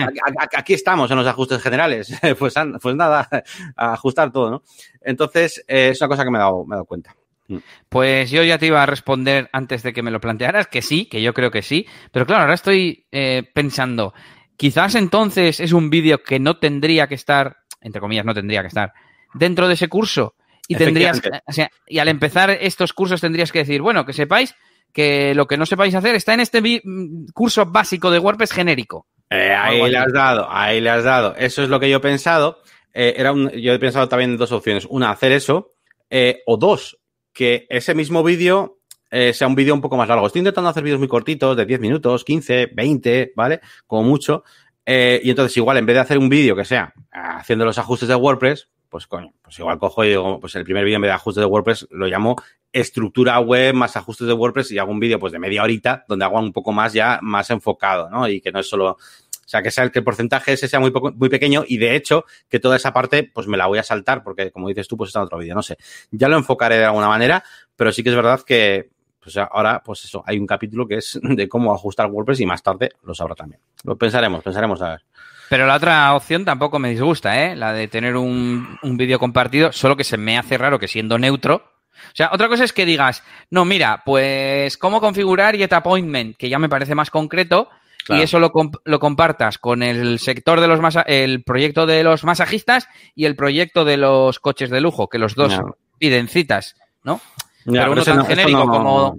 aquí, 0.56 0.74
estamos 0.74 1.10
en 1.10 1.18
los 1.18 1.26
ajustes 1.26 1.62
generales. 1.62 2.12
pues, 2.38 2.54
pues 2.80 2.96
nada, 2.96 3.28
a 3.76 3.92
ajustar 3.92 4.30
todo, 4.32 4.50
¿no? 4.50 4.62
Entonces, 5.00 5.64
eh, 5.66 5.90
es 5.90 6.00
una 6.00 6.08
cosa 6.08 6.24
que 6.24 6.30
me 6.30 6.38
he 6.38 6.40
dado, 6.40 6.64
me 6.64 6.74
he 6.74 6.76
dado 6.76 6.84
cuenta. 6.84 7.14
Mm. 7.48 7.58
Pues 7.88 8.30
yo 8.30 8.42
ya 8.44 8.58
te 8.58 8.66
iba 8.66 8.82
a 8.82 8.86
responder 8.86 9.48
antes 9.52 9.82
de 9.82 9.92
que 9.92 10.02
me 10.02 10.10
lo 10.10 10.20
plantearas, 10.20 10.66
que 10.66 10.82
sí, 10.82 11.06
que 11.06 11.22
yo 11.22 11.32
creo 11.34 11.50
que 11.50 11.62
sí. 11.62 11.86
Pero 12.12 12.26
claro, 12.26 12.42
ahora 12.42 12.54
estoy 12.54 13.06
eh, 13.10 13.50
pensando, 13.54 14.14
quizás 14.56 14.94
entonces 14.94 15.60
es 15.60 15.72
un 15.72 15.90
vídeo 15.90 16.22
que 16.22 16.38
no 16.38 16.58
tendría 16.58 17.06
que 17.06 17.14
estar, 17.14 17.58
entre 17.80 18.00
comillas, 18.00 18.26
no 18.26 18.34
tendría 18.34 18.60
que 18.60 18.68
estar 18.68 18.92
dentro 19.34 19.68
de 19.68 19.74
ese 19.74 19.88
curso 19.88 20.34
y 20.66 20.74
tendrías, 20.74 21.20
o 21.46 21.52
sea, 21.52 21.70
y 21.86 21.98
al 21.98 22.08
empezar 22.08 22.50
estos 22.50 22.92
cursos 22.92 23.20
tendrías 23.20 23.50
que 23.50 23.60
decir, 23.60 23.80
bueno, 23.80 24.04
que 24.04 24.12
sepáis 24.12 24.54
que 24.92 25.34
lo 25.34 25.46
que 25.46 25.56
no 25.56 25.66
sepáis 25.66 25.94
hacer 25.94 26.14
está 26.14 26.34
en 26.34 26.40
este 26.40 26.60
mm, 26.60 27.26
curso 27.32 27.66
básico 27.66 28.10
de 28.10 28.18
WordPress 28.18 28.52
genérico. 28.52 29.06
Eh, 29.30 29.54
ahí 29.54 29.90
le 29.90 29.98
has 29.98 30.12
dado, 30.12 30.46
ahí 30.50 30.80
le 30.80 30.90
has 30.90 31.04
dado. 31.04 31.34
Eso 31.36 31.62
es 31.62 31.68
lo 31.68 31.78
que 31.78 31.90
yo 31.90 31.98
he 31.98 32.00
pensado. 32.00 32.62
Eh, 32.94 33.14
era 33.16 33.32
un, 33.32 33.50
yo 33.50 33.72
he 33.72 33.78
pensado 33.78 34.08
también 34.08 34.36
dos 34.36 34.52
opciones. 34.52 34.86
Una, 34.88 35.10
hacer 35.10 35.32
eso. 35.32 35.72
Eh, 36.10 36.42
o 36.46 36.56
dos, 36.56 36.98
que 37.32 37.66
ese 37.68 37.94
mismo 37.94 38.22
vídeo 38.22 38.76
sea 39.10 39.46
un 39.46 39.54
vídeo 39.54 39.72
un 39.72 39.80
poco 39.80 39.96
más 39.96 40.06
largo. 40.06 40.26
Estoy 40.26 40.40
intentando 40.40 40.68
hacer 40.68 40.82
vídeos 40.82 40.98
muy 40.98 41.08
cortitos, 41.08 41.56
de 41.56 41.64
10 41.64 41.80
minutos, 41.80 42.24
15, 42.24 42.70
20, 42.74 43.32
¿vale? 43.34 43.60
Como 43.86 44.02
mucho. 44.02 44.44
y 44.84 45.30
entonces, 45.30 45.56
igual, 45.56 45.78
en 45.78 45.86
vez 45.86 45.94
de 45.94 46.00
hacer 46.00 46.18
un 46.18 46.28
vídeo 46.28 46.54
que 46.54 46.66
sea 46.66 46.92
haciendo 47.10 47.64
los 47.64 47.78
ajustes 47.78 48.06
de 48.06 48.14
WordPress, 48.14 48.68
pues 48.88 49.06
coño, 49.06 49.32
pues 49.42 49.58
igual 49.58 49.78
cojo 49.78 50.04
y 50.04 50.08
digo, 50.08 50.40
pues 50.40 50.54
el 50.56 50.64
primer 50.64 50.84
vídeo 50.84 50.96
en 50.96 51.02
vez 51.02 51.10
de 51.10 51.14
ajustes 51.14 51.40
de 51.40 51.46
WordPress 51.46 51.88
lo 51.90 52.06
llamo 52.06 52.36
estructura 52.80 53.38
web 53.40 53.74
más 53.74 53.96
ajustes 53.96 54.26
de 54.26 54.32
WordPress 54.32 54.72
y 54.72 54.78
hago 54.78 54.90
un 54.90 55.00
vídeo 55.00 55.18
pues 55.18 55.32
de 55.32 55.38
media 55.38 55.62
horita 55.62 56.04
donde 56.08 56.24
hago 56.24 56.38
un 56.38 56.52
poco 56.52 56.72
más 56.72 56.92
ya 56.92 57.18
más 57.22 57.50
enfocado, 57.50 58.08
¿no? 58.10 58.28
Y 58.28 58.40
que 58.40 58.52
no 58.52 58.60
es 58.60 58.68
solo, 58.68 58.90
o 58.90 58.98
sea, 59.46 59.62
que 59.62 59.70
sea 59.70 59.84
el 59.84 59.90
que 59.90 60.00
el 60.00 60.04
porcentaje 60.04 60.52
ese 60.52 60.68
sea 60.68 60.80
muy 60.80 60.90
poco, 60.90 61.12
muy 61.12 61.28
pequeño 61.28 61.64
y 61.66 61.78
de 61.78 61.96
hecho 61.96 62.24
que 62.48 62.60
toda 62.60 62.76
esa 62.76 62.92
parte 62.92 63.30
pues 63.32 63.46
me 63.46 63.56
la 63.56 63.66
voy 63.66 63.78
a 63.78 63.82
saltar 63.82 64.22
porque 64.22 64.50
como 64.50 64.68
dices 64.68 64.86
tú 64.88 64.96
pues 64.96 65.08
está 65.08 65.20
en 65.20 65.26
otro 65.26 65.38
vídeo, 65.38 65.54
no 65.54 65.62
sé. 65.62 65.76
Ya 66.10 66.28
lo 66.28 66.36
enfocaré 66.36 66.78
de 66.78 66.84
alguna 66.84 67.08
manera, 67.08 67.42
pero 67.76 67.92
sí 67.92 68.02
que 68.02 68.10
es 68.10 68.16
verdad 68.16 68.40
que 68.42 68.90
pues 69.20 69.36
ahora 69.36 69.82
pues 69.84 70.04
eso, 70.04 70.22
hay 70.26 70.38
un 70.38 70.46
capítulo 70.46 70.86
que 70.86 70.96
es 70.96 71.18
de 71.22 71.48
cómo 71.48 71.74
ajustar 71.74 72.10
WordPress 72.10 72.40
y 72.40 72.46
más 72.46 72.62
tarde 72.62 72.92
lo 73.02 73.14
sabrá 73.14 73.34
también. 73.34 73.60
Lo 73.84 73.96
pensaremos, 73.96 74.42
pensaremos 74.42 74.82
a 74.82 74.90
ver. 74.90 75.04
Pero 75.48 75.66
la 75.66 75.76
otra 75.76 76.14
opción 76.14 76.44
tampoco 76.44 76.78
me 76.78 76.90
disgusta, 76.90 77.46
¿eh? 77.46 77.56
La 77.56 77.72
de 77.72 77.88
tener 77.88 78.16
un, 78.16 78.78
un 78.82 78.96
vídeo 78.98 79.18
compartido, 79.18 79.72
solo 79.72 79.96
que 79.96 80.04
se 80.04 80.18
me 80.18 80.36
hace 80.36 80.58
raro 80.58 80.78
que 80.78 80.88
siendo 80.88 81.18
neutro. 81.18 81.77
O 82.06 82.16
sea, 82.16 82.30
otra 82.32 82.48
cosa 82.48 82.64
es 82.64 82.72
que 82.72 82.86
digas, 82.86 83.22
no, 83.50 83.64
mira, 83.64 84.02
pues 84.04 84.76
cómo 84.76 85.00
configurar 85.00 85.56
Get 85.56 85.72
Appointment, 85.72 86.36
que 86.36 86.48
ya 86.48 86.58
me 86.58 86.68
parece 86.68 86.94
más 86.94 87.10
concreto, 87.10 87.68
y 88.08 88.22
eso 88.22 88.38
lo, 88.38 88.52
lo, 88.84 88.98
compartas 89.00 89.58
con 89.58 89.82
el 89.82 90.18
sector 90.18 90.60
de 90.60 90.68
los 90.68 90.80
masa 90.80 91.02
el 91.02 91.44
proyecto 91.44 91.84
de 91.84 92.02
los 92.02 92.24
masajistas 92.24 92.88
y 93.14 93.26
el 93.26 93.36
proyecto 93.36 93.84
de 93.84 93.98
los 93.98 94.40
coches 94.40 94.70
de 94.70 94.80
lujo, 94.80 95.08
que 95.08 95.18
los 95.18 95.34
dos 95.34 95.60
piden 95.98 96.28
citas, 96.28 96.76
¿no? 97.02 97.20
pero 97.66 97.92
uno 97.92 98.04
tan 98.04 98.24
genérico 98.24 98.66
como 98.66 99.18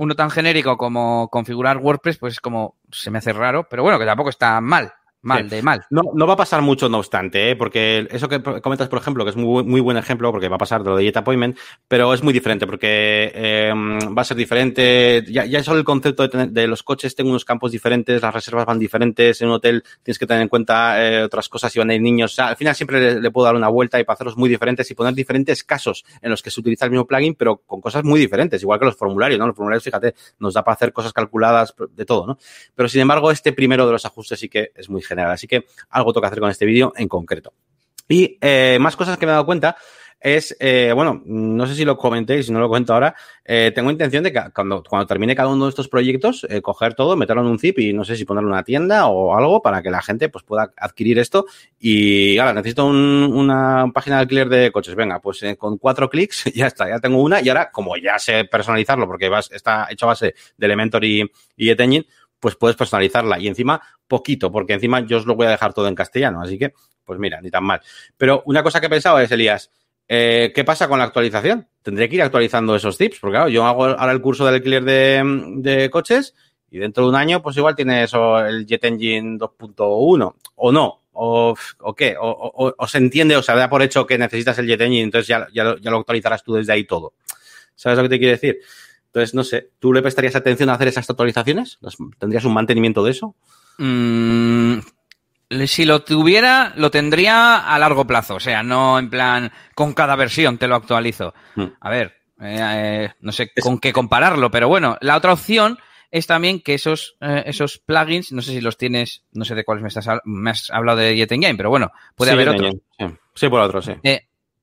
uno 0.00 0.14
tan 0.14 0.30
genérico 0.30 0.76
como 0.76 1.28
configurar 1.30 1.78
WordPress, 1.78 2.18
pues 2.18 2.34
es 2.34 2.40
como 2.40 2.76
se 2.90 3.10
me 3.10 3.18
hace 3.18 3.32
raro, 3.32 3.66
pero 3.68 3.82
bueno, 3.82 3.98
que 3.98 4.04
tampoco 4.04 4.30
está 4.30 4.60
mal. 4.60 4.92
Mal, 5.24 5.48
de 5.48 5.62
mal. 5.62 5.86
No, 5.88 6.02
no 6.14 6.26
va 6.26 6.34
a 6.34 6.36
pasar 6.36 6.60
mucho, 6.60 6.86
no 6.90 6.98
obstante, 6.98 7.50
¿eh? 7.50 7.56
porque 7.56 8.06
eso 8.10 8.28
que 8.28 8.42
comentas, 8.42 8.88
por 8.88 8.98
ejemplo, 8.98 9.24
que 9.24 9.30
es 9.30 9.36
muy, 9.36 9.64
muy 9.64 9.80
buen 9.80 9.96
ejemplo, 9.96 10.30
porque 10.30 10.50
va 10.50 10.56
a 10.56 10.58
pasar 10.58 10.82
de 10.84 10.90
lo 10.90 10.96
de 10.96 11.04
Jet 11.04 11.16
Appointment, 11.16 11.56
pero 11.88 12.12
es 12.12 12.22
muy 12.22 12.34
diferente, 12.34 12.66
porque 12.66 13.32
eh, 13.34 13.72
va 13.74 14.20
a 14.20 14.24
ser 14.24 14.36
diferente. 14.36 15.24
Ya, 15.26 15.46
ya 15.46 15.64
solo 15.64 15.78
el 15.78 15.84
concepto 15.84 16.28
de, 16.28 16.66
los 16.66 16.82
coches, 16.82 17.14
tengo 17.14 17.30
unos 17.30 17.46
campos 17.46 17.72
diferentes, 17.72 18.20
las 18.20 18.34
reservas 18.34 18.66
van 18.66 18.78
diferentes, 18.78 19.40
en 19.40 19.48
un 19.48 19.54
hotel 19.54 19.82
tienes 20.02 20.18
que 20.18 20.26
tener 20.26 20.42
en 20.42 20.48
cuenta 20.48 21.02
eh, 21.02 21.22
otras 21.22 21.48
cosas, 21.48 21.72
si 21.72 21.78
van 21.78 21.88
a 21.88 21.94
ir 21.94 22.02
niños. 22.02 22.32
O 22.32 22.34
sea, 22.34 22.48
al 22.48 22.56
final 22.56 22.74
siempre 22.74 23.18
le, 23.18 23.30
puedo 23.30 23.46
dar 23.46 23.56
una 23.56 23.68
vuelta 23.68 23.98
y 23.98 24.04
para 24.04 24.14
hacerlos 24.14 24.36
muy 24.36 24.50
diferentes 24.50 24.90
y 24.90 24.94
poner 24.94 25.14
diferentes 25.14 25.64
casos 25.64 26.04
en 26.20 26.30
los 26.30 26.42
que 26.42 26.50
se 26.50 26.60
utiliza 26.60 26.84
el 26.84 26.90
mismo 26.90 27.06
plugin, 27.06 27.34
pero 27.34 27.56
con 27.56 27.80
cosas 27.80 28.04
muy 28.04 28.20
diferentes, 28.20 28.60
igual 28.60 28.78
que 28.78 28.84
los 28.84 28.96
formularios, 28.96 29.38
¿no? 29.38 29.46
Los 29.46 29.56
formularios, 29.56 29.84
fíjate, 29.84 30.14
nos 30.38 30.52
da 30.52 30.62
para 30.62 30.74
hacer 30.74 30.92
cosas 30.92 31.14
calculadas 31.14 31.74
de 31.92 32.04
todo, 32.04 32.26
¿no? 32.26 32.38
Pero 32.74 32.90
sin 32.90 33.00
embargo, 33.00 33.30
este 33.30 33.54
primero 33.54 33.86
de 33.86 33.92
los 33.92 34.04
ajustes 34.04 34.38
sí 34.38 34.50
que 34.50 34.70
es 34.74 34.90
muy 34.90 35.00
Así 35.22 35.46
que 35.46 35.66
algo 35.90 36.12
toca 36.12 36.26
hacer 36.28 36.40
con 36.40 36.50
este 36.50 36.66
vídeo 36.66 36.92
en 36.96 37.08
concreto. 37.08 37.52
Y 38.08 38.38
eh, 38.40 38.78
más 38.80 38.96
cosas 38.96 39.18
que 39.18 39.26
me 39.26 39.32
he 39.32 39.34
dado 39.34 39.46
cuenta. 39.46 39.76
es, 40.20 40.56
eh, 40.58 40.92
bueno, 40.94 41.22
no 41.26 41.66
sé 41.66 41.74
si 41.74 41.84
lo 41.84 41.98
comenté, 41.98 42.42
si 42.42 42.50
no 42.50 42.58
lo 42.58 42.68
cuento 42.68 42.94
ahora, 42.94 43.14
eh, 43.44 43.72
tengo 43.74 43.90
intención 43.90 44.24
de 44.24 44.32
que 44.32 44.40
cuando, 44.54 44.82
cuando 44.82 45.06
termine 45.06 45.36
cada 45.36 45.50
uno 45.50 45.66
de 45.66 45.68
estos 45.68 45.88
proyectos, 45.88 46.46
coger 46.62 46.94
todo, 46.94 47.14
meterlo 47.14 47.42
en 47.42 47.48
un 47.48 47.58
zip 47.58 47.78
y 47.78 47.92
no 47.92 48.04
sé 48.04 48.16
si 48.16 48.24
ponerlo 48.24 48.48
en 48.48 48.54
una 48.54 48.62
tienda 48.62 49.06
o 49.08 49.36
algo 49.36 49.60
para 49.60 49.82
que 49.82 49.90
la 49.90 50.00
gente 50.00 50.30
pues 50.30 50.42
pueda 50.42 50.72
adquirir 50.78 51.18
esto. 51.18 51.44
Y 51.78 52.38
ahora 52.38 52.54
necesito 52.54 52.86
una 52.86 53.90
página 53.92 54.16
de 54.16 54.22
alquiler 54.22 54.48
de 54.48 54.72
coches. 54.72 54.94
Venga, 54.94 55.20
pues 55.20 55.44
con 55.58 55.76
cuatro 55.76 56.08
clics 56.08 56.44
ya 56.54 56.68
está, 56.68 56.88
ya 56.88 57.00
tengo 57.00 57.22
una 57.22 57.42
y 57.42 57.50
ahora, 57.50 57.70
como 57.70 57.94
ya 57.98 58.18
sé 58.18 58.44
personalizarlo 58.44 59.06
porque 59.06 59.30
está 59.50 59.88
hecho 59.90 60.06
a 60.06 60.08
base 60.08 60.34
de 60.56 60.66
Elementor 60.66 61.04
y, 61.04 61.30
y 61.54 61.68
Etengine, 61.68 62.06
pues 62.40 62.56
puedes 62.56 62.76
personalizarla 62.76 63.38
y 63.38 63.48
encima 63.48 63.80
poquito, 64.06 64.52
porque 64.52 64.74
encima 64.74 65.00
yo 65.00 65.18
os 65.18 65.26
lo 65.26 65.34
voy 65.34 65.46
a 65.46 65.50
dejar 65.50 65.72
todo 65.72 65.88
en 65.88 65.94
castellano, 65.94 66.42
así 66.42 66.58
que, 66.58 66.74
pues 67.04 67.18
mira, 67.18 67.40
ni 67.40 67.50
tan 67.50 67.64
mal. 67.64 67.80
Pero 68.16 68.42
una 68.46 68.62
cosa 68.62 68.80
que 68.80 68.86
he 68.86 68.90
pensado 68.90 69.18
es, 69.18 69.30
Elías, 69.30 69.70
eh, 70.08 70.52
¿Qué 70.54 70.64
pasa 70.64 70.88
con 70.88 70.98
la 70.98 71.04
actualización? 71.04 71.66
Tendré 71.82 72.08
que 72.08 72.16
ir 72.16 72.22
actualizando 72.22 72.76
esos 72.76 72.98
tips, 72.98 73.18
porque 73.20 73.36
claro, 73.36 73.48
yo 73.48 73.64
hago 73.64 73.84
ahora 73.84 74.12
el 74.12 74.20
curso 74.20 74.44
del 74.44 74.56
alquiler 74.56 74.84
de, 74.84 75.88
coches 75.90 76.34
y 76.70 76.78
dentro 76.78 77.04
de 77.04 77.10
un 77.10 77.16
año, 77.16 77.42
pues 77.42 77.56
igual 77.56 77.74
tiene 77.74 78.04
eso 78.04 78.38
el 78.44 78.66
Jet 78.66 78.84
Engine 78.84 79.38
2.1 79.38 80.34
o 80.56 80.72
no, 80.72 81.00
o, 81.12 81.54
qué, 81.96 82.16
o, 82.20 82.86
se 82.86 82.98
entiende 82.98 83.36
o 83.36 83.42
se 83.42 83.54
da 83.54 83.70
por 83.70 83.82
hecho 83.82 84.06
que 84.06 84.18
necesitas 84.18 84.58
el 84.58 84.66
Jet 84.66 84.80
Engine, 84.82 85.04
entonces 85.04 85.28
ya, 85.28 85.46
ya, 85.52 85.64
lo, 85.64 85.98
actualizarás 85.98 86.42
tú 86.42 86.54
desde 86.54 86.72
ahí 86.72 86.84
todo. 86.84 87.14
¿Sabes 87.74 87.96
lo 87.96 88.04
que 88.04 88.10
te 88.10 88.18
quiero 88.18 88.32
decir? 88.32 88.60
Entonces, 89.14 89.32
no 89.32 89.44
sé, 89.44 89.70
¿tú 89.78 89.92
le 89.92 90.02
prestarías 90.02 90.34
atención 90.34 90.68
a 90.70 90.72
hacer 90.72 90.88
esas 90.88 91.08
actualizaciones? 91.08 91.78
¿Tendrías 92.18 92.44
un 92.44 92.52
mantenimiento 92.52 93.04
de 93.04 93.12
eso? 93.12 93.36
Mm, 93.78 94.78
si 95.68 95.84
lo 95.84 96.02
tuviera, 96.02 96.72
lo 96.74 96.90
tendría 96.90 97.58
a 97.58 97.78
largo 97.78 98.08
plazo, 98.08 98.34
o 98.34 98.40
sea, 98.40 98.64
no 98.64 98.98
en 98.98 99.10
plan 99.10 99.52
con 99.76 99.92
cada 99.92 100.16
versión 100.16 100.58
te 100.58 100.66
lo 100.66 100.74
actualizo. 100.74 101.32
Hmm. 101.54 101.66
A 101.78 101.90
ver, 101.90 102.16
eh, 102.40 102.58
eh, 102.60 103.10
no 103.20 103.30
sé 103.30 103.52
con 103.62 103.78
qué 103.78 103.92
compararlo, 103.92 104.50
pero 104.50 104.66
bueno, 104.66 104.96
la 105.00 105.16
otra 105.16 105.32
opción 105.32 105.78
es 106.10 106.26
también 106.26 106.60
que 106.60 106.74
esos, 106.74 107.16
eh, 107.20 107.44
esos 107.46 107.78
plugins, 107.78 108.32
no 108.32 108.42
sé 108.42 108.50
si 108.50 108.60
los 108.60 108.76
tienes, 108.76 109.22
no 109.30 109.44
sé 109.44 109.54
de 109.54 109.64
cuáles 109.64 109.82
me, 109.82 109.88
estás, 109.90 110.08
me 110.24 110.50
has 110.50 110.70
hablado 110.70 110.98
de 110.98 111.14
Jet 111.14 111.30
Game, 111.30 111.54
pero 111.54 111.70
bueno, 111.70 111.92
puede 112.16 112.32
haber 112.32 112.48
otros. 112.48 112.74
Sí. 113.36 113.48
por 113.48 113.60
otros, 113.60 113.84
sí. 113.84 113.92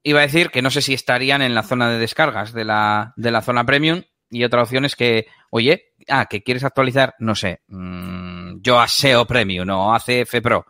iba 0.03 0.19
a 0.19 0.23
decir 0.23 0.49
que 0.49 0.61
no 0.61 0.71
sé 0.71 0.81
si 0.81 0.93
estarían 0.93 1.41
en 1.41 1.55
la 1.55 1.63
zona 1.63 1.89
de 1.89 1.99
descargas 1.99 2.51
de 2.51 2.65
la, 2.65 3.13
de 3.15 3.31
la 3.31 3.41
zona 3.41 3.65
premium 3.65 4.03
y 4.31 4.43
otra 4.43 4.63
opción 4.63 4.85
es 4.85 4.95
que, 4.95 5.27
oye, 5.49 5.93
ah, 6.07 6.25
que 6.25 6.41
quieres 6.41 6.63
actualizar, 6.63 7.15
no 7.19 7.35
sé, 7.35 7.61
mm, 7.67 8.61
yo 8.61 8.79
a 8.79 8.87
SEO 8.87 9.25
Premium 9.27 9.69
o 9.69 9.93
a 9.93 9.99
CF 9.99 10.41
Pro. 10.41 10.65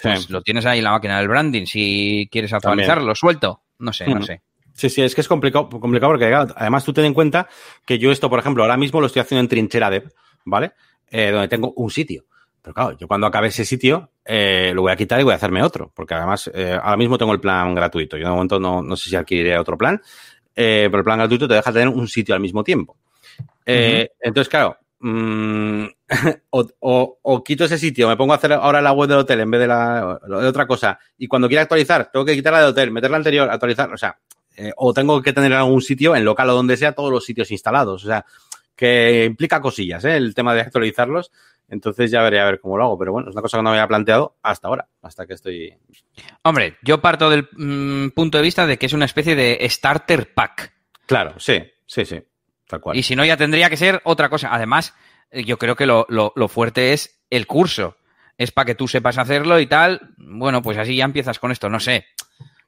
Pues 0.00 0.30
lo 0.30 0.42
tienes 0.42 0.64
ahí 0.66 0.78
en 0.78 0.84
la 0.84 0.92
máquina 0.92 1.18
del 1.18 1.26
branding. 1.26 1.64
Si 1.64 2.28
quieres 2.30 2.52
actualizarlo, 2.52 3.04
lo 3.04 3.14
suelto. 3.14 3.62
No 3.78 3.92
sé, 3.92 4.06
no 4.06 4.22
sé. 4.22 4.42
Sí, 4.74 4.88
sí, 4.90 5.02
es 5.02 5.14
que 5.14 5.22
es 5.22 5.28
complicado, 5.28 5.68
complicado 5.68 6.12
porque 6.12 6.32
además 6.32 6.84
tú 6.84 6.92
ten 6.92 7.04
en 7.04 7.14
cuenta 7.14 7.48
que 7.84 7.98
yo 7.98 8.12
esto, 8.12 8.30
por 8.30 8.38
ejemplo, 8.38 8.62
ahora 8.62 8.76
mismo 8.76 9.00
lo 9.00 9.08
estoy 9.08 9.22
haciendo 9.22 9.40
en 9.40 9.48
Trinchera 9.48 9.90
Dev, 9.90 10.12
¿vale? 10.44 10.72
Eh, 11.10 11.32
donde 11.32 11.48
tengo 11.48 11.72
un 11.72 11.90
sitio. 11.90 12.26
Pero 12.62 12.74
claro, 12.74 12.96
yo 12.96 13.08
cuando 13.08 13.26
acabe 13.26 13.48
ese 13.48 13.64
sitio 13.64 14.12
eh, 14.24 14.72
lo 14.74 14.82
voy 14.82 14.92
a 14.92 14.96
quitar 14.96 15.18
y 15.20 15.24
voy 15.24 15.32
a 15.32 15.36
hacerme 15.36 15.62
otro, 15.62 15.90
porque 15.94 16.14
además 16.14 16.50
eh, 16.54 16.78
ahora 16.80 16.96
mismo 16.96 17.18
tengo 17.18 17.32
el 17.32 17.40
plan 17.40 17.74
gratuito. 17.74 18.16
Yo 18.16 18.26
de 18.26 18.30
momento 18.30 18.60
no, 18.60 18.82
no 18.82 18.94
sé 18.94 19.10
si 19.10 19.16
adquiriré 19.16 19.58
otro 19.58 19.78
plan, 19.78 20.00
eh, 20.60 20.88
pero 20.90 20.98
el 20.98 21.04
plan 21.04 21.18
gratuito 21.18 21.46
te 21.46 21.54
deja 21.54 21.72
tener 21.72 21.86
un 21.86 22.08
sitio 22.08 22.34
al 22.34 22.40
mismo 22.40 22.64
tiempo. 22.64 22.96
Eh, 23.64 24.08
entonces, 24.20 24.48
claro, 24.48 24.76
mm, 24.98 25.84
o, 26.50 27.44
quito 27.44 27.64
ese 27.64 27.78
sitio, 27.78 28.08
me 28.08 28.16
pongo 28.16 28.32
a 28.32 28.36
hacer 28.36 28.52
ahora 28.54 28.80
la 28.80 28.90
web 28.90 29.08
del 29.08 29.18
hotel 29.18 29.38
en 29.38 29.52
vez 29.52 29.60
de, 29.60 29.68
la, 29.68 30.18
de 30.26 30.46
otra 30.48 30.66
cosa, 30.66 30.98
y 31.16 31.28
cuando 31.28 31.46
quiera 31.46 31.62
actualizar, 31.62 32.10
tengo 32.12 32.24
que 32.24 32.34
quitarla 32.34 32.58
del 32.58 32.70
hotel, 32.70 32.90
meter 32.90 33.08
la 33.08 33.18
anterior, 33.18 33.48
actualizar, 33.48 33.92
o 33.92 33.96
sea, 33.96 34.18
eh, 34.56 34.72
o 34.76 34.92
tengo 34.92 35.22
que 35.22 35.32
tener 35.32 35.52
algún 35.52 35.80
sitio, 35.80 36.16
en 36.16 36.24
local 36.24 36.50
o 36.50 36.54
donde 36.54 36.76
sea, 36.76 36.90
todos 36.90 37.12
los 37.12 37.24
sitios 37.24 37.52
instalados, 37.52 38.02
o 38.04 38.08
sea, 38.08 38.26
que 38.74 39.26
implica 39.26 39.60
cosillas, 39.60 40.04
¿eh? 40.06 40.16
el 40.16 40.34
tema 40.34 40.54
de 40.54 40.62
actualizarlos. 40.62 41.30
Entonces 41.68 42.10
ya 42.10 42.22
veré 42.22 42.40
a 42.40 42.46
ver 42.46 42.60
cómo 42.60 42.78
lo 42.78 42.84
hago, 42.84 42.98
pero 42.98 43.12
bueno, 43.12 43.28
es 43.28 43.34
una 43.34 43.42
cosa 43.42 43.58
que 43.58 43.62
no 43.62 43.70
me 43.70 43.76
había 43.76 43.88
planteado 43.88 44.36
hasta 44.42 44.68
ahora, 44.68 44.88
hasta 45.02 45.26
que 45.26 45.34
estoy. 45.34 45.74
Hombre, 46.42 46.78
yo 46.82 47.00
parto 47.00 47.28
del 47.28 47.48
mm, 47.52 48.10
punto 48.10 48.38
de 48.38 48.42
vista 48.42 48.66
de 48.66 48.78
que 48.78 48.86
es 48.86 48.94
una 48.94 49.04
especie 49.04 49.36
de 49.36 49.58
starter 49.68 50.32
pack. 50.32 50.72
Claro, 51.06 51.38
sí, 51.38 51.62
sí, 51.86 52.06
sí, 52.06 52.22
tal 52.66 52.80
cual. 52.80 52.96
Y 52.96 53.02
si 53.02 53.14
no, 53.14 53.24
ya 53.24 53.36
tendría 53.36 53.68
que 53.68 53.76
ser 53.76 54.00
otra 54.04 54.30
cosa. 54.30 54.54
Además, 54.54 54.94
eh, 55.30 55.44
yo 55.44 55.58
creo 55.58 55.76
que 55.76 55.84
lo, 55.84 56.06
lo, 56.08 56.48
fuerte 56.48 56.94
es 56.94 57.22
el 57.28 57.46
curso. 57.46 57.96
Es 58.38 58.50
para 58.50 58.66
que 58.66 58.74
tú 58.74 58.88
sepas 58.88 59.18
hacerlo 59.18 59.60
y 59.60 59.66
tal. 59.66 60.14
Bueno, 60.16 60.62
pues 60.62 60.78
así 60.78 60.96
ya 60.96 61.04
empiezas 61.04 61.38
con 61.38 61.52
esto, 61.52 61.68
no 61.68 61.80
sé. 61.80 62.06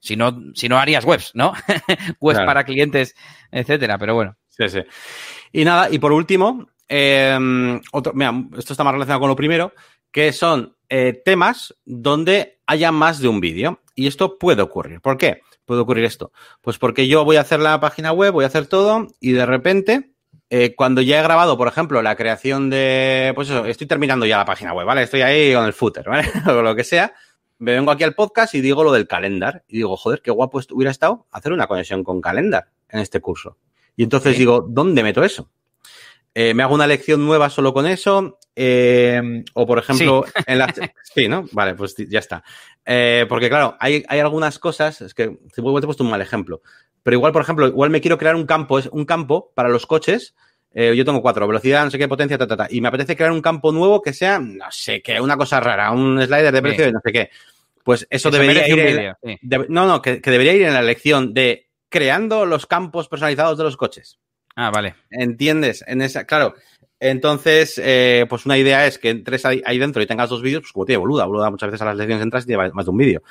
Si 0.01 0.17
no, 0.17 0.53
si 0.55 0.69
no 0.69 0.79
harías 0.79 1.05
webs, 1.05 1.31
¿no? 1.35 1.53
webs 2.21 2.41
para 2.41 2.65
clientes, 2.65 3.15
etcétera, 3.51 3.97
pero 3.99 4.15
bueno. 4.15 4.37
Sí, 4.49 4.69
sí. 4.69 4.81
Y 5.53 5.65
nada, 5.65 5.91
y 5.91 5.99
por 5.99 6.13
último, 6.13 6.69
Em, 6.93 7.81
otro, 7.93 8.13
mira, 8.15 8.35
esto 8.59 8.73
está 8.73 8.83
más 8.83 8.93
relacionado 8.93 9.21
con 9.21 9.29
lo 9.29 9.37
primero, 9.37 9.73
que 10.11 10.33
son 10.33 10.77
eh, 10.89 11.23
temas 11.25 11.73
donde 11.85 12.59
haya 12.67 12.91
más 12.91 13.21
de 13.21 13.29
un 13.29 13.41
vídeo. 13.41 13.81
Y 13.95 14.09
esto 14.09 14.39
puede 14.39 14.63
ocurrir. 14.63 15.01
¿Por 15.01 15.17
qué 15.17 15.41
puede 15.65 15.83
ocurrir 15.83 16.05
esto? 16.05 16.33
Pues 16.61 16.79
porque 16.79 17.07
yo 17.07 17.25
voy 17.25 17.37
a 17.37 17.43
hacer 17.43 17.61
la 17.61 17.79
página 17.79 18.13
web, 18.13 18.33
voy 18.33 18.43
a 18.43 18.49
hacer 18.49 18.67
todo 18.67 19.07
y 19.21 19.33
de 19.33 19.47
repente, 19.47 20.11
eh, 20.49 20.75
cuando 20.75 21.01
ya 21.01 21.21
he 21.21 21.23
grabado, 21.23 21.57
por 21.57 21.69
ejemplo, 21.69 22.03
la 22.03 22.17
creación 22.17 22.71
de, 22.71 23.33
pues 23.37 23.51
eso, 23.51 23.67
estoy 23.67 23.87
terminando 23.87 24.27
ya 24.27 24.39
la 24.39 24.45
página 24.45 24.73
web, 24.73 24.87
¿vale? 24.87 25.03
Estoy 25.05 25.21
ahí 25.23 25.55
con 25.55 25.67
el 25.67 25.73
footer, 25.73 26.09
¿vale? 26.09 26.29
o 26.49 26.61
lo 26.61 26.75
que 26.75 26.83
sea. 26.83 27.15
Me 27.59 27.75
vengo 27.75 27.93
aquí 27.93 28.03
al 28.03 28.15
podcast 28.15 28.55
y 28.55 28.63
digo 28.63 28.83
lo 28.83 28.91
del 28.91 29.07
calendar. 29.07 29.63
Y 29.69 29.77
digo, 29.77 29.97
joder, 29.97 30.23
qué 30.23 30.33
guapo 30.33 30.61
hubiera 30.73 30.91
estado 30.91 31.27
hacer 31.31 31.53
una 31.53 31.69
conexión 31.69 32.03
con 32.03 32.21
calendar 32.21 32.69
en 32.89 32.99
este 32.99 33.21
curso. 33.21 33.59
Y 33.95 34.03
entonces 34.03 34.37
digo, 34.37 34.67
¿dónde 34.67 35.05
meto 35.05 35.23
eso? 35.23 35.51
Eh, 36.35 36.55
me 36.55 36.63
hago 36.63 36.75
una 36.75 36.87
lección 36.87 37.25
nueva 37.25 37.51
solo 37.51 37.73
con 37.73 37.87
eso. 37.87 38.39
Eh, 38.55 39.45
o, 39.55 39.67
por 39.67 39.79
ejemplo, 39.79 40.25
en 40.47 40.59
la. 40.59 40.67
Sí, 41.15 41.29
¿no? 41.29 41.45
Vale, 41.53 41.75
pues 41.75 41.97
ya 41.97 42.21
está. 42.21 42.45
Eh, 42.85 43.27
porque, 43.29 43.49
claro, 43.49 43.77
hay, 43.81 44.05
hay, 44.09 44.21
algunas 44.21 44.59
cosas. 44.59 45.01
Es 45.01 45.15
que 45.15 45.29
te 45.29 45.61
he 45.61 45.63
puesto 45.63 46.05
un 46.05 46.11
mal 46.11 46.21
ejemplo. 46.21 46.63
Pero 47.03 47.17
igual, 47.17 47.33
por 47.33 47.43
ejemplo, 47.43 47.67
igual 47.67 47.91
me 47.91 48.01
quiero 48.01 48.19
crear 48.19 48.37
un 48.37 48.47
campo, 48.47 48.79
es 48.79 48.87
un 48.87 49.05
campo 49.05 49.53
para 49.55 49.69
los 49.69 49.87
coches. 49.87 50.35
yo 50.73 51.05
tengo 51.05 51.23
cuatro, 51.23 51.47
velocidad, 51.49 51.85
no 51.85 51.91
sé 51.91 51.99
qué, 51.99 52.07
potencia, 52.07 52.39
ta, 52.39 52.47
ta, 52.47 52.57
ta. 52.57 52.67
Y 52.71 52.81
me 52.81 52.89
apetece 52.89 53.17
crear 53.17 53.33
un 53.33 53.41
campo 53.41 53.73
nuevo 53.73 54.03
que 54.03 54.13
sea, 54.13 54.39
no 54.39 54.71
sé 54.71 55.01
qué, 55.03 55.21
una 55.21 55.37
cosa 55.37 55.59
rara, 55.59 55.91
un 55.91 56.21
slider 56.23 56.53
de 56.53 56.63
precio 56.63 56.85
de 56.85 56.93
no 56.93 57.01
sé 57.03 57.13
qué. 57.13 57.31
Pues 57.83 58.07
eso, 58.11 58.31
debería 58.31 58.69
ir. 58.69 59.17
no, 59.69 59.87
no, 59.87 60.03
que 60.03 60.21
debería 60.21 60.53
ir 60.53 60.63
en 60.63 60.75
la 60.75 60.83
lección 60.83 61.33
de 61.33 61.71
creando 61.89 62.45
los 62.45 62.67
campos 62.67 63.09
personalizados 63.09 63.57
de 63.59 63.65
los 63.65 63.77
coches. 63.77 64.21
Ah, 64.57 64.71
vale. 64.71 64.95
¿Entiendes? 65.11 65.85
En 65.87 66.03
esa, 66.03 66.25
claro. 66.25 66.55
Entonces, 66.99 67.81
eh, 67.83 68.27
pues 68.29 68.45
una 68.45 68.59
idea 68.59 68.87
es 68.87 68.99
que 68.99 69.09
entres 69.09 69.47
ahí, 69.47 69.79
dentro 69.79 70.03
y 70.03 70.07
tengas 70.07 70.29
dos 70.29 70.43
vídeos, 70.43 70.63
pues 70.63 70.73
como 70.73 70.85
tiene 70.85 70.99
boluda, 70.99 71.25
boluda, 71.25 71.51
muchas 71.51 71.69
veces 71.69 71.83
a 71.83 71.87
las 71.87 71.97
lecciones 71.97 72.23
entras 72.23 72.45
y 72.45 72.49
tiene 72.49 72.71
más 72.73 72.85
de 72.85 72.91
un 72.91 72.97
vídeo. 72.99 73.23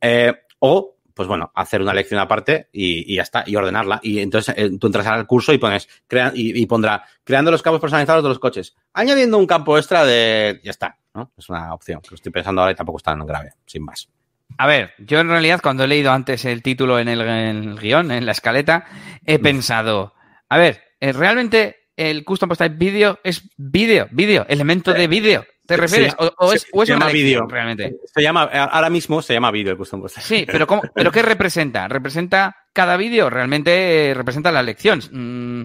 Eh, 0.00 0.32
o, 0.60 0.96
pues 1.12 1.28
bueno, 1.28 1.52
hacer 1.54 1.82
una 1.82 1.92
lección 1.92 2.18
aparte 2.18 2.68
y, 2.72 3.14
ya 3.14 3.22
está, 3.22 3.44
y 3.46 3.56
ordenarla. 3.56 4.00
Y 4.02 4.20
entonces 4.20 4.54
eh, 4.56 4.70
tú 4.78 4.86
entras 4.86 5.06
al 5.06 5.26
curso 5.26 5.52
y 5.52 5.58
pones, 5.58 5.86
crea, 6.06 6.32
y, 6.34 6.64
pondrá, 6.64 7.04
creando 7.22 7.50
los 7.50 7.62
campos 7.62 7.82
personalizados 7.82 8.22
de 8.22 8.30
los 8.30 8.38
coches, 8.38 8.74
añadiendo 8.94 9.36
un 9.36 9.46
campo 9.46 9.76
extra 9.76 10.06
de, 10.06 10.58
ya 10.64 10.70
está, 10.70 10.96
¿no? 11.12 11.30
Es 11.36 11.50
una 11.50 11.74
opción 11.74 12.00
que 12.00 12.08
lo 12.10 12.14
estoy 12.14 12.32
pensando 12.32 12.62
ahora 12.62 12.72
y 12.72 12.76
tampoco 12.76 12.98
es 12.98 13.04
tan 13.04 13.26
grave, 13.26 13.52
sin 13.66 13.84
más. 13.84 14.08
A 14.56 14.66
ver, 14.66 14.94
yo 14.98 15.20
en 15.20 15.28
realidad 15.28 15.60
cuando 15.62 15.84
he 15.84 15.88
leído 15.88 16.10
antes 16.10 16.44
el 16.46 16.62
título 16.62 16.98
en 16.98 17.08
el, 17.08 17.20
en 17.20 17.68
el 17.68 17.78
guion, 17.78 18.10
en 18.10 18.26
la 18.26 18.32
escaleta, 18.32 18.86
he 19.24 19.38
mm. 19.38 19.42
pensado, 19.42 20.14
a 20.50 20.58
ver, 20.58 20.82
eh, 21.00 21.12
realmente 21.12 21.76
el 21.96 22.24
custom 22.24 22.48
post 22.48 22.60
type 22.60 22.76
vídeo 22.76 23.18
es 23.22 23.48
vídeo, 23.56 24.08
vídeo, 24.10 24.44
elemento 24.48 24.92
de 24.92 25.06
vídeo. 25.06 25.46
¿Te 25.66 25.76
refieres? 25.76 26.14
¿O, 26.18 26.52
es, 26.52 26.66
se 26.68 26.86
llama 26.86 27.08
vídeo 27.08 27.46
realmente? 27.46 27.96
Se 28.12 28.20
llama, 28.20 28.42
ahora 28.42 28.90
mismo 28.90 29.22
se 29.22 29.32
llama 29.32 29.52
vídeo 29.52 29.70
el 29.70 29.78
custom 29.78 30.02
post 30.02 30.16
type. 30.16 30.26
Sí, 30.26 30.46
pero 30.50 30.66
¿cómo, 30.66 30.82
¿pero 30.92 31.12
qué 31.12 31.22
representa? 31.22 31.86
¿Representa 31.86 32.56
cada 32.72 32.96
vídeo? 32.96 33.30
Realmente 33.30 34.12
representa 34.16 34.50
la 34.50 34.64
lección. 34.64 35.00
Mm, 35.12 35.64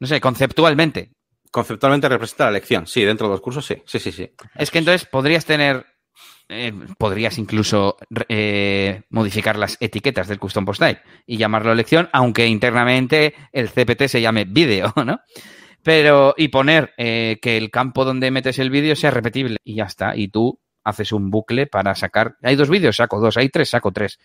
no 0.00 0.06
sé, 0.06 0.20
conceptualmente. 0.20 1.12
Conceptualmente 1.50 2.08
representa 2.08 2.44
la 2.44 2.50
lección, 2.50 2.86
sí, 2.86 3.02
dentro 3.02 3.28
de 3.28 3.32
los 3.32 3.40
cursos 3.40 3.64
sí, 3.64 3.82
sí, 3.86 3.98
sí, 3.98 4.12
sí. 4.12 4.30
Es 4.54 4.70
que 4.70 4.78
entonces 4.78 5.08
podrías 5.08 5.46
tener 5.46 5.86
eh, 6.48 6.72
podrías 6.98 7.38
incluso 7.38 7.96
eh, 8.28 9.02
modificar 9.10 9.58
las 9.58 9.76
etiquetas 9.80 10.28
del 10.28 10.38
custom 10.38 10.64
post 10.64 10.80
type 10.80 11.00
y 11.26 11.36
llamarlo 11.36 11.74
lección, 11.74 12.08
aunque 12.12 12.46
internamente 12.46 13.34
el 13.52 13.68
CPT 13.68 14.06
se 14.06 14.20
llame 14.20 14.44
vídeo, 14.44 14.92
¿no? 15.04 15.20
Pero, 15.82 16.34
y 16.36 16.48
poner 16.48 16.94
eh, 16.96 17.38
que 17.40 17.56
el 17.56 17.70
campo 17.70 18.04
donde 18.04 18.30
metes 18.30 18.58
el 18.58 18.70
vídeo 18.70 18.96
sea 18.96 19.10
repetible 19.12 19.58
y 19.62 19.76
ya 19.76 19.84
está. 19.84 20.16
Y 20.16 20.28
tú 20.28 20.60
haces 20.82 21.12
un 21.12 21.30
bucle 21.30 21.66
para 21.66 21.94
sacar. 21.94 22.36
Hay 22.42 22.56
dos 22.56 22.70
vídeos, 22.70 22.96
saco 22.96 23.20
dos. 23.20 23.36
Hay 23.36 23.48
tres, 23.50 23.70
saco 23.70 23.92
tres. 23.92 24.18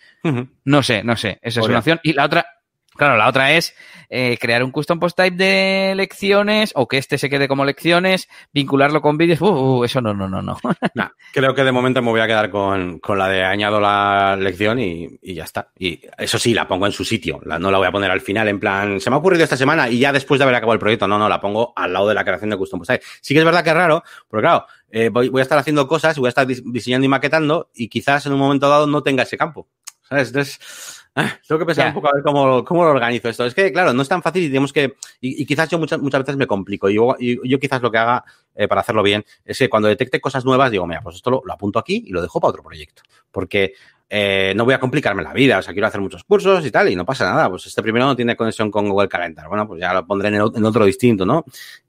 No 0.64 0.82
sé, 0.82 1.04
no 1.04 1.16
sé. 1.16 1.40
Esa 1.42 1.60
es 1.60 1.68
una 1.68 1.80
opción. 1.80 2.00
Y 2.02 2.14
la 2.14 2.26
otra, 2.26 2.48
Claro, 2.96 3.16
la 3.16 3.30
otra 3.30 3.54
es 3.54 3.74
eh, 4.10 4.38
crear 4.38 4.64
un 4.64 4.72
custom 4.72 5.00
post 5.00 5.16
type 5.16 5.38
de 5.38 5.94
lecciones 5.96 6.74
o 6.76 6.90
que 6.90 6.98
este 6.98 7.18
se 7.18 7.30
quede 7.30 7.48
como 7.48 7.64
lecciones, 7.64 8.28
vincularlo 8.54 9.02
con 9.02 9.18
vídeos. 9.18 9.40
Uh, 9.40 9.46
uh, 9.80 9.84
eso 9.86 10.02
no, 10.02 10.14
no, 10.14 10.28
no, 10.28 10.42
no. 10.42 10.58
creo 11.34 11.56
que 11.56 11.64
de 11.64 11.72
momento 11.72 12.02
me 12.02 12.10
voy 12.10 12.20
a 12.20 12.28
quedar 12.28 12.50
con, 12.50 13.00
con 13.00 13.18
la 13.18 13.30
de 13.30 13.46
añado 13.46 13.80
la 13.80 14.36
lección 14.38 14.80
y, 14.80 15.08
y, 15.22 15.36
ya 15.36 15.46
está. 15.46 15.72
Y 15.80 16.02
eso 16.18 16.38
sí, 16.38 16.54
la 16.54 16.68
pongo 16.68 16.86
en 16.86 16.92
su 16.92 17.06
sitio. 17.06 17.40
No 17.46 17.72
la 17.72 17.78
voy 17.78 17.88
a 17.88 17.92
poner 17.92 18.12
al 18.12 18.20
final 18.20 18.50
en 18.50 18.60
plan, 18.60 19.00
se 19.00 19.10
me 19.10 19.16
ha 19.16 19.20
ocurrido 19.20 19.46
esta 19.46 19.56
semana 19.56 19.90
y 19.90 20.00
ya 20.00 20.12
después 20.12 20.40
de 20.40 20.44
haber 20.44 20.56
acabado 20.56 20.74
el 20.74 20.80
proyecto. 20.80 21.08
No, 21.08 21.18
no, 21.18 21.30
la 21.30 21.40
pongo 21.40 21.72
al 21.78 21.94
lado 21.94 22.10
de 22.10 22.14
la 22.14 22.26
creación 22.26 22.50
de 22.50 22.58
custom 22.58 22.82
post 22.82 22.92
type. 22.92 23.06
Sí 23.22 23.34
que 23.34 23.40
es 23.40 23.46
verdad 23.46 23.64
que 23.64 23.70
es 23.70 23.76
raro, 23.76 24.04
porque 24.28 24.44
claro, 24.44 24.66
eh, 24.92 25.08
voy, 25.08 25.30
voy, 25.30 25.40
a 25.40 25.44
estar 25.44 25.58
haciendo 25.58 25.88
cosas, 25.88 26.18
voy 26.18 26.28
a 26.28 26.30
estar 26.30 26.46
diseñando 26.46 27.06
y 27.06 27.10
maquetando 27.10 27.70
y 27.74 27.88
quizás 27.88 28.26
en 28.26 28.34
un 28.34 28.40
momento 28.40 28.68
dado 28.68 28.86
no 28.86 29.02
tenga 29.02 29.24
ese 29.24 29.38
campo. 29.38 29.70
¿Sabes? 30.10 30.28
Entonces 30.28 31.01
Ah, 31.14 31.38
tengo 31.46 31.60
que 31.60 31.66
pensar 31.66 31.90
un 31.90 31.94
poco 31.94 32.08
a 32.08 32.14
ver 32.14 32.24
cómo, 32.24 32.64
cómo, 32.64 32.86
lo 32.86 32.92
organizo 32.92 33.28
esto. 33.28 33.46
Es 33.46 33.54
que, 33.54 33.74
claro, 33.74 33.92
no 33.92 34.02
es 34.02 34.08
tan 34.08 34.22
fácil 34.22 34.44
y 34.44 34.48
tenemos 34.48 34.72
que. 34.72 34.96
Y, 35.20 35.42
y 35.42 35.46
quizás 35.46 35.70
yo 35.70 35.78
muchas, 35.78 36.00
muchas 36.00 36.22
veces 36.22 36.38
me 36.38 36.48
complico. 36.48 36.90
Y 36.90 36.96
yo, 36.96 37.16
y 37.20 37.50
yo 37.50 37.60
quizás 37.60 37.82
lo 37.82 37.92
que 37.92 37.98
haga 37.98 38.24
eh, 38.56 38.68
para 38.68 38.82
hacerlo 38.82 39.04
bien 39.04 39.26
es 39.44 39.58
que 39.58 39.70
cuando 39.70 39.90
detecte 39.90 40.22
cosas 40.22 40.46
nuevas, 40.46 40.72
digo, 40.72 40.88
mira, 40.88 41.02
pues 41.02 41.18
esto 41.18 41.30
lo, 41.30 41.42
lo 41.44 41.54
apunto 41.54 41.80
aquí 41.80 42.04
y 42.08 42.12
lo 42.12 42.22
dejo 42.22 42.40
para 42.40 42.52
otro 42.52 42.64
proyecto. 42.64 43.04
Porque 43.30 43.74
eh, 44.14 44.52
no 44.58 44.66
voy 44.66 44.74
a 44.74 44.80
complicarme 44.80 45.24
la 45.24 45.32
vida. 45.32 45.60
O 45.60 45.62
sea, 45.62 45.72
quiero 45.72 45.88
hacer 45.88 46.02
muchos 46.02 46.26
cursos 46.26 46.66
y 46.66 46.70
tal, 46.70 46.90
y 46.90 46.98
no 46.98 47.06
pasa 47.06 47.24
nada. 47.24 47.50
Pues 47.50 47.66
este 47.68 47.82
primero 47.82 48.06
no 48.06 48.14
tiene 48.14 48.36
conexión 48.36 48.70
con 48.70 48.90
Google 48.90 49.08
Calendar. 49.08 49.48
Bueno, 49.48 49.66
pues 49.66 49.80
ya 49.80 49.94
lo 49.94 50.06
pondré 50.06 50.28
en, 50.28 50.36
el, 50.36 50.52
en 50.54 50.66
otro 50.66 50.84
distinto, 50.84 51.26
¿no? 51.26 51.46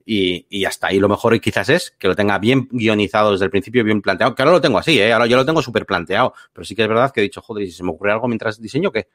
Y, 0.06 0.46
y 0.48 0.64
está. 0.64 0.92
Y 0.92 1.00
lo 1.00 1.08
mejor 1.08 1.40
quizás 1.40 1.68
es 1.68 1.90
que 1.98 2.06
lo 2.06 2.14
tenga 2.14 2.38
bien 2.38 2.68
guionizado 2.70 3.32
desde 3.32 3.46
el 3.46 3.50
principio, 3.50 3.82
bien 3.82 4.00
planteado. 4.00 4.36
Que 4.36 4.42
ahora 4.42 4.52
lo 4.52 4.60
tengo 4.60 4.78
así, 4.78 5.00
¿eh? 5.00 5.12
Ahora 5.12 5.26
yo 5.26 5.36
lo 5.36 5.44
tengo 5.44 5.60
súper 5.60 5.84
planteado. 5.84 6.32
Pero 6.52 6.64
sí 6.64 6.76
que 6.76 6.82
es 6.82 6.88
verdad 6.88 7.10
que 7.10 7.20
he 7.20 7.24
dicho, 7.24 7.42
joder, 7.42 7.64
y 7.64 7.66
si 7.66 7.72
se 7.72 7.82
me 7.82 7.90
ocurre 7.90 8.12
algo 8.12 8.28
mientras 8.28 8.60
diseño, 8.60 8.92
¿qué? 8.92 9.08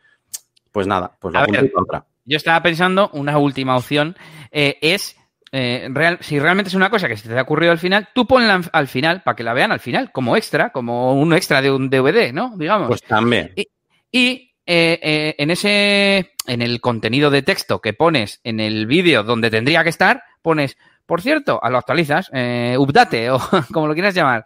Pues 0.74 0.86
nada, 0.86 1.16
pues 1.18 1.34
lo 1.34 1.45
ver, 1.49 1.72
contra. 1.72 2.05
Yo 2.26 2.36
estaba 2.36 2.62
pensando, 2.62 3.10
una 3.14 3.38
última 3.38 3.78
opción 3.78 4.18
eh, 4.51 4.78
es, 4.82 5.16
eh, 5.51 5.87
real, 5.91 6.17
si 6.21 6.39
realmente 6.39 6.69
es 6.69 6.75
una 6.75 6.89
cosa 6.89 7.07
que 7.07 7.17
se 7.17 7.29
te 7.29 7.37
ha 7.37 7.41
ocurrido 7.41 7.71
al 7.71 7.79
final, 7.79 8.09
tú 8.13 8.25
ponla 8.25 8.61
al 8.71 8.87
final 8.87 9.21
para 9.23 9.35
que 9.35 9.43
la 9.43 9.53
vean 9.53 9.71
al 9.71 9.79
final, 9.79 10.11
como 10.11 10.35
extra, 10.35 10.71
como 10.71 11.13
un 11.13 11.33
extra 11.33 11.61
de 11.61 11.71
un 11.71 11.89
DVD, 11.89 12.33
¿no? 12.33 12.53
Digamos. 12.57 12.87
Pues 12.87 13.03
también. 13.03 13.53
Y, 13.55 13.67
y 14.11 14.55
eh, 14.65 15.35
en 15.37 15.51
ese, 15.51 16.33
en 16.45 16.61
el 16.61 16.81
contenido 16.81 17.29
de 17.29 17.43
texto 17.43 17.81
que 17.81 17.93
pones 17.93 18.41
en 18.43 18.59
el 18.59 18.87
vídeo 18.87 19.23
donde 19.23 19.49
tendría 19.49 19.83
que 19.83 19.89
estar, 19.89 20.23
pones, 20.41 20.77
por 21.05 21.21
cierto, 21.21 21.63
a 21.63 21.69
lo 21.69 21.77
actualizas, 21.77 22.29
update 22.29 23.29
o 23.31 23.39
como 23.71 23.87
lo 23.87 23.93
quieras 23.93 24.15
llamar. 24.15 24.45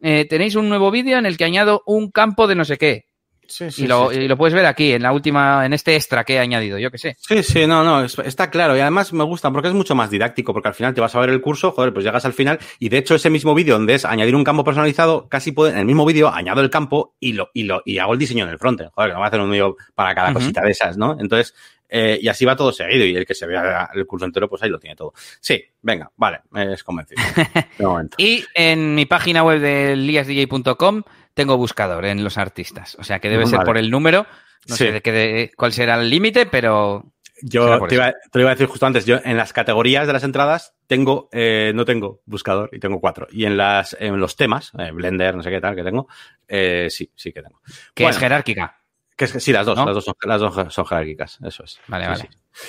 tenéis 0.00 0.56
un 0.56 0.68
nuevo 0.68 0.90
vídeo 0.90 1.18
en 1.18 1.26
el 1.26 1.36
que 1.36 1.44
añado 1.44 1.82
un 1.86 2.10
campo 2.10 2.46
de 2.46 2.54
no 2.54 2.64
sé 2.64 2.78
qué 2.78 3.09
Sí, 3.50 3.70
sí, 3.70 3.84
y, 3.84 3.86
lo, 3.88 4.10
sí, 4.10 4.20
y, 4.20 4.28
lo, 4.28 4.36
puedes 4.36 4.54
ver 4.54 4.64
aquí, 4.64 4.92
en 4.92 5.02
la 5.02 5.12
última, 5.12 5.66
en 5.66 5.72
este 5.72 5.96
extra 5.96 6.24
que 6.24 6.34
he 6.34 6.38
añadido, 6.38 6.78
yo 6.78 6.90
que 6.90 6.98
sé. 6.98 7.16
Sí, 7.18 7.42
sí, 7.42 7.66
no, 7.66 7.82
no, 7.82 8.04
está 8.04 8.48
claro. 8.48 8.76
Y 8.76 8.80
además 8.80 9.12
me 9.12 9.24
gusta 9.24 9.50
porque 9.50 9.68
es 9.68 9.74
mucho 9.74 9.96
más 9.96 10.08
didáctico, 10.08 10.52
porque 10.52 10.68
al 10.68 10.74
final 10.74 10.94
te 10.94 11.00
vas 11.00 11.14
a 11.16 11.20
ver 11.20 11.30
el 11.30 11.40
curso, 11.40 11.72
joder, 11.72 11.92
pues 11.92 12.04
llegas 12.04 12.24
al 12.24 12.32
final 12.32 12.60
y 12.78 12.88
de 12.88 12.98
hecho 12.98 13.16
ese 13.16 13.28
mismo 13.28 13.54
vídeo 13.54 13.74
donde 13.74 13.94
es 13.94 14.04
añadir 14.04 14.36
un 14.36 14.44
campo 14.44 14.62
personalizado, 14.62 15.28
casi 15.28 15.50
puede, 15.50 15.72
en 15.72 15.78
el 15.78 15.86
mismo 15.86 16.06
vídeo 16.06 16.28
añado 16.28 16.60
el 16.60 16.70
campo 16.70 17.16
y 17.18 17.32
lo, 17.32 17.50
y 17.52 17.64
lo, 17.64 17.82
y 17.84 17.98
hago 17.98 18.12
el 18.12 18.18
diseño 18.18 18.44
en 18.44 18.50
el 18.50 18.58
frontend. 18.58 18.90
Joder, 18.92 19.10
que 19.10 19.14
no 19.14 19.18
voy 19.18 19.24
a 19.24 19.28
hacer 19.28 19.40
un 19.40 19.50
vídeo 19.50 19.76
para 19.94 20.14
cada 20.14 20.28
uh 20.28 20.30
-huh. 20.30 20.34
cosita 20.34 20.62
de 20.62 20.70
esas, 20.70 20.96
¿no? 20.96 21.16
Entonces, 21.18 21.54
eh, 21.92 22.18
y 22.22 22.28
así 22.28 22.44
va 22.44 22.54
todo 22.54 22.72
seguido 22.72 23.04
y 23.04 23.16
el 23.16 23.26
que 23.26 23.34
se 23.34 23.46
vea 23.46 23.90
el 23.92 24.06
curso 24.06 24.24
entero, 24.24 24.48
pues 24.48 24.62
ahí 24.62 24.70
lo 24.70 24.78
tiene 24.78 24.94
todo. 24.94 25.12
Sí, 25.40 25.60
venga, 25.82 26.10
vale, 26.16 26.40
me 26.50 26.72
es 26.72 26.84
convencido. 26.84 27.20
y 28.16 28.44
en 28.54 28.94
mi 28.94 29.06
página 29.06 29.42
web 29.42 29.60
de 29.60 29.96
liasdj.com 29.96 31.02
tengo 31.34 31.56
buscador 31.56 32.04
en 32.04 32.24
los 32.24 32.38
artistas. 32.38 32.96
O 32.98 33.04
sea 33.04 33.18
que 33.18 33.28
debe 33.28 33.44
vale. 33.44 33.56
ser 33.56 33.66
por 33.66 33.78
el 33.78 33.90
número. 33.90 34.26
No 34.68 34.76
sí. 34.76 34.84
sé 34.84 34.92
de 34.92 35.00
qué 35.00 35.12
de, 35.12 35.52
cuál 35.56 35.72
será 35.72 36.00
el 36.00 36.10
límite, 36.10 36.46
pero. 36.46 37.12
Yo 37.42 37.86
te 37.86 37.94
iba, 37.94 38.12
te 38.12 38.38
lo 38.38 38.40
iba 38.42 38.50
a 38.50 38.54
decir 38.54 38.66
justo 38.66 38.84
antes, 38.84 39.06
yo 39.06 39.18
en 39.24 39.38
las 39.38 39.54
categorías 39.54 40.06
de 40.06 40.12
las 40.12 40.24
entradas 40.24 40.74
tengo, 40.86 41.30
eh, 41.32 41.72
no 41.74 41.86
tengo 41.86 42.20
buscador 42.26 42.68
y 42.70 42.78
tengo 42.78 43.00
cuatro. 43.00 43.28
Y 43.30 43.46
en 43.46 43.56
las, 43.56 43.96
en 43.98 44.20
los 44.20 44.36
temas, 44.36 44.72
eh, 44.78 44.90
Blender, 44.90 45.34
no 45.34 45.42
sé 45.42 45.48
qué 45.48 45.58
tal 45.58 45.74
que 45.74 45.82
tengo, 45.82 46.06
eh, 46.46 46.88
sí, 46.90 47.10
sí 47.14 47.32
que 47.32 47.40
tengo. 47.40 47.62
Que 47.94 48.02
bueno, 48.02 48.14
es 48.14 48.18
jerárquica. 48.18 48.76
Que 49.16 49.24
es, 49.24 49.30
sí, 49.42 49.52
las 49.54 49.64
dos, 49.64 49.78
¿no? 49.78 49.86
las 49.86 49.94
dos, 49.94 50.04
son, 50.04 50.14
las 50.22 50.38
dos 50.38 50.74
son 50.74 50.84
jerárquicas, 50.84 51.38
eso 51.42 51.64
es. 51.64 51.80
Vale, 51.86 52.04
sí, 52.04 52.10
vale. 52.10 52.28
Sí. 52.52 52.60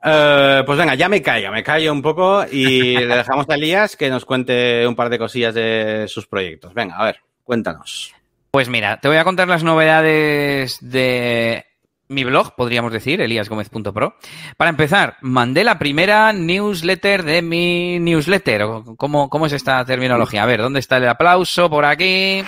Uh, 0.00 0.64
pues 0.64 0.78
venga, 0.78 0.94
ya 0.94 1.08
me 1.08 1.20
callo, 1.20 1.50
me 1.50 1.64
callo 1.64 1.92
un 1.92 2.02
poco 2.02 2.44
y 2.48 2.96
le 2.96 3.16
dejamos 3.16 3.48
a 3.48 3.56
Elías 3.56 3.96
que 3.96 4.08
nos 4.10 4.24
cuente 4.24 4.86
un 4.86 4.94
par 4.94 5.10
de 5.10 5.18
cosillas 5.18 5.54
de 5.54 6.06
sus 6.06 6.28
proyectos. 6.28 6.72
Venga, 6.72 6.94
a 6.96 7.04
ver, 7.04 7.20
cuéntanos. 7.48 8.14
Pues 8.50 8.68
mira, 8.68 9.00
te 9.00 9.08
voy 9.08 9.16
a 9.16 9.24
contar 9.24 9.48
las 9.48 9.64
novedades 9.64 10.76
de 10.82 11.64
mi 12.06 12.22
blog, 12.22 12.54
podríamos 12.54 12.92
decir, 12.92 13.22
eliasgomez.pro. 13.22 14.16
Para 14.58 14.68
empezar, 14.68 15.16
mandé 15.22 15.64
la 15.64 15.78
primera 15.78 16.34
newsletter 16.34 17.22
de 17.22 17.40
mi 17.40 17.98
newsletter. 18.00 18.66
¿Cómo, 18.98 19.30
¿Cómo 19.30 19.46
es 19.46 19.54
esta 19.54 19.82
terminología? 19.86 20.42
A 20.42 20.46
ver, 20.46 20.60
¿dónde 20.60 20.80
está 20.80 20.98
el 20.98 21.08
aplauso? 21.08 21.70
Por 21.70 21.86
aquí. 21.86 22.44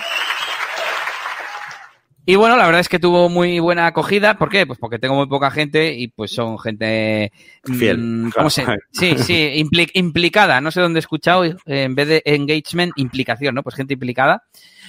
Y 2.25 2.35
bueno, 2.35 2.55
la 2.55 2.65
verdad 2.65 2.81
es 2.81 2.89
que 2.89 2.99
tuvo 2.99 3.29
muy 3.29 3.59
buena 3.59 3.87
acogida. 3.87 4.37
¿Por 4.37 4.49
qué? 4.49 4.67
Pues 4.67 4.77
porque 4.77 4.99
tengo 4.99 5.15
muy 5.15 5.27
poca 5.27 5.49
gente 5.49 5.93
y 5.93 6.07
pues 6.07 6.31
son 6.31 6.59
gente... 6.59 7.31
Fiel. 7.63 7.97
Mmm, 7.97 8.31
¿cómo 8.31 8.49
se? 8.49 8.65
Sí, 8.91 9.15
sí, 9.17 9.53
impli 9.55 9.89
implicada. 9.93 10.61
No 10.61 10.69
sé 10.69 10.81
dónde 10.81 10.99
he 10.99 11.01
escuchado, 11.01 11.43
eh, 11.45 11.55
en 11.65 11.95
vez 11.95 12.07
de 12.07 12.21
engagement, 12.25 12.93
implicación, 12.95 13.55
¿no? 13.55 13.63
Pues 13.63 13.75
gente 13.75 13.95
implicada. 13.95 14.43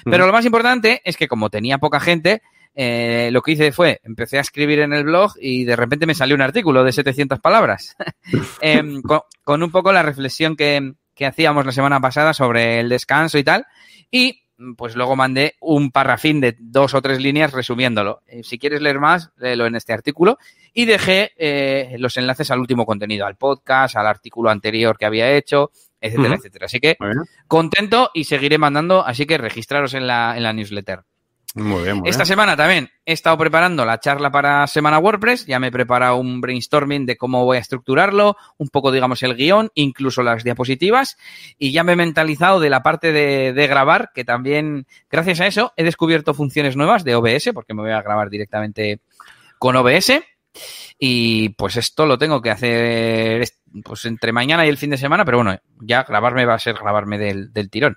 Pero 0.05 0.25
mm. 0.25 0.27
lo 0.27 0.33
más 0.33 0.45
importante 0.45 1.01
es 1.05 1.17
que 1.17 1.29
como 1.29 1.49
tenía 1.49 1.79
poca 1.79 2.01
gente, 2.01 2.43
eh, 2.75 3.31
lo 3.33 3.41
que 3.41 3.53
hice 3.53 3.73
fue, 3.73 4.01
empecé 4.05 4.39
a 4.39 4.43
escribir 4.43 4.81
en 4.81 4.93
el 4.93 5.05
blog 5.05 5.33
y 5.41 5.65
de 5.65 5.77
repente 5.77 6.07
me 6.07 6.15
salió 6.15 6.35
un 6.35 6.43
artículo 6.43 6.85
de 6.85 6.93
700 6.93 7.41
palabras. 7.41 7.97
eh, 8.61 8.83
con, 9.03 9.21
con, 9.43 9.63
un 9.63 9.71
poco 9.71 9.93
la 9.93 10.03
reflexión 10.03 10.55
que, 10.55 10.93
que 11.15 11.27
hacíamos 11.27 11.65
la 11.65 11.73
semana 11.73 12.01
pasada 12.01 12.35
sobre 12.35 12.81
el 12.81 12.91
descanso 12.91 13.39
y 13.39 13.45
tal. 13.45 13.67
Y 14.11 14.42
pues 14.77 14.97
luego 14.97 15.17
mandé 15.17 15.57
un 15.61 15.91
parrafín 15.91 16.41
de 16.41 16.57
dos 16.59 16.95
o 16.95 17.03
tres 17.03 17.21
líneas 17.21 17.53
resumiéndolo. 17.53 18.23
Eh, 18.27 18.43
si 18.43 18.59
quieres 18.59 18.81
leer 18.81 19.01
más, 19.01 19.31
léelo 19.37 19.67
en 19.67 19.75
este 19.75 19.93
artículo. 19.93 20.39
Y 20.73 20.85
dejé 20.87 21.33
eh, 21.37 21.97
los 21.99 22.17
enlaces 22.17 22.51
al 22.51 22.61
último 22.61 22.87
contenido, 22.87 23.27
al 23.27 23.37
podcast, 23.37 23.97
al 23.97 24.07
artículo 24.07 24.51
anterior 24.51 24.97
que 24.97 25.07
había 25.07 25.31
hecho, 25.33 25.71
etcétera, 26.01 26.29
uh 26.29 26.33
-huh. 26.33 26.39
etcétera. 26.39 26.67
Así 26.67 26.81
que 26.81 26.97
bueno. 26.99 27.25
contento 27.47 28.11
y 28.15 28.25
seguiré 28.25 28.59
mandando, 28.59 29.05
así 29.05 29.27
que 29.27 29.39
registraros 29.39 29.95
en 29.95 30.07
la, 30.07 30.35
en 30.37 30.43
la 30.43 30.53
newsletter. 30.53 31.05
Muy 31.55 31.83
bien, 31.83 31.99
muy 31.99 32.09
Esta 32.09 32.23
bien. 32.23 32.29
semana 32.29 32.57
también 32.57 32.91
he 33.05 33.13
estado 33.13 33.37
preparando 33.37 33.85
la 33.85 34.01
charla 34.01 34.31
para 34.31 34.67
Semana 34.67 34.99
WordPress. 34.99 35.47
Ya 35.47 35.59
me 35.59 35.67
he 35.67 35.73
preparado 35.73 36.17
un 36.17 36.41
brainstorming 36.41 37.05
de 37.05 37.17
cómo 37.17 37.45
voy 37.45 37.59
a 37.59 37.61
estructurarlo, 37.61 38.37
un 38.57 38.69
poco, 38.69 38.91
digamos, 38.91 39.23
el 39.23 39.35
guion, 39.35 39.71
incluso 39.75 40.23
las 40.23 40.45
diapositivas. 40.45 41.19
Y 41.59 41.73
ya 41.73 41.85
me 41.85 41.93
he 41.93 41.97
mentalizado 41.97 42.59
de 42.59 42.71
la 42.71 42.83
parte 42.83 43.13
de, 43.13 43.53
de, 43.53 43.67
grabar, 43.67 44.13
que 44.15 44.25
también, 44.25 44.87
gracias 45.11 45.41
a 45.41 45.47
eso, 45.47 45.73
he 45.77 45.85
descubierto 45.85 46.33
funciones 46.33 46.77
nuevas 46.77 47.05
de 47.05 47.15
OBS, 47.17 47.51
porque 47.53 47.75
me 47.75 47.83
voy 47.83 47.93
a 47.93 48.03
grabar 48.03 48.31
directamente 48.31 49.01
con 49.59 49.77
OBS. 49.77 50.23
Y 50.99 51.51
pues 51.51 51.77
esto 51.77 52.07
lo 52.07 52.19
tengo 52.19 52.41
que 52.41 52.51
hacer 52.51 53.45
pues 53.85 54.05
entre 54.05 54.33
mañana 54.33 54.67
y 54.67 54.69
el 54.69 54.79
fin 54.79 54.91
de 54.91 54.99
semana, 54.99 55.25
pero 55.25 55.39
bueno, 55.39 55.59
ya 55.81 56.05
grabarme 56.05 56.45
va 56.45 56.55
a 56.55 56.59
ser 56.59 56.77
grabarme 56.77 57.19
del, 57.19 57.53
del 57.53 57.71
tirón. 57.71 57.97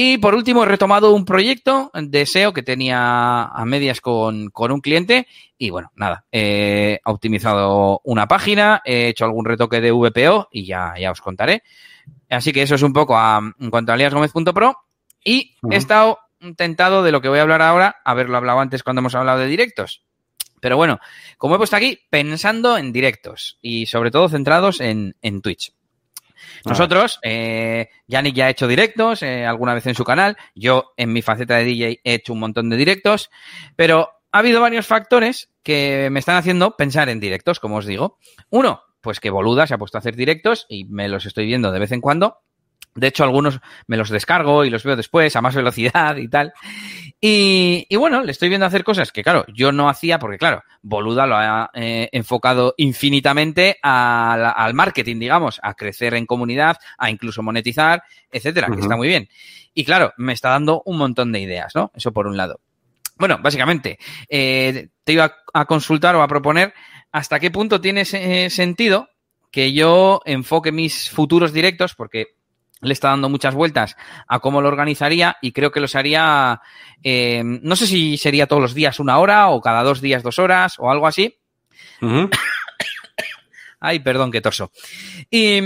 Y 0.00 0.18
por 0.18 0.36
último, 0.36 0.62
he 0.62 0.66
retomado 0.66 1.12
un 1.12 1.24
proyecto 1.24 1.90
de 1.92 2.24
SEO 2.24 2.52
que 2.52 2.62
tenía 2.62 3.46
a 3.46 3.64
medias 3.64 4.00
con, 4.00 4.48
con 4.50 4.70
un 4.70 4.80
cliente. 4.80 5.26
Y 5.58 5.70
bueno, 5.70 5.90
nada, 5.96 6.24
he 6.30 7.00
optimizado 7.04 8.00
una 8.04 8.28
página, 8.28 8.80
he 8.84 9.08
hecho 9.08 9.24
algún 9.24 9.44
retoque 9.44 9.80
de 9.80 9.90
VPO 9.90 10.50
y 10.52 10.66
ya, 10.66 10.94
ya 10.96 11.10
os 11.10 11.20
contaré. 11.20 11.64
Así 12.30 12.52
que 12.52 12.62
eso 12.62 12.76
es 12.76 12.82
un 12.82 12.92
poco 12.92 13.18
a, 13.18 13.40
en 13.58 13.70
cuanto 13.70 13.90
a 13.90 13.96
aliasgomez.pro. 13.96 14.76
Y 15.24 15.56
uh 15.62 15.68
-huh. 15.68 15.74
he 15.74 15.76
estado 15.76 16.20
tentado 16.56 17.02
de 17.02 17.10
lo 17.10 17.20
que 17.20 17.28
voy 17.28 17.40
a 17.40 17.42
hablar 17.42 17.62
ahora, 17.62 17.96
haberlo 18.04 18.36
hablado 18.36 18.60
antes 18.60 18.84
cuando 18.84 19.00
hemos 19.00 19.16
hablado 19.16 19.40
de 19.40 19.48
directos. 19.48 20.04
Pero 20.60 20.76
bueno, 20.76 21.00
como 21.38 21.56
he 21.56 21.58
puesto 21.58 21.74
aquí, 21.74 21.98
pensando 22.08 22.78
en 22.78 22.92
directos 22.92 23.58
y 23.60 23.86
sobre 23.86 24.12
todo 24.12 24.28
centrados 24.28 24.80
en, 24.80 25.16
en 25.22 25.42
Twitch. 25.42 25.72
Nosotros, 26.64 27.18
eh, 27.22 27.88
Yannick 28.06 28.34
ya 28.34 28.46
ha 28.46 28.50
hecho 28.50 28.68
directos 28.68 29.22
eh, 29.22 29.46
alguna 29.46 29.74
vez 29.74 29.86
en 29.86 29.94
su 29.94 30.04
canal, 30.04 30.36
yo 30.54 30.92
en 30.96 31.12
mi 31.12 31.22
faceta 31.22 31.56
de 31.56 31.64
DJ 31.64 32.00
he 32.04 32.14
hecho 32.14 32.32
un 32.32 32.40
montón 32.40 32.68
de 32.70 32.76
directos, 32.76 33.30
pero 33.76 34.10
ha 34.32 34.38
habido 34.38 34.60
varios 34.60 34.86
factores 34.86 35.50
que 35.62 36.08
me 36.10 36.20
están 36.20 36.36
haciendo 36.36 36.76
pensar 36.76 37.08
en 37.08 37.20
directos, 37.20 37.60
como 37.60 37.76
os 37.76 37.86
digo. 37.86 38.18
Uno, 38.50 38.82
pues 39.00 39.20
que 39.20 39.30
Boluda 39.30 39.66
se 39.66 39.74
ha 39.74 39.78
puesto 39.78 39.98
a 39.98 40.00
hacer 40.00 40.16
directos 40.16 40.66
y 40.68 40.84
me 40.84 41.08
los 41.08 41.26
estoy 41.26 41.46
viendo 41.46 41.72
de 41.72 41.78
vez 41.78 41.92
en 41.92 42.00
cuando. 42.00 42.38
De 42.98 43.06
hecho, 43.06 43.24
algunos 43.24 43.60
me 43.86 43.96
los 43.96 44.10
descargo 44.10 44.64
y 44.64 44.70
los 44.70 44.84
veo 44.84 44.96
después 44.96 45.34
a 45.36 45.40
más 45.40 45.54
velocidad 45.54 46.16
y 46.16 46.28
tal. 46.28 46.52
Y, 47.20 47.86
y, 47.88 47.96
bueno, 47.96 48.22
le 48.22 48.30
estoy 48.32 48.48
viendo 48.48 48.66
hacer 48.66 48.84
cosas 48.84 49.10
que, 49.10 49.22
claro, 49.22 49.44
yo 49.52 49.72
no 49.72 49.88
hacía 49.88 50.18
porque, 50.18 50.38
claro, 50.38 50.62
Boluda 50.82 51.26
lo 51.26 51.36
ha 51.36 51.70
eh, 51.74 52.08
enfocado 52.12 52.74
infinitamente 52.76 53.78
a 53.82 54.36
la, 54.38 54.50
al 54.50 54.74
marketing, 54.74 55.18
digamos, 55.18 55.58
a 55.62 55.74
crecer 55.74 56.14
en 56.14 56.26
comunidad, 56.26 56.76
a 56.96 57.10
incluso 57.10 57.42
monetizar, 57.42 58.02
etcétera, 58.30 58.68
uh 58.68 58.70
-huh. 58.70 58.76
que 58.76 58.82
está 58.82 58.96
muy 58.96 59.08
bien. 59.08 59.28
Y 59.74 59.84
claro, 59.84 60.12
me 60.16 60.32
está 60.32 60.50
dando 60.50 60.82
un 60.84 60.98
montón 60.98 61.32
de 61.32 61.40
ideas, 61.40 61.74
¿no? 61.74 61.90
Eso 61.94 62.12
por 62.12 62.26
un 62.26 62.36
lado. 62.36 62.60
Bueno, 63.16 63.38
básicamente, 63.42 63.98
eh, 64.28 64.88
te 65.02 65.12
iba 65.12 65.34
a 65.52 65.64
consultar 65.64 66.14
o 66.14 66.22
a 66.22 66.28
proponer 66.28 66.72
hasta 67.10 67.40
qué 67.40 67.50
punto 67.50 67.80
tiene 67.80 68.04
sentido 68.04 69.08
que 69.50 69.72
yo 69.72 70.20
enfoque 70.24 70.72
mis 70.72 71.10
futuros 71.10 71.52
directos, 71.52 71.94
porque 71.94 72.37
le 72.80 72.92
está 72.92 73.08
dando 73.08 73.28
muchas 73.28 73.54
vueltas 73.54 73.96
a 74.26 74.40
cómo 74.40 74.60
lo 74.60 74.68
organizaría 74.68 75.36
y 75.40 75.52
creo 75.52 75.70
que 75.70 75.80
los 75.80 75.94
haría, 75.94 76.60
eh, 77.02 77.42
no 77.44 77.76
sé 77.76 77.86
si 77.86 78.16
sería 78.18 78.46
todos 78.46 78.62
los 78.62 78.74
días 78.74 79.00
una 79.00 79.18
hora 79.18 79.48
o 79.48 79.60
cada 79.60 79.82
dos 79.82 80.00
días 80.00 80.22
dos 80.22 80.38
horas 80.38 80.76
o 80.78 80.90
algo 80.90 81.06
así. 81.06 81.38
Ay, 83.80 84.00
perdón, 84.00 84.32
qué 84.32 84.40
torso. 84.40 84.72
Y, 85.30 85.60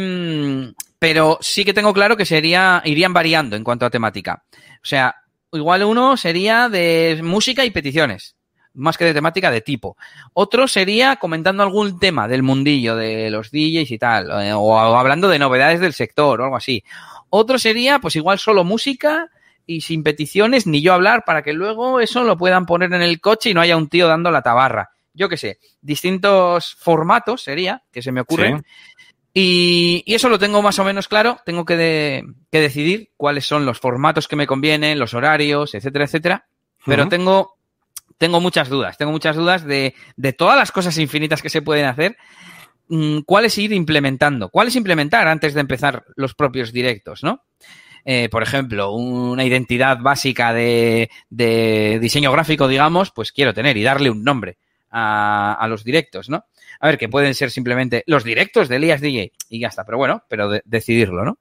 pero 0.98 1.38
sí 1.40 1.64
que 1.64 1.72
tengo 1.72 1.92
claro 1.94 2.16
que 2.16 2.26
sería, 2.26 2.82
irían 2.84 3.12
variando 3.12 3.56
en 3.56 3.64
cuanto 3.64 3.86
a 3.86 3.90
temática. 3.90 4.44
O 4.52 4.84
sea, 4.84 5.16
igual 5.52 5.84
uno 5.84 6.16
sería 6.16 6.68
de 6.68 7.20
música 7.22 7.64
y 7.64 7.70
peticiones 7.70 8.36
más 8.74 8.98
que 8.98 9.04
de 9.04 9.14
temática 9.14 9.50
de 9.50 9.60
tipo. 9.60 9.96
Otro 10.32 10.68
sería 10.68 11.16
comentando 11.16 11.62
algún 11.62 11.98
tema 11.98 12.28
del 12.28 12.42
mundillo, 12.42 12.96
de 12.96 13.30
los 13.30 13.50
DJs 13.50 13.90
y 13.90 13.98
tal, 13.98 14.30
eh, 14.42 14.52
o, 14.52 14.78
hablando 14.78 15.28
de 15.28 15.38
novedades 15.38 15.80
del 15.80 15.92
sector 15.92 16.40
o 16.40 16.44
algo 16.44 16.56
así. 16.56 16.84
Otro 17.30 17.58
sería, 17.58 17.98
pues 17.98 18.16
igual 18.16 18.38
solo 18.38 18.64
música 18.64 19.30
y 19.66 19.80
sin 19.82 20.02
peticiones, 20.02 20.66
ni 20.66 20.82
yo 20.82 20.92
hablar, 20.92 21.24
para 21.24 21.42
que 21.42 21.52
luego 21.52 22.00
eso 22.00 22.24
lo 22.24 22.36
puedan 22.36 22.66
poner 22.66 22.92
en 22.92 23.02
el 23.02 23.20
coche 23.20 23.50
y 23.50 23.54
no 23.54 23.60
haya 23.60 23.76
un 23.76 23.88
tío 23.88 24.08
dando 24.08 24.30
la 24.30 24.42
tabarra. 24.42 24.90
Yo 25.14 25.28
qué 25.28 25.36
sé, 25.36 25.58
distintos 25.80 26.74
formatos 26.74 27.42
sería, 27.42 27.82
que 27.92 28.02
se 28.02 28.12
me 28.12 28.22
ocurren. 28.22 28.64
Y, 29.34 30.04
eso 30.06 30.28
lo 30.28 30.38
tengo 30.38 30.60
más 30.60 30.78
o 30.78 30.84
menos 30.84 31.08
claro. 31.08 31.38
Tengo 31.44 31.64
que, 31.64 32.22
que, 32.50 32.60
decidir 32.60 33.10
cuáles 33.16 33.46
son 33.46 33.64
los 33.64 33.78
formatos 33.78 34.28
que 34.28 34.36
me 34.36 34.46
convienen, 34.46 34.98
los 34.98 35.14
horarios, 35.14 35.74
etcétera, 35.74 36.04
etcétera. 36.04 36.46
Pero 36.84 37.08
tengo 37.08 37.56
tengo 38.22 38.40
muchas 38.40 38.68
dudas. 38.68 38.96
Tengo 38.96 39.10
muchas 39.10 39.34
dudas 39.34 39.64
de, 39.64 39.96
de 40.16 40.32
todas 40.32 40.56
las 40.56 40.70
cosas 40.70 40.96
infinitas 40.98 41.42
que 41.42 41.50
se 41.50 41.60
pueden 41.60 41.86
hacer. 41.86 42.16
Mm, 42.86 43.22
¿Cuáles 43.26 43.58
ir 43.58 43.72
implementando? 43.72 44.48
¿Cuáles 44.48 44.76
implementar 44.76 45.26
antes 45.26 45.54
de 45.54 45.60
empezar 45.60 46.04
los 46.14 46.32
propios 46.32 46.72
directos, 46.72 47.24
no? 47.24 47.42
Eh, 48.04 48.28
por 48.30 48.44
ejemplo, 48.44 48.92
una 48.92 49.44
identidad 49.44 49.98
básica 49.98 50.52
de, 50.52 51.10
de, 51.30 51.98
diseño 52.00 52.30
gráfico, 52.30 52.68
digamos, 52.68 53.10
pues 53.10 53.32
quiero 53.32 53.54
tener 53.54 53.76
y 53.76 53.82
darle 53.82 54.08
un 54.08 54.22
nombre 54.22 54.56
a, 54.88 55.54
a, 55.54 55.66
los 55.66 55.82
directos, 55.82 56.28
¿no? 56.28 56.44
A 56.78 56.86
ver, 56.86 56.98
que 56.98 57.08
pueden 57.08 57.34
ser 57.34 57.50
simplemente 57.50 58.04
los 58.06 58.22
directos 58.22 58.68
de 58.68 58.76
Elías 58.76 59.00
DJ 59.00 59.32
y 59.48 59.58
ya 59.58 59.66
está, 59.66 59.84
pero 59.84 59.98
bueno, 59.98 60.22
pero 60.28 60.48
decidirlo, 60.64 61.24
¿no? 61.24 61.38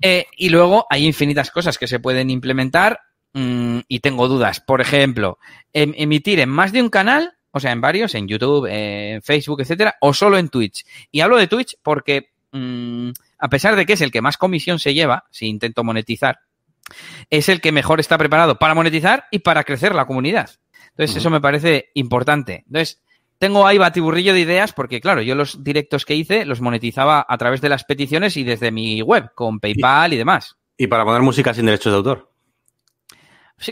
eh, 0.00 0.24
y 0.38 0.48
luego 0.48 0.86
hay 0.88 1.04
infinitas 1.04 1.50
cosas 1.50 1.76
que 1.76 1.86
se 1.86 2.00
pueden 2.00 2.30
implementar 2.30 3.00
Mm, 3.34 3.80
y 3.88 3.98
tengo 3.98 4.28
dudas. 4.28 4.60
Por 4.60 4.80
ejemplo, 4.80 5.38
em, 5.72 5.92
emitir 5.96 6.38
en 6.38 6.48
más 6.48 6.72
de 6.72 6.80
un 6.80 6.88
canal, 6.88 7.34
o 7.50 7.60
sea, 7.60 7.72
en 7.72 7.80
varios, 7.80 8.14
en 8.14 8.28
YouTube, 8.28 8.66
en 8.70 9.22
Facebook, 9.22 9.60
etcétera, 9.60 9.96
o 10.00 10.14
solo 10.14 10.38
en 10.38 10.48
Twitch. 10.48 10.84
Y 11.10 11.20
hablo 11.20 11.36
de 11.36 11.48
Twitch 11.48 11.76
porque, 11.82 12.30
mm, 12.52 13.10
a 13.38 13.48
pesar 13.48 13.74
de 13.74 13.86
que 13.86 13.94
es 13.94 14.00
el 14.00 14.12
que 14.12 14.22
más 14.22 14.36
comisión 14.36 14.78
se 14.78 14.94
lleva, 14.94 15.24
si 15.30 15.46
intento 15.46 15.82
monetizar, 15.82 16.38
es 17.28 17.48
el 17.48 17.60
que 17.60 17.72
mejor 17.72 17.98
está 17.98 18.16
preparado 18.18 18.58
para 18.58 18.74
monetizar 18.74 19.24
y 19.32 19.40
para 19.40 19.64
crecer 19.64 19.94
la 19.94 20.06
comunidad. 20.06 20.50
Entonces, 20.90 21.16
eso 21.16 21.28
me 21.28 21.40
parece 21.40 21.90
importante. 21.94 22.62
Entonces, 22.68 23.02
tengo 23.38 23.66
ahí 23.66 23.78
batiburrillo 23.78 24.32
de 24.32 24.40
ideas 24.40 24.72
porque, 24.72 25.00
claro, 25.00 25.22
yo 25.22 25.34
los 25.34 25.64
directos 25.64 26.04
que 26.04 26.14
hice 26.14 26.44
los 26.44 26.60
monetizaba 26.60 27.26
a 27.28 27.36
través 27.36 27.60
de 27.60 27.68
las 27.68 27.82
peticiones 27.82 28.36
y 28.36 28.44
desde 28.44 28.70
mi 28.70 29.02
web, 29.02 29.32
con 29.34 29.58
PayPal 29.58 30.12
y 30.12 30.18
demás. 30.18 30.56
Y 30.76 30.86
para 30.86 31.04
poner 31.04 31.22
música 31.22 31.52
sin 31.52 31.66
derechos 31.66 31.92
de 31.92 31.96
autor 31.96 32.33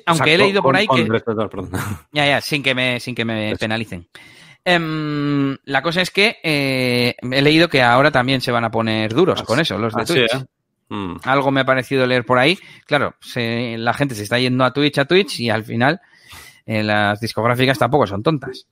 aunque 0.07 0.35
he 0.35 0.39
leído 0.39 0.63
por 0.63 0.77
ahí 0.77 0.87
que. 0.87 1.07
ya, 2.13 2.27
ya, 2.27 2.41
sin 2.41 2.63
que 2.63 2.75
me, 2.75 3.01
sin 3.01 3.15
que 3.15 3.25
me 3.25 3.57
penalicen. 3.57 4.09
Em, 4.65 5.57
la 5.65 5.83
cosa 5.83 6.03
es 6.03 6.11
que 6.11 6.39
eh, 6.43 7.17
he 7.21 7.43
leído 7.43 7.69
que 7.69 7.83
ahora 7.83 8.13
también 8.13 8.41
se 8.41 8.53
van 8.53 8.65
a 8.65 8.71
poner 8.71 9.13
duros 9.13 9.43
con 9.43 9.59
eso, 9.59 9.77
los 9.77 9.95
de 9.95 10.05
Twitch. 10.05 10.35
¿eh? 10.35 10.45
mm. 10.89 11.17
Algo 11.25 11.51
me 11.51 11.63
ha 11.63 11.65
parecido 11.65 12.07
leer 12.07 12.25
por 12.25 12.39
ahí. 12.39 12.59
Claro, 12.87 13.15
la 13.35 13.95
gente 13.95 14.15
se 14.15 14.23
está 14.23 14.39
yendo 14.39 14.65
a 14.65 14.73
Twitch, 14.73 14.99
a 14.99 15.05
Twitch, 15.05 15.41
y 15.41 15.51
al 15.51 15.65
final 15.65 16.01
eh, 16.65 16.83
las 16.83 17.21
discográficas 17.21 17.79
tampoco 17.79 18.07
son 18.07 18.23
tontas. 18.23 18.67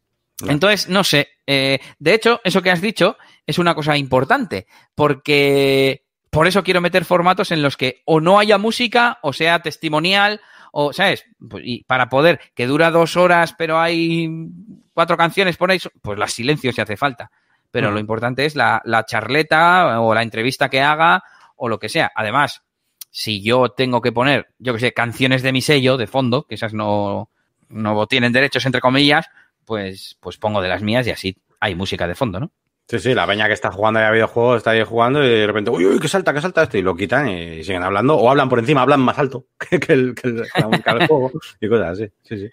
Entonces, 0.46 0.88
no 0.88 1.04
sé. 1.04 1.28
de 1.46 2.14
hecho, 2.14 2.40
eso 2.44 2.62
que 2.62 2.70
has 2.70 2.80
dicho 2.80 3.18
es 3.46 3.58
una 3.58 3.74
cosa 3.74 3.98
importante, 3.98 4.66
porque 4.94 6.06
por 6.30 6.46
eso 6.46 6.62
quiero 6.62 6.80
meter 6.80 7.04
formatos 7.04 7.50
en 7.50 7.60
los 7.60 7.76
que 7.76 8.02
o 8.06 8.20
no 8.20 8.38
haya 8.38 8.56
música, 8.56 9.18
o 9.22 9.34
sea 9.34 9.60
testimonial, 9.60 10.40
o, 10.72 10.92
¿sabes? 10.92 11.24
Pues, 11.48 11.62
y 11.66 11.84
para 11.84 12.08
poder, 12.08 12.40
que 12.54 12.66
dura 12.66 12.90
dos 12.90 13.16
horas, 13.16 13.54
pero 13.56 13.78
hay 13.78 14.28
cuatro 14.94 15.16
canciones 15.16 15.56
ahí, 15.68 15.78
pues 16.02 16.18
las 16.18 16.32
silencios 16.32 16.74
si 16.74 16.80
hace 16.80 16.96
falta. 16.96 17.30
Pero 17.70 17.90
lo 17.90 18.00
importante 18.00 18.44
es 18.46 18.56
la, 18.56 18.82
la 18.84 19.04
charleta 19.04 20.00
o 20.00 20.12
la 20.12 20.22
entrevista 20.22 20.68
que 20.68 20.80
haga 20.80 21.22
o 21.56 21.68
lo 21.68 21.78
que 21.78 21.88
sea. 21.88 22.10
Además, 22.14 22.62
si 23.10 23.42
yo 23.42 23.70
tengo 23.70 24.00
que 24.00 24.12
poner, 24.12 24.48
yo 24.58 24.74
que 24.74 24.80
sé, 24.80 24.92
canciones 24.92 25.42
de 25.42 25.52
mi 25.52 25.62
sello 25.62 25.96
de 25.96 26.06
fondo, 26.06 26.46
que 26.48 26.56
esas 26.56 26.74
no, 26.74 27.30
no 27.68 28.06
tienen 28.06 28.32
derechos 28.32 28.66
entre 28.66 28.80
comillas, 28.80 29.26
pues, 29.64 30.16
pues 30.20 30.36
pongo 30.36 30.60
de 30.60 30.68
las 30.68 30.82
mías 30.82 31.06
y 31.06 31.10
así 31.10 31.36
hay 31.60 31.74
música 31.74 32.06
de 32.06 32.14
fondo, 32.14 32.40
¿no? 32.40 32.50
Sí, 32.90 32.98
sí, 32.98 33.14
la 33.14 33.24
peña 33.24 33.46
que 33.46 33.52
está 33.52 33.70
jugando 33.70 34.00
ya 34.00 34.10
videojuegos 34.10 34.56
está 34.56 34.72
ahí 34.72 34.82
jugando 34.82 35.22
y 35.24 35.28
de 35.28 35.46
repente, 35.46 35.70
uy, 35.70 35.86
uy, 35.86 36.00
que 36.00 36.08
salta, 36.08 36.34
que 36.34 36.40
salta 36.40 36.64
esto, 36.64 36.76
y 36.76 36.82
lo 36.82 36.96
quitan 36.96 37.28
y 37.28 37.62
siguen 37.62 37.84
hablando, 37.84 38.16
o 38.16 38.28
hablan 38.28 38.48
por 38.48 38.58
encima, 38.58 38.82
hablan 38.82 38.98
más 38.98 39.16
alto 39.16 39.46
que 39.70 39.92
el, 39.92 40.12
que 40.16 40.26
el, 40.26 41.06
juego 41.06 41.30
y 41.60 41.68
cosas 41.68 41.90
así. 41.90 42.08
Sí, 42.24 42.38
sí. 42.38 42.50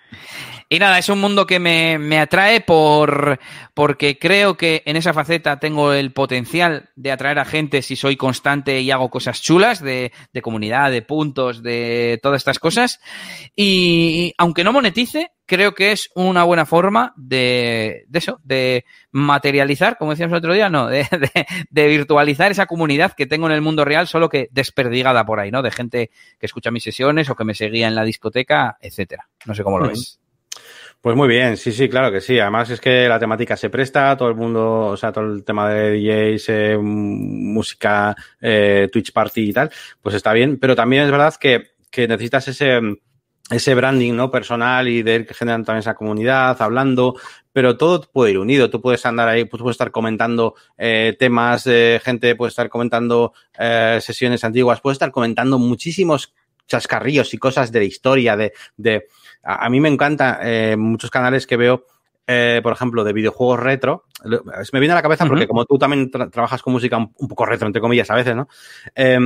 Y 0.69 0.77
nada, 0.77 0.99
es 0.99 1.09
un 1.09 1.19
mundo 1.21 1.47
que 1.47 1.57
me, 1.57 1.97
me, 1.97 2.19
atrae 2.19 2.61
por 2.61 3.39
porque 3.73 4.19
creo 4.19 4.57
que 4.57 4.83
en 4.85 4.95
esa 4.95 5.11
faceta 5.11 5.59
tengo 5.59 5.91
el 5.91 6.13
potencial 6.13 6.91
de 6.95 7.11
atraer 7.11 7.39
a 7.39 7.45
gente 7.45 7.81
si 7.81 7.95
soy 7.95 8.15
constante 8.15 8.79
y 8.79 8.91
hago 8.91 9.09
cosas 9.09 9.41
chulas 9.41 9.81
de, 9.81 10.11
de 10.33 10.41
comunidad, 10.43 10.91
de 10.91 11.01
puntos, 11.01 11.63
de 11.63 12.19
todas 12.21 12.41
estas 12.41 12.59
cosas. 12.59 12.99
Y 13.55 14.35
aunque 14.37 14.63
no 14.63 14.71
monetice, 14.71 15.31
creo 15.47 15.73
que 15.73 15.91
es 15.91 16.11
una 16.13 16.43
buena 16.43 16.67
forma 16.67 17.13
de, 17.15 18.05
de 18.07 18.19
eso, 18.19 18.39
de 18.43 18.85
materializar, 19.11 19.97
como 19.97 20.11
decíamos 20.11 20.33
el 20.33 20.39
otro 20.39 20.53
día, 20.53 20.69
no, 20.69 20.87
de, 20.87 21.07
de, 21.71 21.87
virtualizar 21.87 22.51
esa 22.51 22.67
comunidad 22.67 23.13
que 23.13 23.25
tengo 23.25 23.47
en 23.47 23.53
el 23.53 23.61
mundo 23.61 23.83
real, 23.85 24.07
solo 24.07 24.29
que 24.29 24.49
desperdigada 24.51 25.25
por 25.25 25.39
ahí, 25.39 25.49
¿no? 25.49 25.63
De 25.63 25.71
gente 25.71 26.11
que 26.37 26.45
escucha 26.45 26.69
mis 26.69 26.83
sesiones 26.83 27.29
o 27.29 27.35
que 27.35 27.45
me 27.45 27.55
seguía 27.55 27.87
en 27.87 27.95
la 27.95 28.03
discoteca, 28.03 28.77
etcétera. 28.79 29.27
No 29.45 29.55
sé 29.55 29.63
cómo 29.63 29.79
lo 29.79 29.87
ves. 29.87 30.19
Pues 30.99 31.15
muy 31.15 31.27
bien, 31.29 31.55
sí, 31.55 31.71
sí, 31.71 31.87
claro 31.87 32.11
que 32.11 32.19
sí. 32.19 32.39
Además 32.39 32.69
es 32.69 32.81
que 32.81 33.07
la 33.07 33.19
temática 33.19 33.55
se 33.55 33.69
presta, 33.69 34.17
todo 34.17 34.29
el 34.29 34.35
mundo, 34.35 34.87
o 34.87 34.97
sea, 34.97 35.11
todo 35.11 35.25
el 35.25 35.43
tema 35.45 35.69
de 35.69 35.91
DJs, 35.91 36.49
eh, 36.49 36.77
música, 36.77 38.15
eh, 38.41 38.89
Twitch 38.91 39.13
Party 39.13 39.49
y 39.49 39.53
tal, 39.53 39.71
pues 40.01 40.15
está 40.15 40.33
bien. 40.33 40.57
Pero 40.59 40.75
también 40.75 41.03
es 41.03 41.11
verdad 41.11 41.33
que, 41.39 41.75
que 41.89 42.07
necesitas 42.07 42.47
ese 42.49 42.81
ese 43.49 43.75
branding 43.75 44.13
no 44.13 44.29
personal 44.29 44.87
y 44.87 45.03
de 45.03 45.25
que 45.25 45.33
generan 45.33 45.63
también 45.63 45.79
esa 45.79 45.95
comunidad, 45.95 46.61
hablando, 46.61 47.15
pero 47.53 47.77
todo 47.77 48.01
puede 48.01 48.31
ir 48.31 48.39
unido. 48.39 48.69
Tú 48.69 48.81
puedes 48.81 49.05
andar 49.05 49.29
ahí, 49.29 49.45
pues 49.45 49.61
puedes 49.61 49.75
estar 49.75 49.91
comentando 49.91 50.55
eh, 50.77 51.15
temas 51.17 51.63
de 51.63 52.01
gente, 52.03 52.35
puedes 52.35 52.51
estar 52.51 52.69
comentando 52.69 53.33
eh, 53.57 53.99
sesiones 54.01 54.43
antiguas, 54.43 54.81
puedes 54.81 54.95
estar 54.95 55.11
comentando 55.11 55.57
muchísimos 55.59 56.33
chascarrillos 56.67 57.33
y 57.33 57.37
cosas 57.37 57.71
de 57.71 57.79
la 57.79 57.85
historia, 57.85 58.35
de, 58.35 58.53
de 58.75 59.07
a, 59.41 59.69
mí 59.69 59.79
me 59.79 59.89
encanta 59.89 60.39
eh, 60.43 60.75
muchos 60.75 61.09
canales 61.09 61.47
que 61.47 61.55
veo, 61.55 61.85
eh, 62.27 62.59
por 62.61 62.73
ejemplo, 62.73 63.05
de 63.05 63.13
videojuegos 63.13 63.59
retro. 63.61 64.05
Me 64.73 64.79
viene 64.79 64.91
a 64.91 64.95
la 64.95 65.01
cabeza 65.01 65.25
porque 65.25 65.47
como 65.47 65.63
tú 65.63 65.77
también 65.77 66.11
trabajas 66.11 66.61
con 66.61 66.73
música 66.73 66.97
un, 66.97 67.13
un, 67.17 67.27
poco 67.29 67.45
retro, 67.45 67.67
entre 67.67 67.81
comillas, 67.81 68.09
a 68.11 68.15
veces, 68.15 68.35
¿no? 68.35 68.49
Eh, 68.93 69.19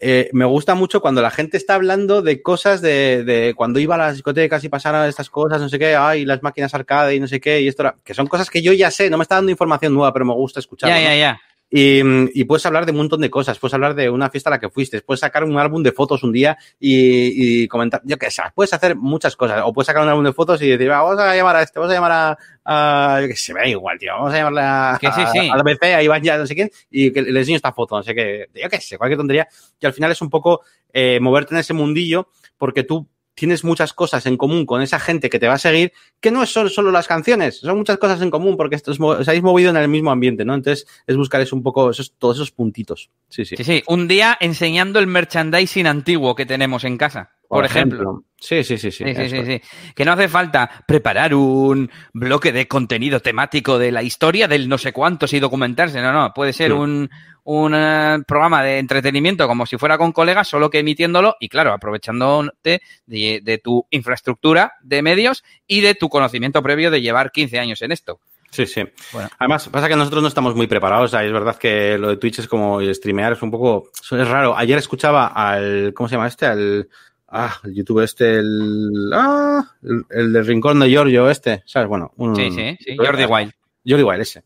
eh, 0.00 0.30
me 0.32 0.44
gusta 0.44 0.74
mucho 0.74 1.00
cuando 1.00 1.22
la 1.22 1.30
gente 1.30 1.56
está 1.56 1.74
hablando 1.74 2.22
de 2.22 2.40
cosas 2.40 2.80
de, 2.80 3.24
de, 3.24 3.54
cuando 3.54 3.80
iba 3.80 3.96
a 3.96 3.98
las 3.98 4.14
discotecas 4.14 4.62
y 4.62 4.68
pasaron 4.68 5.06
estas 5.06 5.28
cosas, 5.28 5.60
no 5.60 5.68
sé 5.68 5.78
qué, 5.78 5.96
ay, 5.96 6.24
las 6.24 6.42
máquinas 6.42 6.72
arcade 6.74 7.16
y 7.16 7.20
no 7.20 7.26
sé 7.26 7.40
qué, 7.40 7.60
y 7.60 7.68
esto, 7.68 7.94
que 8.04 8.14
son 8.14 8.28
cosas 8.28 8.48
que 8.48 8.62
yo 8.62 8.72
ya 8.72 8.90
sé, 8.90 9.10
no 9.10 9.18
me 9.18 9.22
está 9.22 9.34
dando 9.34 9.50
información 9.50 9.94
nueva, 9.94 10.12
pero 10.12 10.24
me 10.24 10.34
gusta 10.34 10.60
escuchar. 10.60 10.90
Ya, 10.90 11.00
ya, 11.00 11.16
ya. 11.16 11.40
Y, 11.70 12.00
y, 12.32 12.44
puedes 12.44 12.64
hablar 12.64 12.86
de 12.86 12.92
un 12.92 12.98
montón 12.98 13.20
de 13.20 13.28
cosas, 13.28 13.58
puedes 13.58 13.74
hablar 13.74 13.94
de 13.94 14.08
una 14.08 14.30
fiesta 14.30 14.48
a 14.48 14.52
la 14.52 14.58
que 14.58 14.70
fuiste, 14.70 15.02
puedes 15.02 15.20
sacar 15.20 15.44
un 15.44 15.58
álbum 15.58 15.82
de 15.82 15.92
fotos 15.92 16.22
un 16.22 16.32
día 16.32 16.56
y, 16.80 17.62
y 17.64 17.68
comentar, 17.68 18.00
yo 18.04 18.16
qué 18.16 18.30
sé, 18.30 18.42
puedes 18.54 18.72
hacer 18.72 18.96
muchas 18.96 19.36
cosas, 19.36 19.60
o 19.66 19.72
puedes 19.74 19.86
sacar 19.86 20.02
un 20.02 20.08
álbum 20.08 20.24
de 20.24 20.32
fotos 20.32 20.62
y 20.62 20.68
decir, 20.68 20.88
vamos 20.88 21.18
a 21.18 21.36
llamar 21.36 21.56
a 21.56 21.62
este, 21.62 21.78
vamos 21.78 21.92
a 21.92 21.94
llamar 21.94 22.12
a, 22.12 22.38
a 22.64 23.20
yo 23.20 23.28
que 23.28 23.36
se 23.36 23.52
ve 23.52 23.68
igual, 23.68 23.98
tío, 23.98 24.12
vamos 24.14 24.32
a 24.32 24.36
llamarle 24.38 24.60
a, 24.62 24.98
que 24.98 25.12
sí, 25.12 25.20
sí. 25.30 25.50
a, 25.50 25.56
la 25.56 25.62
BC, 25.62 25.82
a 25.94 26.02
Iván 26.02 26.22
ya 26.22 26.38
no 26.38 26.46
sé 26.46 26.54
quién, 26.54 26.70
y 26.90 27.12
que 27.12 27.20
le 27.20 27.38
enseño 27.38 27.56
esta 27.56 27.72
foto, 27.72 27.96
no 27.96 28.02
sé 28.02 28.14
qué, 28.14 28.46
yo 28.54 28.68
qué 28.70 28.80
sé, 28.80 28.96
cualquier 28.96 29.18
tontería, 29.18 29.46
y 29.78 29.84
al 29.84 29.92
final 29.92 30.10
es 30.10 30.22
un 30.22 30.30
poco 30.30 30.62
eh, 30.90 31.20
moverte 31.20 31.54
en 31.54 31.60
ese 31.60 31.74
mundillo, 31.74 32.30
porque 32.56 32.82
tú 32.82 33.06
tienes 33.38 33.62
muchas 33.62 33.92
cosas 33.92 34.26
en 34.26 34.36
común 34.36 34.66
con 34.66 34.82
esa 34.82 34.98
gente 34.98 35.30
que 35.30 35.38
te 35.38 35.46
va 35.46 35.54
a 35.54 35.58
seguir, 35.58 35.92
que 36.20 36.32
no 36.32 36.42
es 36.42 36.50
solo, 36.50 36.68
solo 36.68 36.90
las 36.90 37.06
canciones, 37.06 37.58
son 37.58 37.78
muchas 37.78 37.96
cosas 37.96 38.20
en 38.20 38.30
común 38.30 38.56
porque 38.56 38.74
esto 38.74 38.90
es, 38.90 38.98
os 38.98 39.28
habéis 39.28 39.44
movido 39.44 39.70
en 39.70 39.76
el 39.76 39.86
mismo 39.86 40.10
ambiente, 40.10 40.44
¿no? 40.44 40.54
Entonces 40.54 40.88
es 41.06 41.16
buscar 41.16 41.40
eso 41.40 41.54
un 41.54 41.62
poco, 41.62 41.90
esos, 41.90 42.14
todos 42.18 42.36
esos 42.36 42.50
puntitos. 42.50 43.10
Sí, 43.28 43.44
sí. 43.44 43.56
Sí, 43.56 43.62
sí. 43.62 43.84
Un 43.86 44.08
día 44.08 44.36
enseñando 44.40 44.98
el 44.98 45.06
merchandising 45.06 45.86
antiguo 45.86 46.34
que 46.34 46.46
tenemos 46.46 46.82
en 46.82 46.98
casa, 46.98 47.30
por, 47.46 47.64
ejemplo. 47.64 48.24
Sí, 48.36 48.64
sí, 48.64 48.76
sí, 48.76 48.90
sí. 48.90 49.04
Sí, 49.04 49.28
sí, 49.28 49.44
sí, 49.44 49.62
Que 49.94 50.04
no 50.04 50.12
hace 50.12 50.28
falta 50.28 50.68
preparar 50.86 51.32
un 51.34 51.90
bloque 52.12 52.52
de 52.52 52.66
contenido 52.66 53.20
temático 53.20 53.78
de 53.78 53.92
la 53.92 54.02
historia 54.02 54.48
del 54.48 54.68
no 54.68 54.78
sé 54.78 54.92
cuántos 54.92 55.32
y 55.32 55.40
documentarse. 55.40 56.02
No, 56.02 56.12
no. 56.12 56.34
Puede 56.34 56.52
ser 56.52 56.72
un, 56.72 57.08
un 57.50 57.74
eh, 57.74 58.18
programa 58.26 58.62
de 58.62 58.78
entretenimiento 58.78 59.48
como 59.48 59.64
si 59.64 59.78
fuera 59.78 59.96
con 59.96 60.12
colegas, 60.12 60.48
solo 60.48 60.68
que 60.68 60.80
emitiéndolo 60.80 61.36
y, 61.40 61.48
claro, 61.48 61.72
aprovechándote 61.72 62.82
de, 63.06 63.40
de, 63.42 63.58
tu 63.58 63.86
infraestructura 63.90 64.74
de 64.82 65.00
medios 65.00 65.44
y 65.66 65.80
de 65.80 65.94
tu 65.94 66.10
conocimiento 66.10 66.62
previo 66.62 66.90
de 66.90 67.00
llevar 67.00 67.32
15 67.32 67.58
años 67.58 67.80
en 67.80 67.92
esto. 67.92 68.20
Sí, 68.50 68.66
sí. 68.66 68.82
Bueno. 69.12 69.30
Además, 69.38 69.68
pasa 69.70 69.88
que 69.88 69.96
nosotros 69.96 70.22
no 70.22 70.28
estamos 70.28 70.54
muy 70.54 70.66
preparados. 70.66 71.14
es 71.14 71.32
verdad 71.32 71.56
que 71.56 71.96
lo 71.96 72.10
de 72.10 72.16
Twitch 72.18 72.40
es 72.40 72.48
como 72.48 72.80
streamear, 72.92 73.32
es 73.32 73.42
un 73.42 73.50
poco. 73.50 73.90
Es 73.94 74.28
raro. 74.28 74.56
Ayer 74.56 74.78
escuchaba 74.78 75.26
al. 75.28 75.92
¿Cómo 75.94 76.08
se 76.08 76.16
llama 76.16 76.28
este? 76.28 76.46
Al 76.46 76.88
Ah, 77.30 77.54
el 77.64 77.74
YouTube 77.74 78.02
este, 78.02 78.36
el. 78.36 79.10
Ah, 79.12 79.62
el, 79.82 80.04
el 80.10 80.32
del 80.32 80.46
rincón 80.46 80.80
de 80.80 80.88
Giorgio 80.88 81.28
este, 81.28 81.62
¿sabes? 81.66 81.88
Bueno, 81.88 82.12
un, 82.16 82.34
Sí, 82.34 82.50
sí, 82.50 82.76
sí, 82.80 82.96
Jordi 82.96 83.24
Wild. 83.26 83.52
Jordi 83.86 84.02
Wild, 84.02 84.22
ese. 84.22 84.44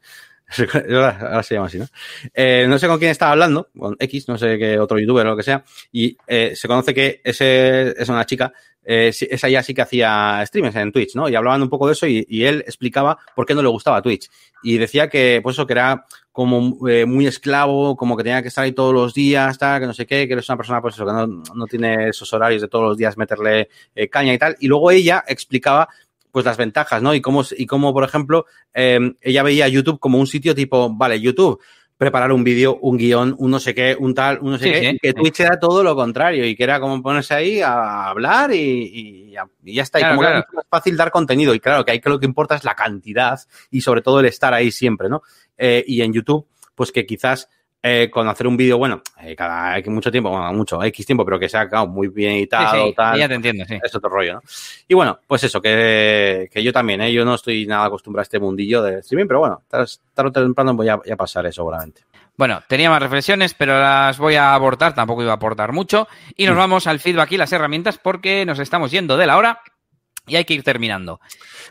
Ahora 0.91 1.43
se 1.43 1.55
llama 1.55 1.67
así, 1.67 1.79
¿no? 1.79 1.87
Eh, 2.35 2.67
no 2.69 2.79
sé 2.79 2.87
con 2.87 2.99
quién 2.99 3.11
estaba 3.11 3.33
hablando, 3.33 3.69
con 3.77 3.97
X, 3.99 4.29
no 4.29 4.39
sé 4.39 4.59
qué 4.59 4.79
otro 4.79 4.99
youtuber 4.99 5.27
o 5.27 5.31
lo 5.31 5.37
que 5.37 5.43
sea, 5.43 5.65
y 5.91 6.17
eh, 6.27 6.53
se 6.55 6.69
conoce 6.69 6.95
que 6.95 7.21
ese 7.25 8.01
es 8.01 8.09
una 8.09 8.27
chica, 8.27 8.53
eh, 8.85 9.13
esa 9.31 9.49
ya 9.49 9.63
sí 9.63 9.75
que 9.75 9.83
hacía 9.83 10.43
streams 10.45 10.75
en 10.77 10.93
Twitch, 10.93 11.15
¿no? 11.15 11.29
Y 11.29 11.35
hablaban 11.35 11.63
un 11.63 11.69
poco 11.69 11.87
de 11.87 11.93
eso 11.93 12.07
y, 12.07 12.45
él 12.45 12.65
explicaba 12.67 13.17
por 13.37 13.47
qué 13.47 13.55
no 13.55 13.63
le 13.63 13.69
gustaba 13.69 14.03
Twitch. 14.03 14.29
Y 14.63 14.77
decía 14.79 15.09
que, 15.09 15.41
pues 15.43 15.55
eso, 15.55 15.67
que 15.67 15.75
era 15.75 16.05
como 16.33 16.61
muy 16.61 17.27
esclavo, 17.27 17.97
como 17.97 18.17
que 18.17 18.25
tenía 18.25 18.43
que 18.43 18.49
estar 18.49 18.65
ahí 18.65 18.73
todos 18.73 18.93
los 18.93 19.15
días, 19.15 19.57
tal, 19.59 19.81
que 19.81 19.87
no 19.87 19.95
sé 19.95 20.07
qué, 20.07 20.27
que 20.27 20.33
eres 20.33 20.49
una 20.49 20.57
persona, 20.57 20.81
pues 20.81 20.95
eso, 20.95 21.07
que 21.07 21.13
no, 21.13 21.27
no 21.27 21.67
tiene 21.67 22.09
esos 22.09 22.33
horarios 22.33 22.63
de 22.63 22.69
todos 22.69 22.85
los 22.87 22.97
días 22.97 23.17
meterle 23.17 23.69
caña 24.11 24.35
y 24.35 24.39
tal. 24.39 24.57
Y 24.59 24.67
luego 24.67 24.91
ella 24.91 25.23
explicaba 25.29 25.89
pues 26.33 26.45
las 26.45 26.57
ventajas, 26.57 27.03
¿no? 27.03 27.15
Y 27.15 27.21
cómo, 27.21 27.45
y 27.57 27.67
cómo 27.67 27.93
por 27.93 28.03
ejemplo, 28.03 28.47
eh, 28.75 28.99
ella 29.21 29.43
veía 29.43 29.69
YouTube 29.69 30.01
como 30.01 30.19
un 30.19 30.27
sitio 30.27 30.55
tipo, 30.55 30.93
vale, 30.93 31.21
YouTube, 31.21 31.61
preparar 32.03 32.33
un 32.33 32.43
vídeo, 32.43 32.79
un 32.81 32.97
guion, 32.97 33.37
un 33.39 33.51
no 33.51 33.61
sé 33.61 33.75
qué, 33.75 33.97
un 33.97 34.13
tal, 34.13 34.41
un 34.41 34.53
no 34.53 34.59
sé 34.59 34.65
sí, 34.65 34.73
qué, 34.73 34.91
sí, 34.91 34.99
que 35.01 35.13
Twitch 35.13 35.37
sí. 35.37 35.43
era 35.45 35.61
todo 35.61 35.85
lo 35.85 35.95
contrario 35.95 36.45
y 36.45 36.57
que 36.57 36.65
era 36.65 36.81
como 36.81 37.01
ponerse 37.01 37.35
ahí 37.35 37.61
a 37.61 38.09
hablar 38.09 38.53
y, 38.53 38.59
y, 38.59 39.35
y 39.63 39.75
ya 39.75 39.83
está. 39.83 40.01
Claro, 40.01 40.15
y 40.15 40.17
como 40.17 40.27
claro. 40.27 40.39
era 40.39 40.49
más 40.53 40.67
fácil 40.69 40.97
dar 40.97 41.13
contenido 41.13 41.55
y 41.55 41.61
claro, 41.61 41.85
que 41.85 41.93
ahí 41.93 42.01
que 42.01 42.09
lo 42.09 42.19
que 42.19 42.27
importa 42.27 42.57
es 42.57 42.65
la 42.65 42.75
cantidad 42.75 43.39
y 43.71 43.83
sobre 43.83 44.03
todo 44.03 44.19
el 44.19 44.27
estar 44.27 44.53
ahí 44.53 44.73
siempre, 44.73 45.09
¿no? 45.09 45.23
Eh, 45.57 45.85
y 45.87 46.01
en 46.01 46.13
YouTube, 46.13 46.49
pues 46.75 46.91
que 46.91 47.07
quizás 47.07 47.49
eh, 47.83 48.09
con 48.11 48.29
hacer 48.29 48.47
un 48.47 48.57
vídeo, 48.57 48.79
bueno, 48.79 49.03
eh, 49.21 49.35
cada 49.35 49.77
X 49.79 49.93
mucho 49.93 50.11
tiempo, 50.11 50.31
bueno, 50.31 50.53
mucho, 50.53 50.83
X 50.83 51.05
tiempo, 51.05 51.25
pero 51.25 51.39
que 51.39 51.49
sea 51.49 51.69
claro, 51.69 51.89
muy 51.89 52.09
bien 52.09 52.33
editado, 52.33 52.85
sí, 52.85 52.89
sí, 52.89 52.95
tal. 52.95 53.19
Ya 53.19 53.29
te 53.29 53.35
entiendo, 53.35 53.65
sí. 53.67 53.79
Es 53.83 53.95
otro 53.95 54.09
rollo, 54.09 54.35
¿no? 54.35 54.43
Y 54.87 54.95
bueno, 54.95 55.19
pues 55.27 55.45
eso, 55.45 55.61
que, 55.61 56.49
que 56.53 56.63
yo 56.63 56.73
también, 56.73 57.01
¿eh? 57.01 57.13
Yo 57.13 57.25
no 57.25 57.35
estoy 57.35 57.67
nada 57.67 57.87
acostumbrado 57.87 58.23
a 58.23 58.25
este 58.25 58.39
mundillo 58.39 58.83
de 58.83 59.01
streaming, 59.01 59.27
pero 59.27 59.41
bueno, 59.41 59.63
tarde 59.69 59.99
o 60.17 60.33
temprano 60.33 60.75
voy 60.75 60.89
a, 60.89 60.97
voy 60.97 61.11
a 61.11 61.17
pasar 61.17 61.45
eso 61.47 61.57
seguramente. 61.57 62.03
Bueno, 62.37 62.63
tenía 62.67 62.89
más 62.89 63.03
reflexiones, 63.03 63.55
pero 63.55 63.79
las 63.79 64.19
voy 64.19 64.37
a 64.37 64.55
abortar, 64.55 64.95
tampoco 64.95 65.23
iba 65.23 65.33
a 65.33 65.37
aportar 65.37 65.73
mucho. 65.73 66.09
Y 66.37 66.47
nos 66.47 66.57
vamos 66.57 66.87
al 66.87 66.99
feedback 66.99 67.33
y 67.33 67.37
las 67.37 67.53
herramientas 67.53 67.99
porque 67.99 68.47
nos 68.47 68.59
estamos 68.59 68.91
yendo 68.91 69.17
de 69.17 69.27
la 69.27 69.37
hora 69.37 69.61
y 70.27 70.37
hay 70.37 70.45
que 70.45 70.55
ir 70.55 70.63
terminando. 70.63 71.21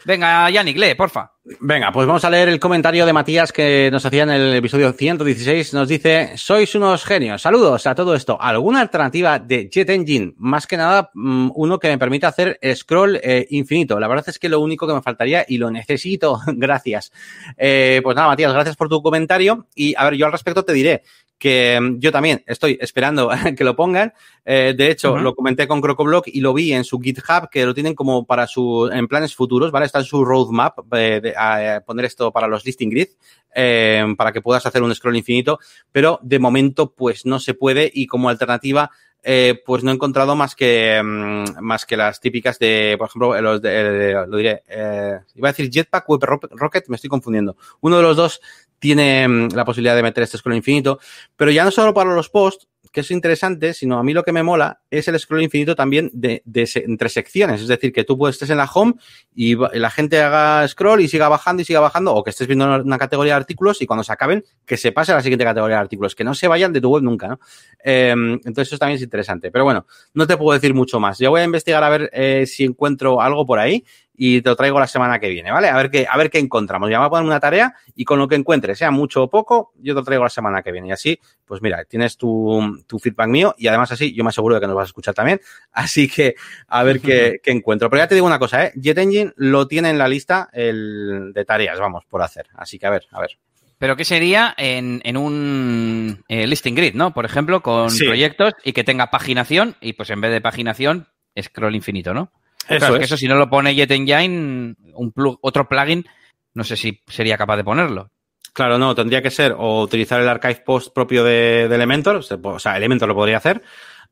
Venga, 0.05 0.49
Yannick, 0.49 0.77
lee, 0.77 0.95
porfa. 0.95 1.31
Venga, 1.43 1.91
pues 1.91 2.05
vamos 2.05 2.23
a 2.23 2.29
leer 2.29 2.49
el 2.49 2.59
comentario 2.59 3.03
de 3.03 3.13
Matías 3.13 3.51
que 3.51 3.89
nos 3.91 4.05
hacía 4.05 4.23
en 4.23 4.29
el 4.29 4.53
episodio 4.53 4.93
116. 4.93 5.73
Nos 5.73 5.87
dice, 5.87 6.33
sois 6.37 6.75
unos 6.75 7.03
genios. 7.03 7.41
Saludos 7.41 7.87
a 7.87 7.95
todo 7.95 8.13
esto. 8.13 8.39
¿Alguna 8.39 8.79
alternativa 8.79 9.39
de 9.39 9.67
Jet 9.67 9.89
Engine? 9.89 10.35
Más 10.37 10.67
que 10.67 10.77
nada, 10.77 11.09
uno 11.15 11.79
que 11.79 11.87
me 11.87 11.97
permita 11.97 12.27
hacer 12.27 12.59
scroll 12.75 13.19
eh, 13.23 13.47
infinito. 13.49 13.99
La 13.99 14.07
verdad 14.07 14.29
es 14.29 14.37
que 14.37 14.49
lo 14.49 14.59
único 14.59 14.85
que 14.85 14.93
me 14.93 15.01
faltaría 15.01 15.43
y 15.47 15.57
lo 15.57 15.71
necesito. 15.71 16.39
gracias. 16.45 17.11
Eh, 17.57 18.01
pues 18.03 18.15
nada, 18.15 18.27
Matías, 18.27 18.53
gracias 18.53 18.75
por 18.75 18.87
tu 18.87 19.01
comentario. 19.01 19.65
Y 19.73 19.95
a 19.97 20.03
ver, 20.03 20.13
yo 20.13 20.27
al 20.27 20.31
respecto 20.31 20.63
te 20.63 20.73
diré 20.73 21.01
que 21.41 21.79
yo 21.97 22.11
también 22.11 22.43
estoy 22.45 22.77
esperando 22.79 23.31
que 23.57 23.63
lo 23.63 23.75
pongan. 23.75 24.13
Eh, 24.45 24.75
de 24.77 24.91
hecho, 24.91 25.13
uh 25.13 25.15
-huh. 25.15 25.21
lo 25.21 25.33
comenté 25.33 25.67
con 25.67 25.81
CrocoBlock 25.81 26.27
y 26.27 26.39
lo 26.39 26.53
vi 26.53 26.71
en 26.71 26.83
su 26.83 26.99
GitHub, 26.99 27.49
que 27.49 27.65
lo 27.65 27.73
tienen 27.73 27.95
como 27.95 28.27
para 28.27 28.45
su, 28.45 28.87
en 28.93 29.07
planes 29.07 29.33
futuros, 29.33 29.71
¿vale? 29.71 29.87
Está 29.87 29.97
en 29.99 30.05
su 30.05 30.23
roadmap 30.23 30.77
de, 30.85 31.30
a, 31.37 31.81
poner 31.85 32.05
esto 32.05 32.31
para 32.31 32.47
los 32.47 32.65
listing 32.65 32.89
grid, 32.89 33.09
eh, 33.53 34.05
para 34.17 34.31
que 34.31 34.41
puedas 34.41 34.65
hacer 34.65 34.83
un 34.83 34.93
scroll 34.93 35.17
infinito, 35.17 35.59
pero 35.91 36.19
de 36.21 36.39
momento, 36.39 36.93
pues 36.93 37.25
no 37.25 37.39
se 37.39 37.53
puede 37.53 37.89
y 37.93 38.07
como 38.07 38.29
alternativa, 38.29 38.91
eh, 39.23 39.61
pues 39.65 39.83
no 39.83 39.91
he 39.91 39.93
encontrado 39.93 40.35
más 40.35 40.55
que 40.55 40.99
mmm, 41.03 41.61
más 41.61 41.85
que 41.85 41.95
las 41.95 42.19
típicas 42.19 42.57
de, 42.57 42.95
por 42.97 43.07
ejemplo, 43.07 43.39
los 43.39 43.61
de, 43.61 44.13
lo 44.27 44.37
diré, 44.37 44.63
eh, 44.67 45.19
iba 45.35 45.49
a 45.49 45.51
decir 45.51 45.69
Jetpack, 45.69 46.09
Web 46.09 46.23
Rocket, 46.23 46.87
me 46.87 46.95
estoy 46.95 47.09
confundiendo. 47.09 47.55
Uno 47.81 47.97
de 47.97 48.03
los 48.03 48.17
dos 48.17 48.41
tiene 48.79 49.27
mm, 49.27 49.49
la 49.53 49.63
posibilidad 49.63 49.95
de 49.95 50.03
meter 50.03 50.23
este 50.23 50.37
scroll 50.37 50.55
infinito, 50.55 50.99
pero 51.35 51.51
ya 51.51 51.63
no 51.63 51.71
solo 51.71 51.93
para 51.93 52.15
los 52.15 52.29
posts, 52.29 52.67
que 52.91 53.01
es 53.01 53.11
interesante, 53.11 53.73
sino 53.73 53.97
a 53.97 54.03
mí 54.03 54.13
lo 54.13 54.23
que 54.23 54.31
me 54.31 54.43
mola 54.43 54.81
es 54.89 55.07
el 55.07 55.17
scroll 55.17 55.41
infinito 55.41 55.75
también 55.75 56.09
de, 56.13 56.41
de, 56.45 56.69
entre 56.75 57.09
secciones. 57.09 57.61
Es 57.61 57.67
decir, 57.67 57.93
que 57.93 58.03
tú 58.03 58.17
puedes 58.17 58.35
estés 58.35 58.49
en 58.49 58.57
la 58.57 58.69
home 58.71 58.95
y 59.33 59.55
la 59.55 59.89
gente 59.89 60.19
haga 60.21 60.67
scroll 60.67 61.01
y 61.01 61.07
siga 61.07 61.29
bajando 61.29 61.61
y 61.61 61.65
siga 61.65 61.79
bajando, 61.79 62.13
o 62.13 62.23
que 62.23 62.31
estés 62.31 62.47
viendo 62.47 62.81
una 62.81 62.97
categoría 62.97 63.33
de 63.33 63.37
artículos 63.37 63.81
y 63.81 63.85
cuando 63.85 64.03
se 64.03 64.11
acaben, 64.11 64.43
que 64.65 64.77
se 64.77 64.91
pase 64.91 65.11
a 65.11 65.15
la 65.15 65.21
siguiente 65.21 65.45
categoría 65.45 65.77
de 65.77 65.81
artículos, 65.81 66.15
que 66.15 66.23
no 66.23 66.33
se 66.33 66.47
vayan 66.47 66.73
de 66.73 66.81
tu 66.81 66.89
web 66.89 67.03
nunca, 67.03 67.27
¿no? 67.27 67.39
Eh, 67.83 68.11
entonces 68.11 68.67
eso 68.67 68.77
también 68.77 68.97
es 68.97 69.03
interesante. 69.03 69.51
Pero 69.51 69.63
bueno, 69.63 69.85
no 70.13 70.27
te 70.27 70.35
puedo 70.37 70.53
decir 70.53 70.73
mucho 70.73 70.99
más. 70.99 71.17
Yo 71.19 71.29
voy 71.29 71.41
a 71.41 71.45
investigar 71.45 71.83
a 71.83 71.89
ver 71.89 72.09
eh, 72.13 72.45
si 72.45 72.63
encuentro 72.63 73.21
algo 73.21 73.45
por 73.45 73.59
ahí 73.59 73.85
y 74.23 74.39
te 74.43 74.51
lo 74.51 74.55
traigo 74.55 74.79
la 74.79 74.85
semana 74.85 75.17
que 75.17 75.29
viene, 75.29 75.51
¿vale? 75.51 75.67
A 75.67 75.75
ver 75.75 75.89
qué, 75.89 76.05
a 76.07 76.15
ver 76.15 76.29
qué 76.29 76.37
encontramos. 76.37 76.91
Ya 76.91 76.99
me 76.99 76.99
voy 76.99 77.07
a 77.07 77.09
poner 77.09 77.25
una 77.25 77.39
tarea 77.39 77.73
y 77.95 78.05
con 78.05 78.19
lo 78.19 78.27
que 78.27 78.35
encuentre, 78.35 78.75
sea 78.75 78.91
mucho 78.91 79.23
o 79.23 79.29
poco, 79.31 79.73
yo 79.79 79.95
te 79.95 80.01
lo 80.01 80.03
traigo 80.03 80.23
la 80.23 80.29
semana 80.29 80.61
que 80.61 80.71
viene. 80.71 80.89
Y 80.89 80.91
así, 80.91 81.19
pues 81.43 81.59
mira, 81.63 81.85
tienes 81.85 82.17
tu, 82.17 82.83
tu 82.85 82.99
feedback 82.99 83.29
mío 83.29 83.55
y 83.57 83.65
además 83.65 83.91
así 83.91 84.13
yo 84.13 84.23
me 84.23 84.29
aseguro 84.29 84.53
de 84.53 84.61
que 84.61 84.67
nos 84.67 84.75
vas 84.75 84.83
a 84.83 84.89
escuchar 84.89 85.15
también. 85.15 85.41
Así 85.71 86.07
que 86.07 86.35
a 86.67 86.83
ver 86.83 87.01
qué, 87.01 87.39
qué 87.41 87.49
encuentro. 87.49 87.89
Pero 87.89 88.03
ya 88.03 88.07
te 88.07 88.13
digo 88.13 88.27
una 88.27 88.37
cosa, 88.37 88.65
¿eh? 88.65 88.73
Jet 88.75 88.99
Engine 88.99 89.33
lo 89.37 89.67
tiene 89.67 89.89
en 89.89 89.97
la 89.97 90.07
lista 90.07 90.49
el 90.53 91.31
de 91.33 91.43
tareas, 91.43 91.79
vamos, 91.79 92.05
por 92.05 92.21
hacer. 92.21 92.45
Así 92.53 92.77
que 92.77 92.85
a 92.85 92.91
ver, 92.91 93.07
a 93.09 93.21
ver. 93.21 93.39
Pero 93.79 93.95
¿qué 93.95 94.05
sería 94.05 94.53
en, 94.55 95.01
en 95.03 95.17
un 95.17 96.23
eh, 96.27 96.45
listing 96.45 96.75
grid, 96.75 96.93
¿no? 96.93 97.11
Por 97.11 97.25
ejemplo, 97.25 97.63
con 97.63 97.89
sí. 97.89 98.05
proyectos 98.05 98.53
y 98.63 98.73
que 98.73 98.83
tenga 98.83 99.09
paginación 99.09 99.77
y 99.81 99.93
pues 99.93 100.11
en 100.11 100.21
vez 100.21 100.31
de 100.31 100.41
paginación, 100.41 101.07
scroll 101.41 101.73
infinito, 101.73 102.13
¿no? 102.13 102.31
Eso, 102.67 102.79
claro, 102.79 102.95
es. 102.95 102.99
que 102.99 103.05
eso 103.05 103.17
si 103.17 103.27
no 103.27 103.35
lo 103.35 103.49
pone 103.49 103.75
Jet 103.75 103.91
Engine, 103.91 104.75
un 104.93 105.11
plug, 105.11 105.39
otro 105.41 105.67
plugin, 105.67 106.05
no 106.53 106.63
sé 106.63 106.75
si 106.77 107.01
sería 107.07 107.37
capaz 107.37 107.57
de 107.57 107.63
ponerlo. 107.63 108.11
Claro, 108.53 108.77
no, 108.77 108.93
tendría 108.93 109.21
que 109.21 109.31
ser 109.31 109.55
o 109.57 109.81
utilizar 109.81 110.19
el 110.19 110.27
archive 110.27 110.63
post 110.65 110.93
propio 110.93 111.23
de, 111.23 111.67
de 111.69 111.75
Elementor, 111.75 112.17
o 112.17 112.59
sea, 112.59 112.77
Elementor 112.77 113.07
lo 113.07 113.15
podría 113.15 113.37
hacer, 113.37 113.61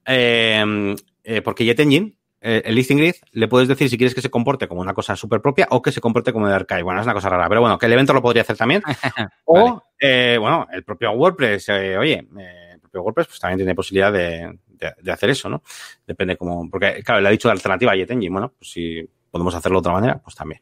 eh, 0.05 0.95
eh, 1.23 1.41
porque 1.41 1.65
Jet 1.65 1.81
Engine, 1.81 2.15
eh, 2.41 2.61
el 2.63 2.75
listing 2.75 2.97
grid, 2.97 3.15
le 3.33 3.49
puedes 3.49 3.67
decir 3.67 3.89
si 3.89 3.97
quieres 3.97 4.15
que 4.15 4.21
se 4.21 4.29
comporte 4.29 4.67
como 4.67 4.79
una 4.79 4.93
cosa 4.93 5.17
súper 5.17 5.41
propia 5.41 5.67
o 5.71 5.81
que 5.81 5.91
se 5.91 5.99
comporte 5.99 6.31
como 6.31 6.47
de 6.47 6.55
archive. 6.55 6.83
Bueno, 6.83 7.01
es 7.01 7.05
una 7.05 7.13
cosa 7.13 7.27
rara, 7.27 7.49
pero 7.49 7.59
bueno, 7.59 7.77
que 7.77 7.85
Elementor 7.85 8.15
lo 8.15 8.21
podría 8.21 8.43
hacer 8.43 8.55
también. 8.55 8.81
o, 9.45 9.53
vale. 9.53 9.79
Eh, 9.99 10.37
bueno, 10.39 10.65
el 10.71 10.83
propio 10.83 11.11
WordPress, 11.11 11.67
oye, 11.69 12.25
el 12.71 12.79
propio 12.79 13.01
WordPress 13.01 13.27
pues 13.27 13.39
también 13.41 13.57
tiene 13.57 13.75
posibilidad 13.75 14.13
de, 14.13 14.57
de, 14.79 14.93
de, 15.01 15.11
hacer 15.11 15.29
eso, 15.29 15.49
¿no? 15.49 15.61
Depende 16.07 16.37
como, 16.37 16.69
porque 16.69 17.01
claro, 17.03 17.21
le 17.21 17.27
ha 17.27 17.31
dicho 17.31 17.47
la 17.47 17.53
alternativa 17.53 17.91
a 17.91 17.95
Jet 17.95 18.11
Engine, 18.11 18.31
bueno, 18.31 18.53
pues 18.57 18.71
si 18.71 19.07
podemos 19.29 19.53
hacerlo 19.55 19.77
de 19.77 19.79
otra 19.79 19.93
manera, 19.93 20.17
pues 20.17 20.35
también. 20.35 20.61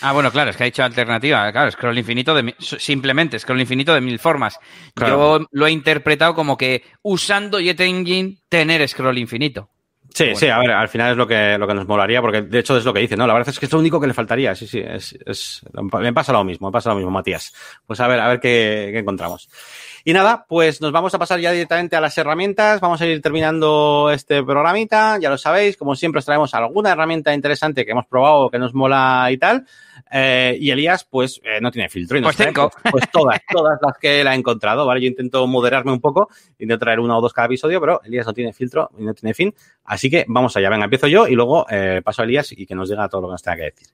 Ah, 0.00 0.12
bueno, 0.12 0.30
claro, 0.30 0.50
es 0.50 0.56
que 0.56 0.64
ha 0.64 0.66
dicho 0.66 0.84
alternativa. 0.84 1.50
Claro, 1.50 1.70
scroll 1.70 1.98
infinito 1.98 2.34
de 2.34 2.54
simplemente 2.58 3.38
scroll 3.38 3.60
infinito 3.60 3.94
de 3.94 4.00
mil 4.00 4.18
formas. 4.18 4.58
Claro. 4.94 5.40
Yo 5.40 5.46
lo 5.50 5.66
he 5.66 5.70
interpretado 5.70 6.34
como 6.34 6.56
que 6.56 6.84
usando 7.02 7.58
Jet 7.60 7.80
Engine 7.80 8.36
tener 8.48 8.86
scroll 8.88 9.18
infinito. 9.18 9.70
Sí, 10.14 10.24
bueno. 10.24 10.38
sí, 10.38 10.48
a 10.48 10.58
ver, 10.58 10.70
al 10.70 10.88
final 10.88 11.12
es 11.12 11.16
lo 11.16 11.26
que, 11.26 11.56
lo 11.58 11.66
que 11.66 11.74
nos 11.74 11.86
molaría, 11.86 12.20
porque 12.20 12.42
de 12.42 12.58
hecho 12.58 12.76
es 12.76 12.84
lo 12.84 12.92
que 12.92 13.00
dice, 13.00 13.16
¿no? 13.16 13.26
La 13.26 13.34
verdad 13.34 13.50
es 13.50 13.58
que 13.58 13.66
es 13.66 13.72
lo 13.72 13.78
único 13.78 14.00
que 14.00 14.06
le 14.06 14.14
faltaría, 14.14 14.54
sí, 14.54 14.66
sí, 14.66 14.80
es, 14.84 15.16
es, 15.24 15.62
me 15.72 16.12
pasa 16.12 16.32
lo 16.32 16.42
mismo, 16.44 16.68
me 16.68 16.72
pasa 16.72 16.90
lo 16.90 16.96
mismo, 16.96 17.10
Matías. 17.10 17.52
Pues 17.86 18.00
a 18.00 18.08
ver, 18.08 18.18
a 18.20 18.28
ver 18.28 18.40
qué, 18.40 18.90
qué 18.92 18.98
encontramos. 18.98 19.48
Y 20.04 20.12
nada, 20.12 20.46
pues 20.48 20.80
nos 20.80 20.90
vamos 20.90 21.12
a 21.14 21.18
pasar 21.18 21.38
ya 21.40 21.52
directamente 21.52 21.96
a 21.96 22.00
las 22.00 22.16
herramientas. 22.16 22.80
Vamos 22.80 23.00
a 23.00 23.06
ir 23.06 23.20
terminando 23.20 24.10
este 24.10 24.42
programita. 24.42 25.18
Ya 25.18 25.28
lo 25.28 25.36
sabéis, 25.36 25.76
como 25.76 25.94
siempre 25.96 26.20
os 26.20 26.24
traemos 26.24 26.54
alguna 26.54 26.92
herramienta 26.92 27.34
interesante 27.34 27.84
que 27.84 27.90
hemos 27.92 28.06
probado, 28.06 28.48
que 28.48 28.58
nos 28.58 28.72
mola 28.72 29.28
y 29.30 29.36
tal. 29.36 29.66
Eh, 30.10 30.56
y 30.58 30.70
Elías, 30.70 31.04
pues, 31.04 31.40
eh, 31.44 31.60
no 31.60 31.70
tiene 31.70 31.88
filtro. 31.88 32.16
Y 32.16 32.22
pues 32.22 32.36
tengo. 32.36 32.70
Pues, 32.70 32.90
pues, 32.90 33.10
todas, 33.10 33.40
todas 33.52 33.78
las 33.82 33.98
que 33.98 34.20
él 34.22 34.28
ha 34.28 34.34
encontrado, 34.34 34.86
¿vale? 34.86 35.00
Yo 35.02 35.08
intento 35.08 35.46
moderarme 35.46 35.92
un 35.92 36.00
poco, 36.00 36.30
intento 36.58 36.78
traer 36.78 37.00
una 37.00 37.18
o 37.18 37.20
dos 37.20 37.32
cada 37.32 37.46
episodio, 37.46 37.80
pero 37.80 38.00
Elías 38.02 38.26
no 38.26 38.32
tiene 38.32 38.52
filtro 38.52 38.90
y 38.98 39.02
no 39.02 39.12
tiene 39.12 39.34
fin. 39.34 39.54
Así 39.84 39.97
que 40.02 40.24
vamos 40.28 40.56
allá. 40.56 40.70
Venga, 40.70 40.84
empiezo 40.84 41.08
yo 41.08 41.26
y 41.26 41.34
luego 41.34 41.66
eh, 41.68 42.00
paso 42.04 42.22
a 42.22 42.24
Elías 42.24 42.52
y 42.52 42.66
que 42.66 42.74
nos 42.74 42.88
diga 42.88 43.08
todo 43.08 43.22
lo 43.22 43.28
que 43.28 43.32
nos 43.32 43.42
tenga 43.42 43.56
que 43.56 43.62
decir. 43.64 43.88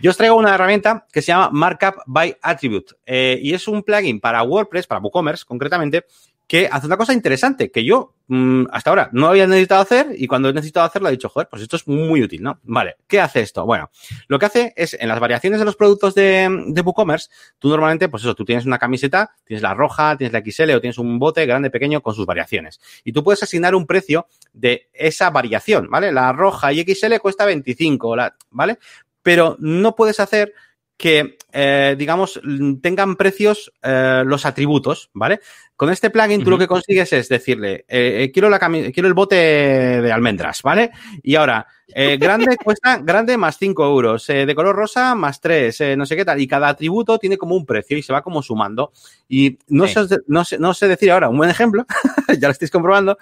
Yo 0.00 0.10
os 0.10 0.16
traigo 0.16 0.36
una 0.36 0.54
herramienta 0.54 1.06
que 1.10 1.22
se 1.22 1.28
llama 1.28 1.50
Markup 1.50 2.02
by 2.06 2.36
Attribute. 2.42 2.94
Eh, 3.06 3.38
y 3.42 3.54
es 3.54 3.66
un 3.66 3.82
plugin 3.82 4.20
para 4.20 4.42
WordPress, 4.42 4.86
para 4.86 5.00
WooCommerce 5.00 5.44
concretamente, 5.46 6.04
que 6.46 6.68
hace 6.70 6.86
una 6.86 6.96
cosa 6.96 7.12
interesante 7.12 7.70
que 7.70 7.84
yo 7.84 8.14
mm, 8.28 8.66
hasta 8.70 8.90
ahora 8.90 9.08
no 9.12 9.26
había 9.26 9.46
necesitado 9.46 9.82
hacer 9.82 10.08
y 10.16 10.26
cuando 10.26 10.48
he 10.48 10.52
necesitado 10.52 10.86
hacerlo 10.86 11.08
he 11.08 11.12
dicho, 11.12 11.28
joder, 11.28 11.48
pues 11.48 11.62
esto 11.62 11.76
es 11.76 11.88
muy 11.88 12.22
útil, 12.22 12.42
¿no? 12.42 12.60
Vale, 12.62 12.96
¿qué 13.08 13.20
hace 13.20 13.40
esto? 13.40 13.66
Bueno, 13.66 13.90
lo 14.28 14.38
que 14.38 14.46
hace 14.46 14.72
es 14.76 14.94
en 14.94 15.08
las 15.08 15.18
variaciones 15.18 15.58
de 15.58 15.64
los 15.64 15.76
productos 15.76 16.14
de, 16.14 16.48
de 16.68 16.80
WooCommerce, 16.80 17.30
tú 17.58 17.68
normalmente, 17.68 18.08
pues 18.08 18.22
eso, 18.22 18.34
tú 18.34 18.44
tienes 18.44 18.64
una 18.64 18.78
camiseta, 18.78 19.34
tienes 19.44 19.62
la 19.62 19.74
roja, 19.74 20.16
tienes 20.16 20.32
la 20.32 20.40
XL 20.40 20.70
o 20.72 20.80
tienes 20.80 20.98
un 20.98 21.18
bote 21.18 21.44
grande, 21.46 21.70
pequeño 21.70 22.00
con 22.00 22.14
sus 22.14 22.26
variaciones. 22.26 22.80
Y 23.02 23.12
tú 23.12 23.24
puedes 23.24 23.42
asignar 23.42 23.74
un 23.74 23.86
precio 23.86 24.28
de 24.52 24.88
esa 24.92 25.30
variación, 25.30 25.88
¿vale? 25.90 26.12
La 26.12 26.32
roja 26.32 26.72
y 26.72 26.82
XL 26.82 27.16
cuesta 27.20 27.44
25, 27.44 28.14
¿vale? 28.50 28.78
Pero 29.22 29.56
no 29.58 29.96
puedes 29.96 30.20
hacer 30.20 30.54
que, 30.96 31.36
eh, 31.52 31.94
digamos, 31.98 32.40
tengan 32.80 33.16
precios 33.16 33.72
eh, 33.82 34.22
los 34.24 34.46
atributos, 34.46 35.10
¿vale? 35.12 35.40
Con 35.76 35.90
este 35.90 36.08
plugin 36.08 36.42
tú 36.42 36.50
lo 36.50 36.58
que 36.58 36.66
consigues 36.66 37.12
es 37.12 37.28
decirle, 37.28 37.84
eh, 37.86 38.22
eh 38.22 38.30
quiero, 38.32 38.48
la 38.48 38.58
quiero 38.58 39.06
el 39.06 39.12
bote 39.12 39.36
de 39.36 40.10
almendras, 40.10 40.62
¿vale? 40.62 40.90
Y 41.22 41.34
ahora, 41.34 41.66
eh, 41.88 42.16
grande 42.16 42.56
cuesta, 42.64 42.98
grande 42.98 43.36
más 43.36 43.58
5 43.58 43.84
euros, 43.84 44.26
de 44.26 44.54
color 44.54 44.74
rosa 44.74 45.14
más 45.14 45.38
3, 45.42 45.98
no 45.98 46.06
sé 46.06 46.16
qué 46.16 46.24
tal. 46.24 46.40
Y 46.40 46.46
cada 46.46 46.68
atributo 46.68 47.18
tiene 47.18 47.36
como 47.36 47.54
un 47.54 47.66
precio 47.66 47.98
y 47.98 48.02
se 48.02 48.14
va 48.14 48.22
como 48.22 48.42
sumando. 48.42 48.92
Y 49.28 49.58
no, 49.68 49.86
sé, 49.86 50.00
no, 50.28 50.44
sé, 50.46 50.58
no 50.58 50.72
sé 50.72 50.88
decir 50.88 51.10
ahora 51.10 51.28
un 51.28 51.36
buen 51.36 51.50
ejemplo, 51.50 51.84
ya 52.38 52.48
lo 52.48 52.52
estáis 52.52 52.70
comprobando, 52.70 53.18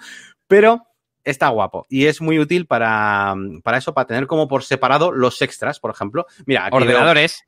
pero 0.47 0.87
está 1.25 1.49
guapo 1.49 1.87
y 1.89 2.05
es 2.05 2.21
muy 2.21 2.39
útil 2.39 2.67
para, 2.67 3.35
para 3.63 3.79
eso, 3.79 3.93
para 3.93 4.07
tener 4.07 4.27
como 4.27 4.47
por 4.47 4.63
separado 4.63 5.11
los 5.11 5.41
extras, 5.41 5.79
por 5.79 5.91
ejemplo. 5.91 6.25
Mira, 6.45 6.67
aquí 6.67 6.77
ordenadores. 6.77 7.43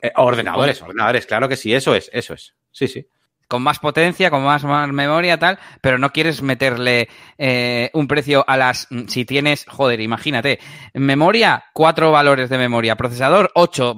Eh, 0.00 0.12
ordenadores, 0.16 0.80
ordenadores, 0.80 1.26
claro 1.26 1.48
que 1.48 1.56
sí, 1.56 1.74
eso 1.74 1.94
es, 1.94 2.10
eso 2.12 2.34
es. 2.34 2.54
Sí, 2.70 2.86
sí. 2.86 3.06
Con 3.48 3.62
más 3.62 3.78
potencia, 3.78 4.30
con 4.30 4.44
más, 4.44 4.62
más 4.64 4.88
memoria, 4.92 5.38
tal, 5.38 5.58
pero 5.80 5.98
no 5.98 6.10
quieres 6.12 6.42
meterle 6.42 7.08
eh, 7.38 7.90
un 7.94 8.06
precio 8.06 8.44
a 8.46 8.56
las. 8.56 8.86
Mm, 8.90 9.06
si 9.08 9.24
tienes, 9.24 9.64
joder, 9.66 10.00
imagínate, 10.00 10.60
memoria, 10.92 11.64
cuatro 11.72 12.12
valores 12.12 12.50
de 12.50 12.58
memoria, 12.58 12.96
procesador, 12.96 13.50
ocho. 13.54 13.96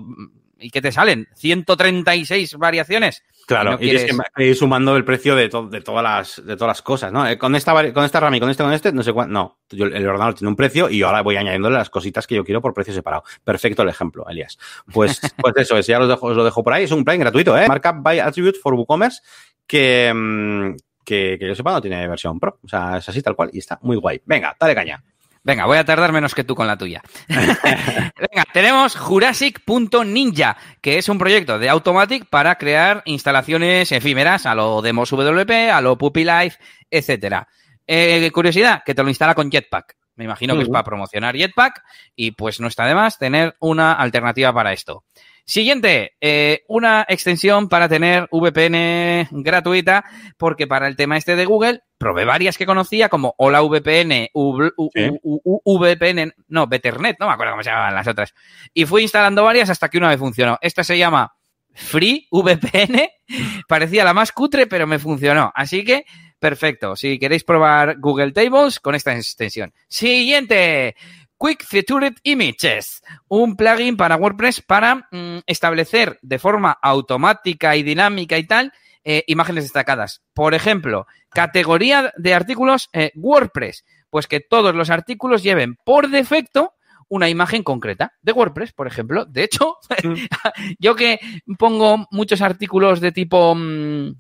¿Y 0.61 0.71
qué 0.71 0.81
te 0.81 0.93
salen? 0.93 1.27
136 1.35 2.57
variaciones. 2.57 3.23
Claro, 3.47 3.79
y, 3.81 3.91
es 3.91 4.05
que 4.05 4.47
ir 4.47 4.55
sumando 4.55 4.97
el 4.97 5.05
precio 5.05 5.35
de, 5.35 5.49
de, 5.49 5.81
todas 5.81 6.03
las, 6.03 6.45
de 6.45 6.55
todas 6.55 6.69
las 6.69 6.83
cosas, 6.83 7.13
¿no? 7.13 7.27
Eh, 7.27 7.37
con 7.37 7.57
esta, 7.57 7.73
con 7.93 8.05
esta 8.05 8.21
RAM 8.21 8.35
y 8.35 8.41
con 8.41 8.51
este, 8.51 8.63
con 8.63 8.73
este, 8.73 8.93
no 8.93 9.03
sé 9.03 9.13
cuánto. 9.13 9.33
No, 9.33 9.59
el 9.71 10.07
ordenador 10.07 10.35
tiene 10.35 10.51
un 10.51 10.57
precio 10.57 10.89
y 10.89 11.03
ahora 11.03 11.23
voy 11.23 11.37
añadiéndole 11.37 11.77
las 11.77 11.91
cositas 11.91 12.27
que 12.27 12.37
yo 12.37 12.45
quiero 12.45 12.61
por 12.61 12.75
precio 12.75 12.95
separado. 12.95 13.25
Perfecto 13.43 13.83
el 13.83 13.89
ejemplo, 13.89 14.25
Elias. 14.29 14.59
Pues, 14.93 15.21
pues 15.37 15.55
eso 15.57 15.77
es, 15.77 15.87
ya 15.87 15.99
os, 15.99 16.09
dejo, 16.09 16.27
os 16.27 16.37
lo 16.37 16.45
dejo 16.45 16.63
por 16.63 16.75
ahí. 16.75 16.85
Es 16.85 16.93
un 16.93 17.05
plugin 17.05 17.23
gratuito, 17.23 17.59
¿eh? 17.59 17.67
Markup 17.67 18.03
by 18.03 18.21
Attribute 18.21 18.59
for 18.63 18.75
WooCommerce 18.75 19.21
que, 19.67 20.13
mm, 20.15 20.77
que, 21.05 21.37
que 21.39 21.49
yo 21.49 21.55
sepa 21.55 21.73
no 21.73 21.81
tiene 21.81 22.07
versión 22.07 22.39
Pro. 22.39 22.59
O 22.63 22.69
sea, 22.69 22.99
es 22.99 23.09
así 23.09 23.23
tal 23.23 23.35
cual 23.35 23.51
y 23.53 23.59
está 23.59 23.79
muy 23.83 23.97
guay. 23.97 24.21
Venga, 24.27 24.55
dale 24.61 24.75
caña. 24.75 25.03
Venga, 25.43 25.65
voy 25.65 25.79
a 25.79 25.85
tardar 25.85 26.13
menos 26.13 26.35
que 26.35 26.45
tú 26.45 26.55
con 26.55 26.67
la 26.67 26.77
tuya. 26.77 27.01
Venga, 27.29 28.45
tenemos 28.53 28.95
Jurassic.ninja, 28.97 30.57
que 30.83 30.99
es 30.99 31.09
un 31.09 31.19
proyecto 31.19 31.59
de 31.59 31.71
Automatic 31.71 32.27
para 32.29 32.57
crear 32.57 33.03
instalaciones 33.07 33.91
efímeras 33.91 34.45
a 34.45 34.55
lo 34.55 34.83
Demos 34.83 35.11
WP, 35.11 35.71
a 35.73 35.81
lo 35.81 35.97
Puppy 35.97 36.25
Life, 36.25 36.59
etcétera. 36.91 37.49
Eh, 37.87 38.31
curiosidad, 38.33 38.83
que 38.85 38.95
te 38.95 39.03
lo 39.03 39.09
instala 39.09 39.35
con 39.35 39.51
Jetpack. 39.51 39.97
Me 40.17 40.25
imagino 40.25 40.55
que 40.55 40.65
es 40.65 40.69
para 40.69 40.85
promocionar 40.85 41.35
Jetpack 41.35 41.83
y 42.15 42.33
pues 42.33 42.61
no 42.61 42.69
está 42.69 42.85
de 42.85 42.95
más 42.95 43.19
tener 43.19 43.57
una 43.59 43.95
alternativa 43.95 44.53
para 44.53 44.75
esto. 44.75 45.05
Siguiente, 45.51 46.13
eh, 46.21 46.63
una 46.69 47.05
extensión 47.09 47.69
para 47.69 47.89
tener 47.89 48.29
VPN 48.31 49.27
gratuita, 49.33 50.05
porque 50.37 50.69
para 50.69 50.87
el 50.87 50.95
tema 50.95 51.17
este 51.17 51.35
de 51.35 51.45
Google, 51.45 51.81
probé 51.99 52.25
varias 52.25 52.57
que 52.57 52.67
conocía, 52.67 53.09
como 53.09 53.35
Hola 53.37 53.61
VPN, 53.61 54.31
VPN, 54.33 56.35
no, 56.47 56.69
Betternet, 56.69 57.17
no 57.19 57.27
me 57.27 57.33
acuerdo 57.33 57.55
cómo 57.55 57.65
se 57.65 57.71
llamaban 57.71 57.97
las 57.97 58.07
otras. 58.07 58.33
Y 58.73 58.87
fui 58.87 59.03
instalando 59.03 59.43
varias 59.43 59.71
hasta 59.71 59.89
que 59.89 59.99
una 59.99 60.11
vez 60.11 60.21
funcionó. 60.21 60.57
Esta 60.61 60.85
se 60.85 60.97
llama 60.97 61.35
Free 61.73 62.29
VPN, 62.31 63.09
parecía 63.69 64.05
la 64.05 64.15
más 64.15 64.31
cutre, 64.31 64.69
pero 64.69 64.87
me 64.87 65.01
funcionó. 65.01 65.51
Así 65.53 65.85
que, 65.85 66.05
perfecto. 66.39 66.95
Si 66.95 67.19
queréis 67.19 67.43
probar 67.43 67.99
Google 67.99 68.31
Tables 68.31 68.79
con 68.79 68.95
esta 68.95 69.17
extensión. 69.17 69.75
Siguiente. 69.89 70.95
Quick 71.41 71.65
Featured 71.65 72.17
Images, 72.25 73.03
un 73.29 73.57
plugin 73.57 73.97
para 73.97 74.17
WordPress 74.17 74.61
para 74.61 75.09
mm, 75.11 75.39
establecer 75.47 76.19
de 76.21 76.39
forma 76.39 76.77
automática 76.83 77.77
y 77.77 77.83
dinámica 77.83 78.37
y 78.37 78.47
tal 78.47 78.75
eh, 79.05 79.25
imágenes 79.27 79.65
destacadas. 79.65 80.23
Por 80.35 80.53
ejemplo, 80.53 81.07
categoría 81.31 82.13
de 82.19 82.35
artículos 82.35 82.91
eh, 82.93 83.11
WordPress, 83.15 83.87
pues 84.11 84.27
que 84.27 84.41
todos 84.41 84.75
los 84.75 84.91
artículos 84.91 85.43
lleven 85.43 85.77
por 85.83 86.11
defecto 86.11 86.75
una 87.09 87.31
imagen 87.31 87.63
concreta 87.63 88.13
de 88.21 88.33
WordPress, 88.33 88.73
por 88.73 88.87
ejemplo. 88.87 89.25
De 89.25 89.45
hecho, 89.45 89.79
mm. 90.05 90.15
yo 90.79 90.95
que 90.95 91.21
pongo 91.59 92.07
muchos 92.11 92.43
artículos 92.43 93.01
de 93.01 93.13
tipo... 93.13 93.55
Mm, 93.55 94.15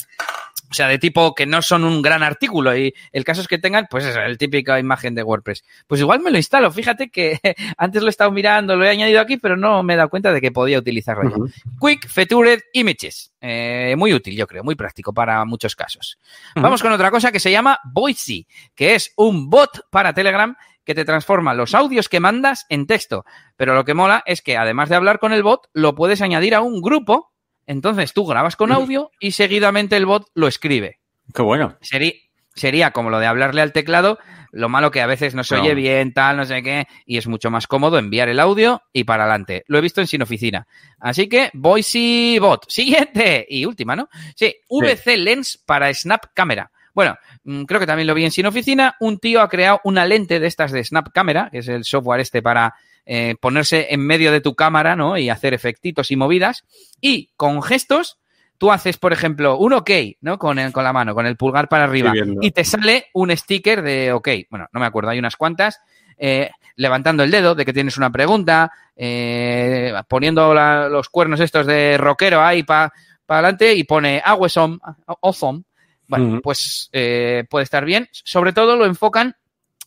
o 0.70 0.74
sea, 0.74 0.86
de 0.86 0.98
tipo 0.98 1.34
que 1.34 1.46
no 1.46 1.62
son 1.62 1.84
un 1.84 2.00
gran 2.00 2.22
artículo 2.22 2.76
y 2.76 2.94
el 3.10 3.24
caso 3.24 3.40
es 3.40 3.48
que 3.48 3.58
tengan, 3.58 3.88
pues 3.90 4.04
esa, 4.04 4.24
el 4.24 4.38
típica 4.38 4.78
imagen 4.78 5.14
de 5.16 5.22
WordPress. 5.24 5.64
Pues 5.86 6.00
igual 6.00 6.20
me 6.20 6.30
lo 6.30 6.36
instalo. 6.36 6.70
Fíjate 6.70 7.10
que 7.10 7.40
antes 7.76 8.02
lo 8.02 8.08
he 8.08 8.10
estado 8.10 8.30
mirando, 8.30 8.76
lo 8.76 8.84
he 8.84 8.90
añadido 8.90 9.20
aquí, 9.20 9.36
pero 9.36 9.56
no 9.56 9.82
me 9.82 9.94
he 9.94 9.96
dado 9.96 10.08
cuenta 10.08 10.32
de 10.32 10.40
que 10.40 10.52
podía 10.52 10.78
utilizarlo 10.78 11.28
ya. 11.28 11.52
Quick 11.80 12.08
Featured 12.08 12.60
Images. 12.72 13.32
Eh, 13.40 13.94
muy 13.96 14.12
útil, 14.12 14.36
yo 14.36 14.46
creo, 14.46 14.62
muy 14.62 14.76
práctico 14.76 15.12
para 15.12 15.44
muchos 15.44 15.74
casos. 15.74 16.18
Vamos 16.54 16.82
con 16.82 16.92
otra 16.92 17.10
cosa 17.10 17.32
que 17.32 17.40
se 17.40 17.50
llama 17.50 17.80
Voicey, 17.84 18.46
que 18.74 18.94
es 18.94 19.12
un 19.16 19.50
bot 19.50 19.88
para 19.90 20.12
Telegram 20.12 20.54
que 20.84 20.94
te 20.94 21.04
transforma 21.04 21.54
los 21.54 21.74
audios 21.74 22.08
que 22.08 22.20
mandas 22.20 22.66
en 22.68 22.86
texto. 22.86 23.24
Pero 23.56 23.74
lo 23.74 23.84
que 23.84 23.94
mola 23.94 24.22
es 24.26 24.42
que 24.42 24.56
además 24.56 24.88
de 24.88 24.96
hablar 24.96 25.18
con 25.18 25.32
el 25.32 25.42
bot, 25.42 25.68
lo 25.72 25.94
puedes 25.94 26.22
añadir 26.22 26.54
a 26.54 26.60
un 26.60 26.80
grupo 26.80 27.29
entonces 27.70 28.12
tú 28.12 28.26
grabas 28.26 28.56
con 28.56 28.72
audio 28.72 29.12
y 29.20 29.30
seguidamente 29.30 29.96
el 29.96 30.04
bot 30.04 30.26
lo 30.34 30.48
escribe. 30.48 30.98
Qué 31.32 31.40
bueno. 31.40 31.76
Sería, 31.80 32.14
sería 32.52 32.90
como 32.90 33.10
lo 33.10 33.20
de 33.20 33.26
hablarle 33.26 33.62
al 33.62 33.72
teclado, 33.72 34.18
lo 34.50 34.68
malo 34.68 34.90
que 34.90 35.00
a 35.00 35.06
veces 35.06 35.36
no 35.36 35.44
se 35.44 35.54
oye 35.54 35.76
bien, 35.76 36.12
tal, 36.12 36.36
no 36.36 36.44
sé 36.44 36.64
qué, 36.64 36.88
y 37.06 37.16
es 37.16 37.28
mucho 37.28 37.48
más 37.48 37.68
cómodo 37.68 37.98
enviar 37.98 38.28
el 38.28 38.40
audio 38.40 38.82
y 38.92 39.04
para 39.04 39.22
adelante. 39.22 39.62
Lo 39.68 39.78
he 39.78 39.82
visto 39.82 40.00
en 40.00 40.08
Sin 40.08 40.20
Oficina. 40.20 40.66
Así 40.98 41.28
que, 41.28 41.50
Voice 41.54 42.38
Bot. 42.40 42.64
Siguiente 42.68 43.46
y 43.48 43.64
última, 43.64 43.94
¿no? 43.94 44.08
Sí, 44.34 44.52
VC 44.68 45.16
Lens 45.16 45.56
para 45.64 45.94
Snap 45.94 46.26
Camera. 46.34 46.72
Bueno, 46.92 47.16
mm, 47.44 47.66
creo 47.66 47.78
que 47.78 47.86
también 47.86 48.08
lo 48.08 48.14
vi 48.14 48.24
en 48.24 48.32
Sin 48.32 48.46
Oficina. 48.46 48.96
Un 48.98 49.20
tío 49.20 49.42
ha 49.42 49.48
creado 49.48 49.80
una 49.84 50.04
lente 50.06 50.40
de 50.40 50.48
estas 50.48 50.72
de 50.72 50.82
Snap 50.82 51.10
Camera, 51.14 51.50
que 51.52 51.58
es 51.58 51.68
el 51.68 51.84
software 51.84 52.18
este 52.18 52.42
para 52.42 52.74
eh, 53.06 53.36
ponerse 53.40 53.88
en 53.90 54.06
medio 54.06 54.32
de 54.32 54.40
tu 54.40 54.54
cámara, 54.54 54.96
¿no? 54.96 55.18
Y 55.18 55.30
hacer 55.30 55.54
efectitos 55.54 56.10
y 56.10 56.16
movidas. 56.16 56.64
Y 57.00 57.30
con 57.36 57.62
gestos, 57.62 58.18
tú 58.58 58.70
haces, 58.70 58.98
por 58.98 59.12
ejemplo, 59.12 59.56
un 59.56 59.72
OK, 59.72 59.90
¿no? 60.20 60.38
Con, 60.38 60.70
con 60.72 60.84
la 60.84 60.92
mano, 60.92 61.14
con 61.14 61.26
el 61.26 61.36
pulgar 61.36 61.68
para 61.68 61.84
arriba. 61.84 62.12
Y 62.40 62.50
te 62.52 62.64
sale 62.64 63.06
un 63.14 63.36
sticker 63.36 63.82
de 63.82 64.12
OK. 64.12 64.28
Bueno, 64.50 64.68
no 64.72 64.80
me 64.80 64.86
acuerdo, 64.86 65.10
hay 65.10 65.18
unas 65.18 65.36
cuantas. 65.36 65.80
Eh, 66.18 66.50
levantando 66.76 67.22
el 67.22 67.30
dedo 67.30 67.54
de 67.54 67.64
que 67.64 67.72
tienes 67.72 67.96
una 67.96 68.10
pregunta, 68.10 68.70
eh, 68.94 69.94
poniendo 70.08 70.52
los 70.54 71.08
cuernos 71.08 71.40
estos 71.40 71.66
de 71.66 71.96
rockero 71.96 72.42
ahí 72.42 72.62
para 72.62 72.92
adelante 73.26 73.74
y 73.74 73.84
pone 73.84 74.22
awesome, 74.24 74.78
awesome. 75.22 75.62
Bueno, 76.06 76.40
pues 76.42 76.90
puede 76.92 77.62
estar 77.62 77.84
bien. 77.84 78.08
Sobre 78.12 78.52
todo 78.52 78.76
lo 78.76 78.84
enfocan 78.84 79.36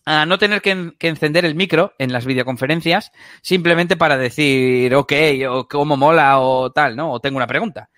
a 0.06 0.26
no 0.26 0.38
tener 0.38 0.62
que, 0.62 0.94
encender 1.00 1.46
el 1.46 1.56
micro 1.56 1.94
en 1.98 2.12
las 2.12 2.26
videoconferencias 2.26 3.12
simplemente 3.42 3.96
para 3.96 4.18
decir, 4.18 4.94
ok, 4.96 5.14
o 5.50 5.68
cómo 5.68 5.98
mola 5.98 6.40
o 6.40 6.72
tal, 6.72 6.96
¿no? 6.96 7.12
O 7.12 7.20
tengo 7.20 7.38
una 7.38 7.48
pregunta. 7.48 7.90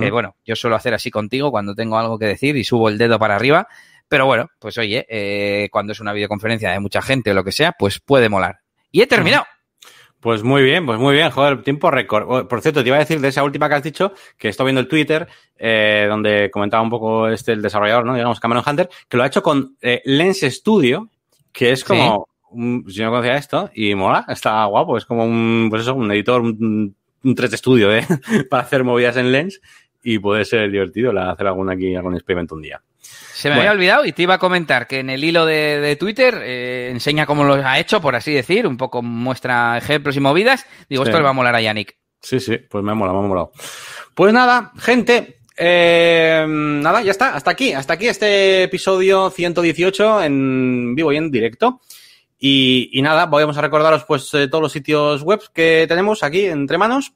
Que 0.00 0.10
bueno, 0.10 0.36
yo 0.44 0.54
suelo 0.54 0.76
hacer 0.76 0.94
así 0.94 1.10
contigo 1.10 1.50
cuando 1.50 1.74
tengo 1.74 1.98
algo 1.98 2.18
que 2.18 2.26
decir 2.26 2.56
y 2.56 2.64
subo 2.64 2.88
el 2.88 2.98
dedo 2.98 3.18
para 3.18 3.34
arriba. 3.34 3.66
Pero 4.08 4.26
bueno, 4.26 4.48
pues 4.58 4.78
oye, 4.78 5.06
eh, 5.08 5.68
cuando 5.72 5.92
es 5.92 6.00
una 6.00 6.12
videoconferencia 6.12 6.70
de 6.70 6.80
mucha 6.80 7.02
gente 7.02 7.32
o 7.32 7.34
lo 7.34 7.44
que 7.44 7.52
sea, 7.52 7.72
pues 7.72 7.98
puede 7.98 8.28
molar. 8.28 8.60
Y 8.90 9.00
he 9.00 9.06
terminado. 9.06 9.44
Pues 10.22 10.44
muy 10.44 10.62
bien, 10.62 10.86
pues 10.86 11.00
muy 11.00 11.14
bien, 11.14 11.30
joder, 11.30 11.64
tiempo 11.64 11.90
récord. 11.90 12.26
Oh, 12.28 12.46
por 12.46 12.60
cierto, 12.60 12.82
te 12.82 12.88
iba 12.88 12.96
a 12.96 13.00
decir 13.00 13.20
de 13.20 13.26
esa 13.28 13.42
última 13.42 13.68
que 13.68 13.74
has 13.74 13.82
dicho, 13.82 14.12
que 14.38 14.48
estoy 14.50 14.66
viendo 14.66 14.80
el 14.80 14.86
Twitter, 14.86 15.26
eh, 15.56 16.06
donde 16.08 16.48
comentaba 16.48 16.80
un 16.80 16.90
poco 16.90 17.26
este 17.26 17.50
el 17.50 17.60
desarrollador, 17.60 18.06
¿no? 18.06 18.14
Digamos, 18.14 18.38
Cameron 18.38 18.62
Hunter, 18.64 18.88
que 19.08 19.16
lo 19.16 19.24
ha 19.24 19.26
hecho 19.26 19.42
con 19.42 19.76
eh, 19.82 20.00
Lens 20.04 20.42
Studio, 20.42 21.10
que 21.52 21.72
es 21.72 21.84
como, 21.84 22.28
si 22.88 23.02
no 23.02 23.10
conocía 23.10 23.36
esto, 23.36 23.70
y 23.74 23.94
mola, 23.94 24.24
está 24.28 24.64
guapo, 24.64 24.96
es 24.96 25.04
como 25.04 25.24
un, 25.24 25.68
pues 25.70 25.82
eso, 25.82 25.94
un 25.94 26.10
editor, 26.10 26.40
un, 26.40 26.96
3 27.22 27.50
de 27.50 27.56
estudio, 27.56 27.94
¿eh? 27.94 28.06
para 28.50 28.64
hacer 28.64 28.82
movidas 28.82 29.16
en 29.16 29.30
Lens 29.30 29.60
y 30.02 30.18
puede 30.18 30.44
ser 30.44 30.70
divertido 30.70 31.16
hacer 31.20 31.46
algún 31.46 31.70
aquí, 31.70 31.94
algún 31.94 32.14
experimento 32.14 32.56
un 32.56 32.62
día. 32.62 32.82
Se 33.00 33.48
me 33.48 33.56
había 33.56 33.72
olvidado 33.72 34.04
y 34.04 34.12
te 34.12 34.22
iba 34.22 34.34
a 34.34 34.38
comentar 34.38 34.86
que 34.86 35.00
en 35.00 35.10
el 35.10 35.24
hilo 35.24 35.44
de, 35.46 35.96
Twitter 35.98 36.40
eh, 36.42 36.90
enseña 36.90 37.26
cómo 37.26 37.44
lo 37.44 37.54
ha 37.54 37.78
hecho, 37.78 38.00
por 38.00 38.14
así 38.14 38.32
decir, 38.32 38.66
un 38.66 38.76
poco 38.76 39.02
muestra 39.02 39.76
ejemplos 39.78 40.16
y 40.16 40.20
movidas. 40.20 40.66
Digo, 40.88 41.02
esto 41.02 41.16
le 41.16 41.24
va 41.24 41.30
a 41.30 41.34
molar 41.34 41.56
a 41.56 41.60
Yannick. 41.60 41.96
Sí, 42.20 42.38
sí, 42.38 42.58
pues 42.58 42.84
me 42.84 42.92
ha 42.92 42.94
molado, 42.94 43.18
me 43.18 43.24
ha 43.24 43.28
molado. 43.28 43.52
Pues 44.14 44.32
nada, 44.32 44.72
gente, 44.78 45.40
Eh, 45.56 46.44
nada, 46.48 47.02
ya 47.02 47.10
está, 47.10 47.34
hasta 47.34 47.50
aquí, 47.50 47.72
hasta 47.72 47.94
aquí 47.94 48.08
este 48.08 48.64
episodio 48.64 49.30
118 49.30 50.22
en 50.22 50.94
vivo 50.94 51.12
y 51.12 51.16
en 51.16 51.30
directo. 51.30 51.80
Y, 52.38 52.90
y 52.92 53.02
nada, 53.02 53.26
vamos 53.26 53.56
a 53.56 53.60
recordaros 53.60 54.04
pues 54.04 54.32
eh, 54.34 54.48
todos 54.48 54.62
los 54.62 54.72
sitios 54.72 55.22
web 55.22 55.40
que 55.54 55.86
tenemos 55.88 56.22
aquí 56.22 56.46
entre 56.46 56.78
manos. 56.78 57.12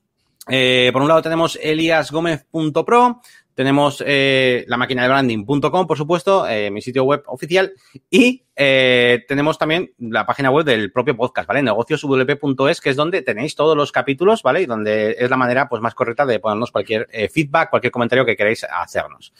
Eh, 0.48 0.90
por 0.92 1.02
un 1.02 1.08
lado 1.08 1.22
tenemos 1.22 1.58
eliasgomez.pro, 1.60 3.20
tenemos 3.52 4.04
eh, 4.06 4.64
la 4.68 4.76
máquina 4.76 5.02
de 5.02 5.08
branding.com, 5.08 5.86
por 5.86 5.96
supuesto, 5.96 6.46
mi 6.70 6.80
sitio 6.80 7.02
web 7.04 7.24
oficial. 7.26 7.72
Y 8.08 8.45
eh, 8.56 9.24
tenemos 9.28 9.58
también 9.58 9.92
la 9.98 10.24
página 10.24 10.50
web 10.50 10.64
del 10.64 10.90
propio 10.90 11.14
podcast, 11.14 11.46
¿vale? 11.46 11.62
negocioswp.es, 11.62 12.80
que 12.80 12.90
es 12.90 12.96
donde 12.96 13.20
tenéis 13.20 13.54
todos 13.54 13.76
los 13.76 13.92
capítulos, 13.92 14.42
¿vale? 14.42 14.62
Y 14.62 14.66
donde 14.66 15.16
es 15.18 15.28
la 15.28 15.36
manera 15.36 15.68
pues 15.68 15.82
más 15.82 15.94
correcta 15.94 16.24
de 16.24 16.38
ponernos 16.40 16.70
cualquier 16.70 17.06
eh, 17.12 17.28
feedback, 17.28 17.68
cualquier 17.68 17.92
comentario 17.92 18.24
que 18.24 18.34
queráis 18.34 18.64
hacernos. 18.64 19.34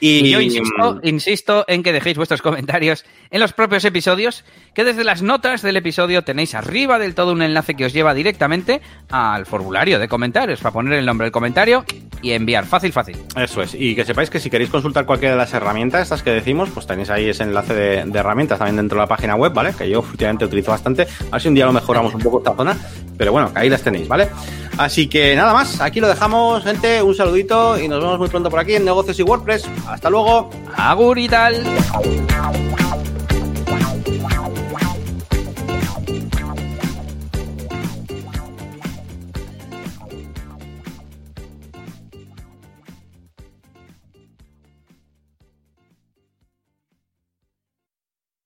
Y, 0.00 0.26
y 0.26 0.30
yo 0.30 0.40
insisto, 0.40 1.00
insisto 1.02 1.64
en 1.68 1.82
que 1.82 1.92
dejéis 1.92 2.16
vuestros 2.18 2.42
comentarios 2.42 3.04
en 3.30 3.40
los 3.40 3.52
propios 3.52 3.84
episodios, 3.84 4.44
que 4.74 4.84
desde 4.84 5.04
las 5.04 5.22
notas 5.22 5.62
del 5.62 5.76
episodio 5.76 6.22
tenéis 6.22 6.54
arriba 6.54 6.98
del 6.98 7.14
todo 7.14 7.32
un 7.32 7.42
enlace 7.42 7.74
que 7.74 7.86
os 7.86 7.92
lleva 7.92 8.12
directamente 8.12 8.82
al 9.10 9.46
formulario 9.46 9.98
de 9.98 10.08
comentarios 10.08 10.60
para 10.60 10.72
poner 10.72 10.98
el 10.98 11.06
nombre 11.06 11.26
del 11.26 11.32
comentario 11.32 11.84
y 12.20 12.32
enviar. 12.32 12.66
Fácil, 12.66 12.92
fácil. 12.92 13.16
Eso 13.36 13.62
es. 13.62 13.74
Y 13.74 13.94
que 13.94 14.04
sepáis 14.04 14.28
que 14.28 14.38
si 14.38 14.50
queréis 14.50 14.70
consultar 14.70 15.06
cualquiera 15.06 15.34
de 15.34 15.38
las 15.38 15.54
herramientas, 15.54 16.02
estas 16.02 16.22
que 16.22 16.30
decimos, 16.30 16.68
pues 16.74 16.86
tenéis 16.86 17.08
ahí 17.08 17.30
ese 17.30 17.44
enlace 17.44 17.74
de, 17.74 18.04
de 18.04 18.22
también 18.54 18.76
dentro 18.76 18.96
de 18.96 19.02
la 19.02 19.08
página 19.08 19.34
web, 19.34 19.52
¿vale? 19.52 19.74
Que 19.76 19.88
yo 19.88 20.00
últimamente 20.00 20.44
utilizo 20.44 20.70
bastante. 20.70 21.02
A 21.02 21.32
ver 21.32 21.40
si 21.40 21.48
un 21.48 21.54
día 21.54 21.66
lo 21.66 21.72
mejoramos 21.72 22.14
un 22.14 22.20
poco 22.20 22.38
esta 22.38 22.54
zona. 22.54 22.76
Pero 23.16 23.32
bueno, 23.32 23.50
ahí 23.54 23.68
las 23.68 23.82
tenéis, 23.82 24.06
¿vale? 24.08 24.28
Así 24.76 25.08
que 25.08 25.34
nada 25.34 25.52
más, 25.52 25.80
aquí 25.80 26.00
lo 26.00 26.08
dejamos, 26.08 26.62
gente. 26.62 27.02
Un 27.02 27.14
saludito 27.14 27.78
y 27.78 27.88
nos 27.88 28.00
vemos 28.00 28.18
muy 28.18 28.28
pronto 28.28 28.50
por 28.50 28.60
aquí 28.60 28.74
en 28.74 28.84
Negocios 28.84 29.18
y 29.18 29.22
WordPress. 29.22 29.68
Hasta 29.88 30.10
luego. 30.10 30.50
Agur 30.76 31.18
y 31.18 31.28
tal. 31.28 31.64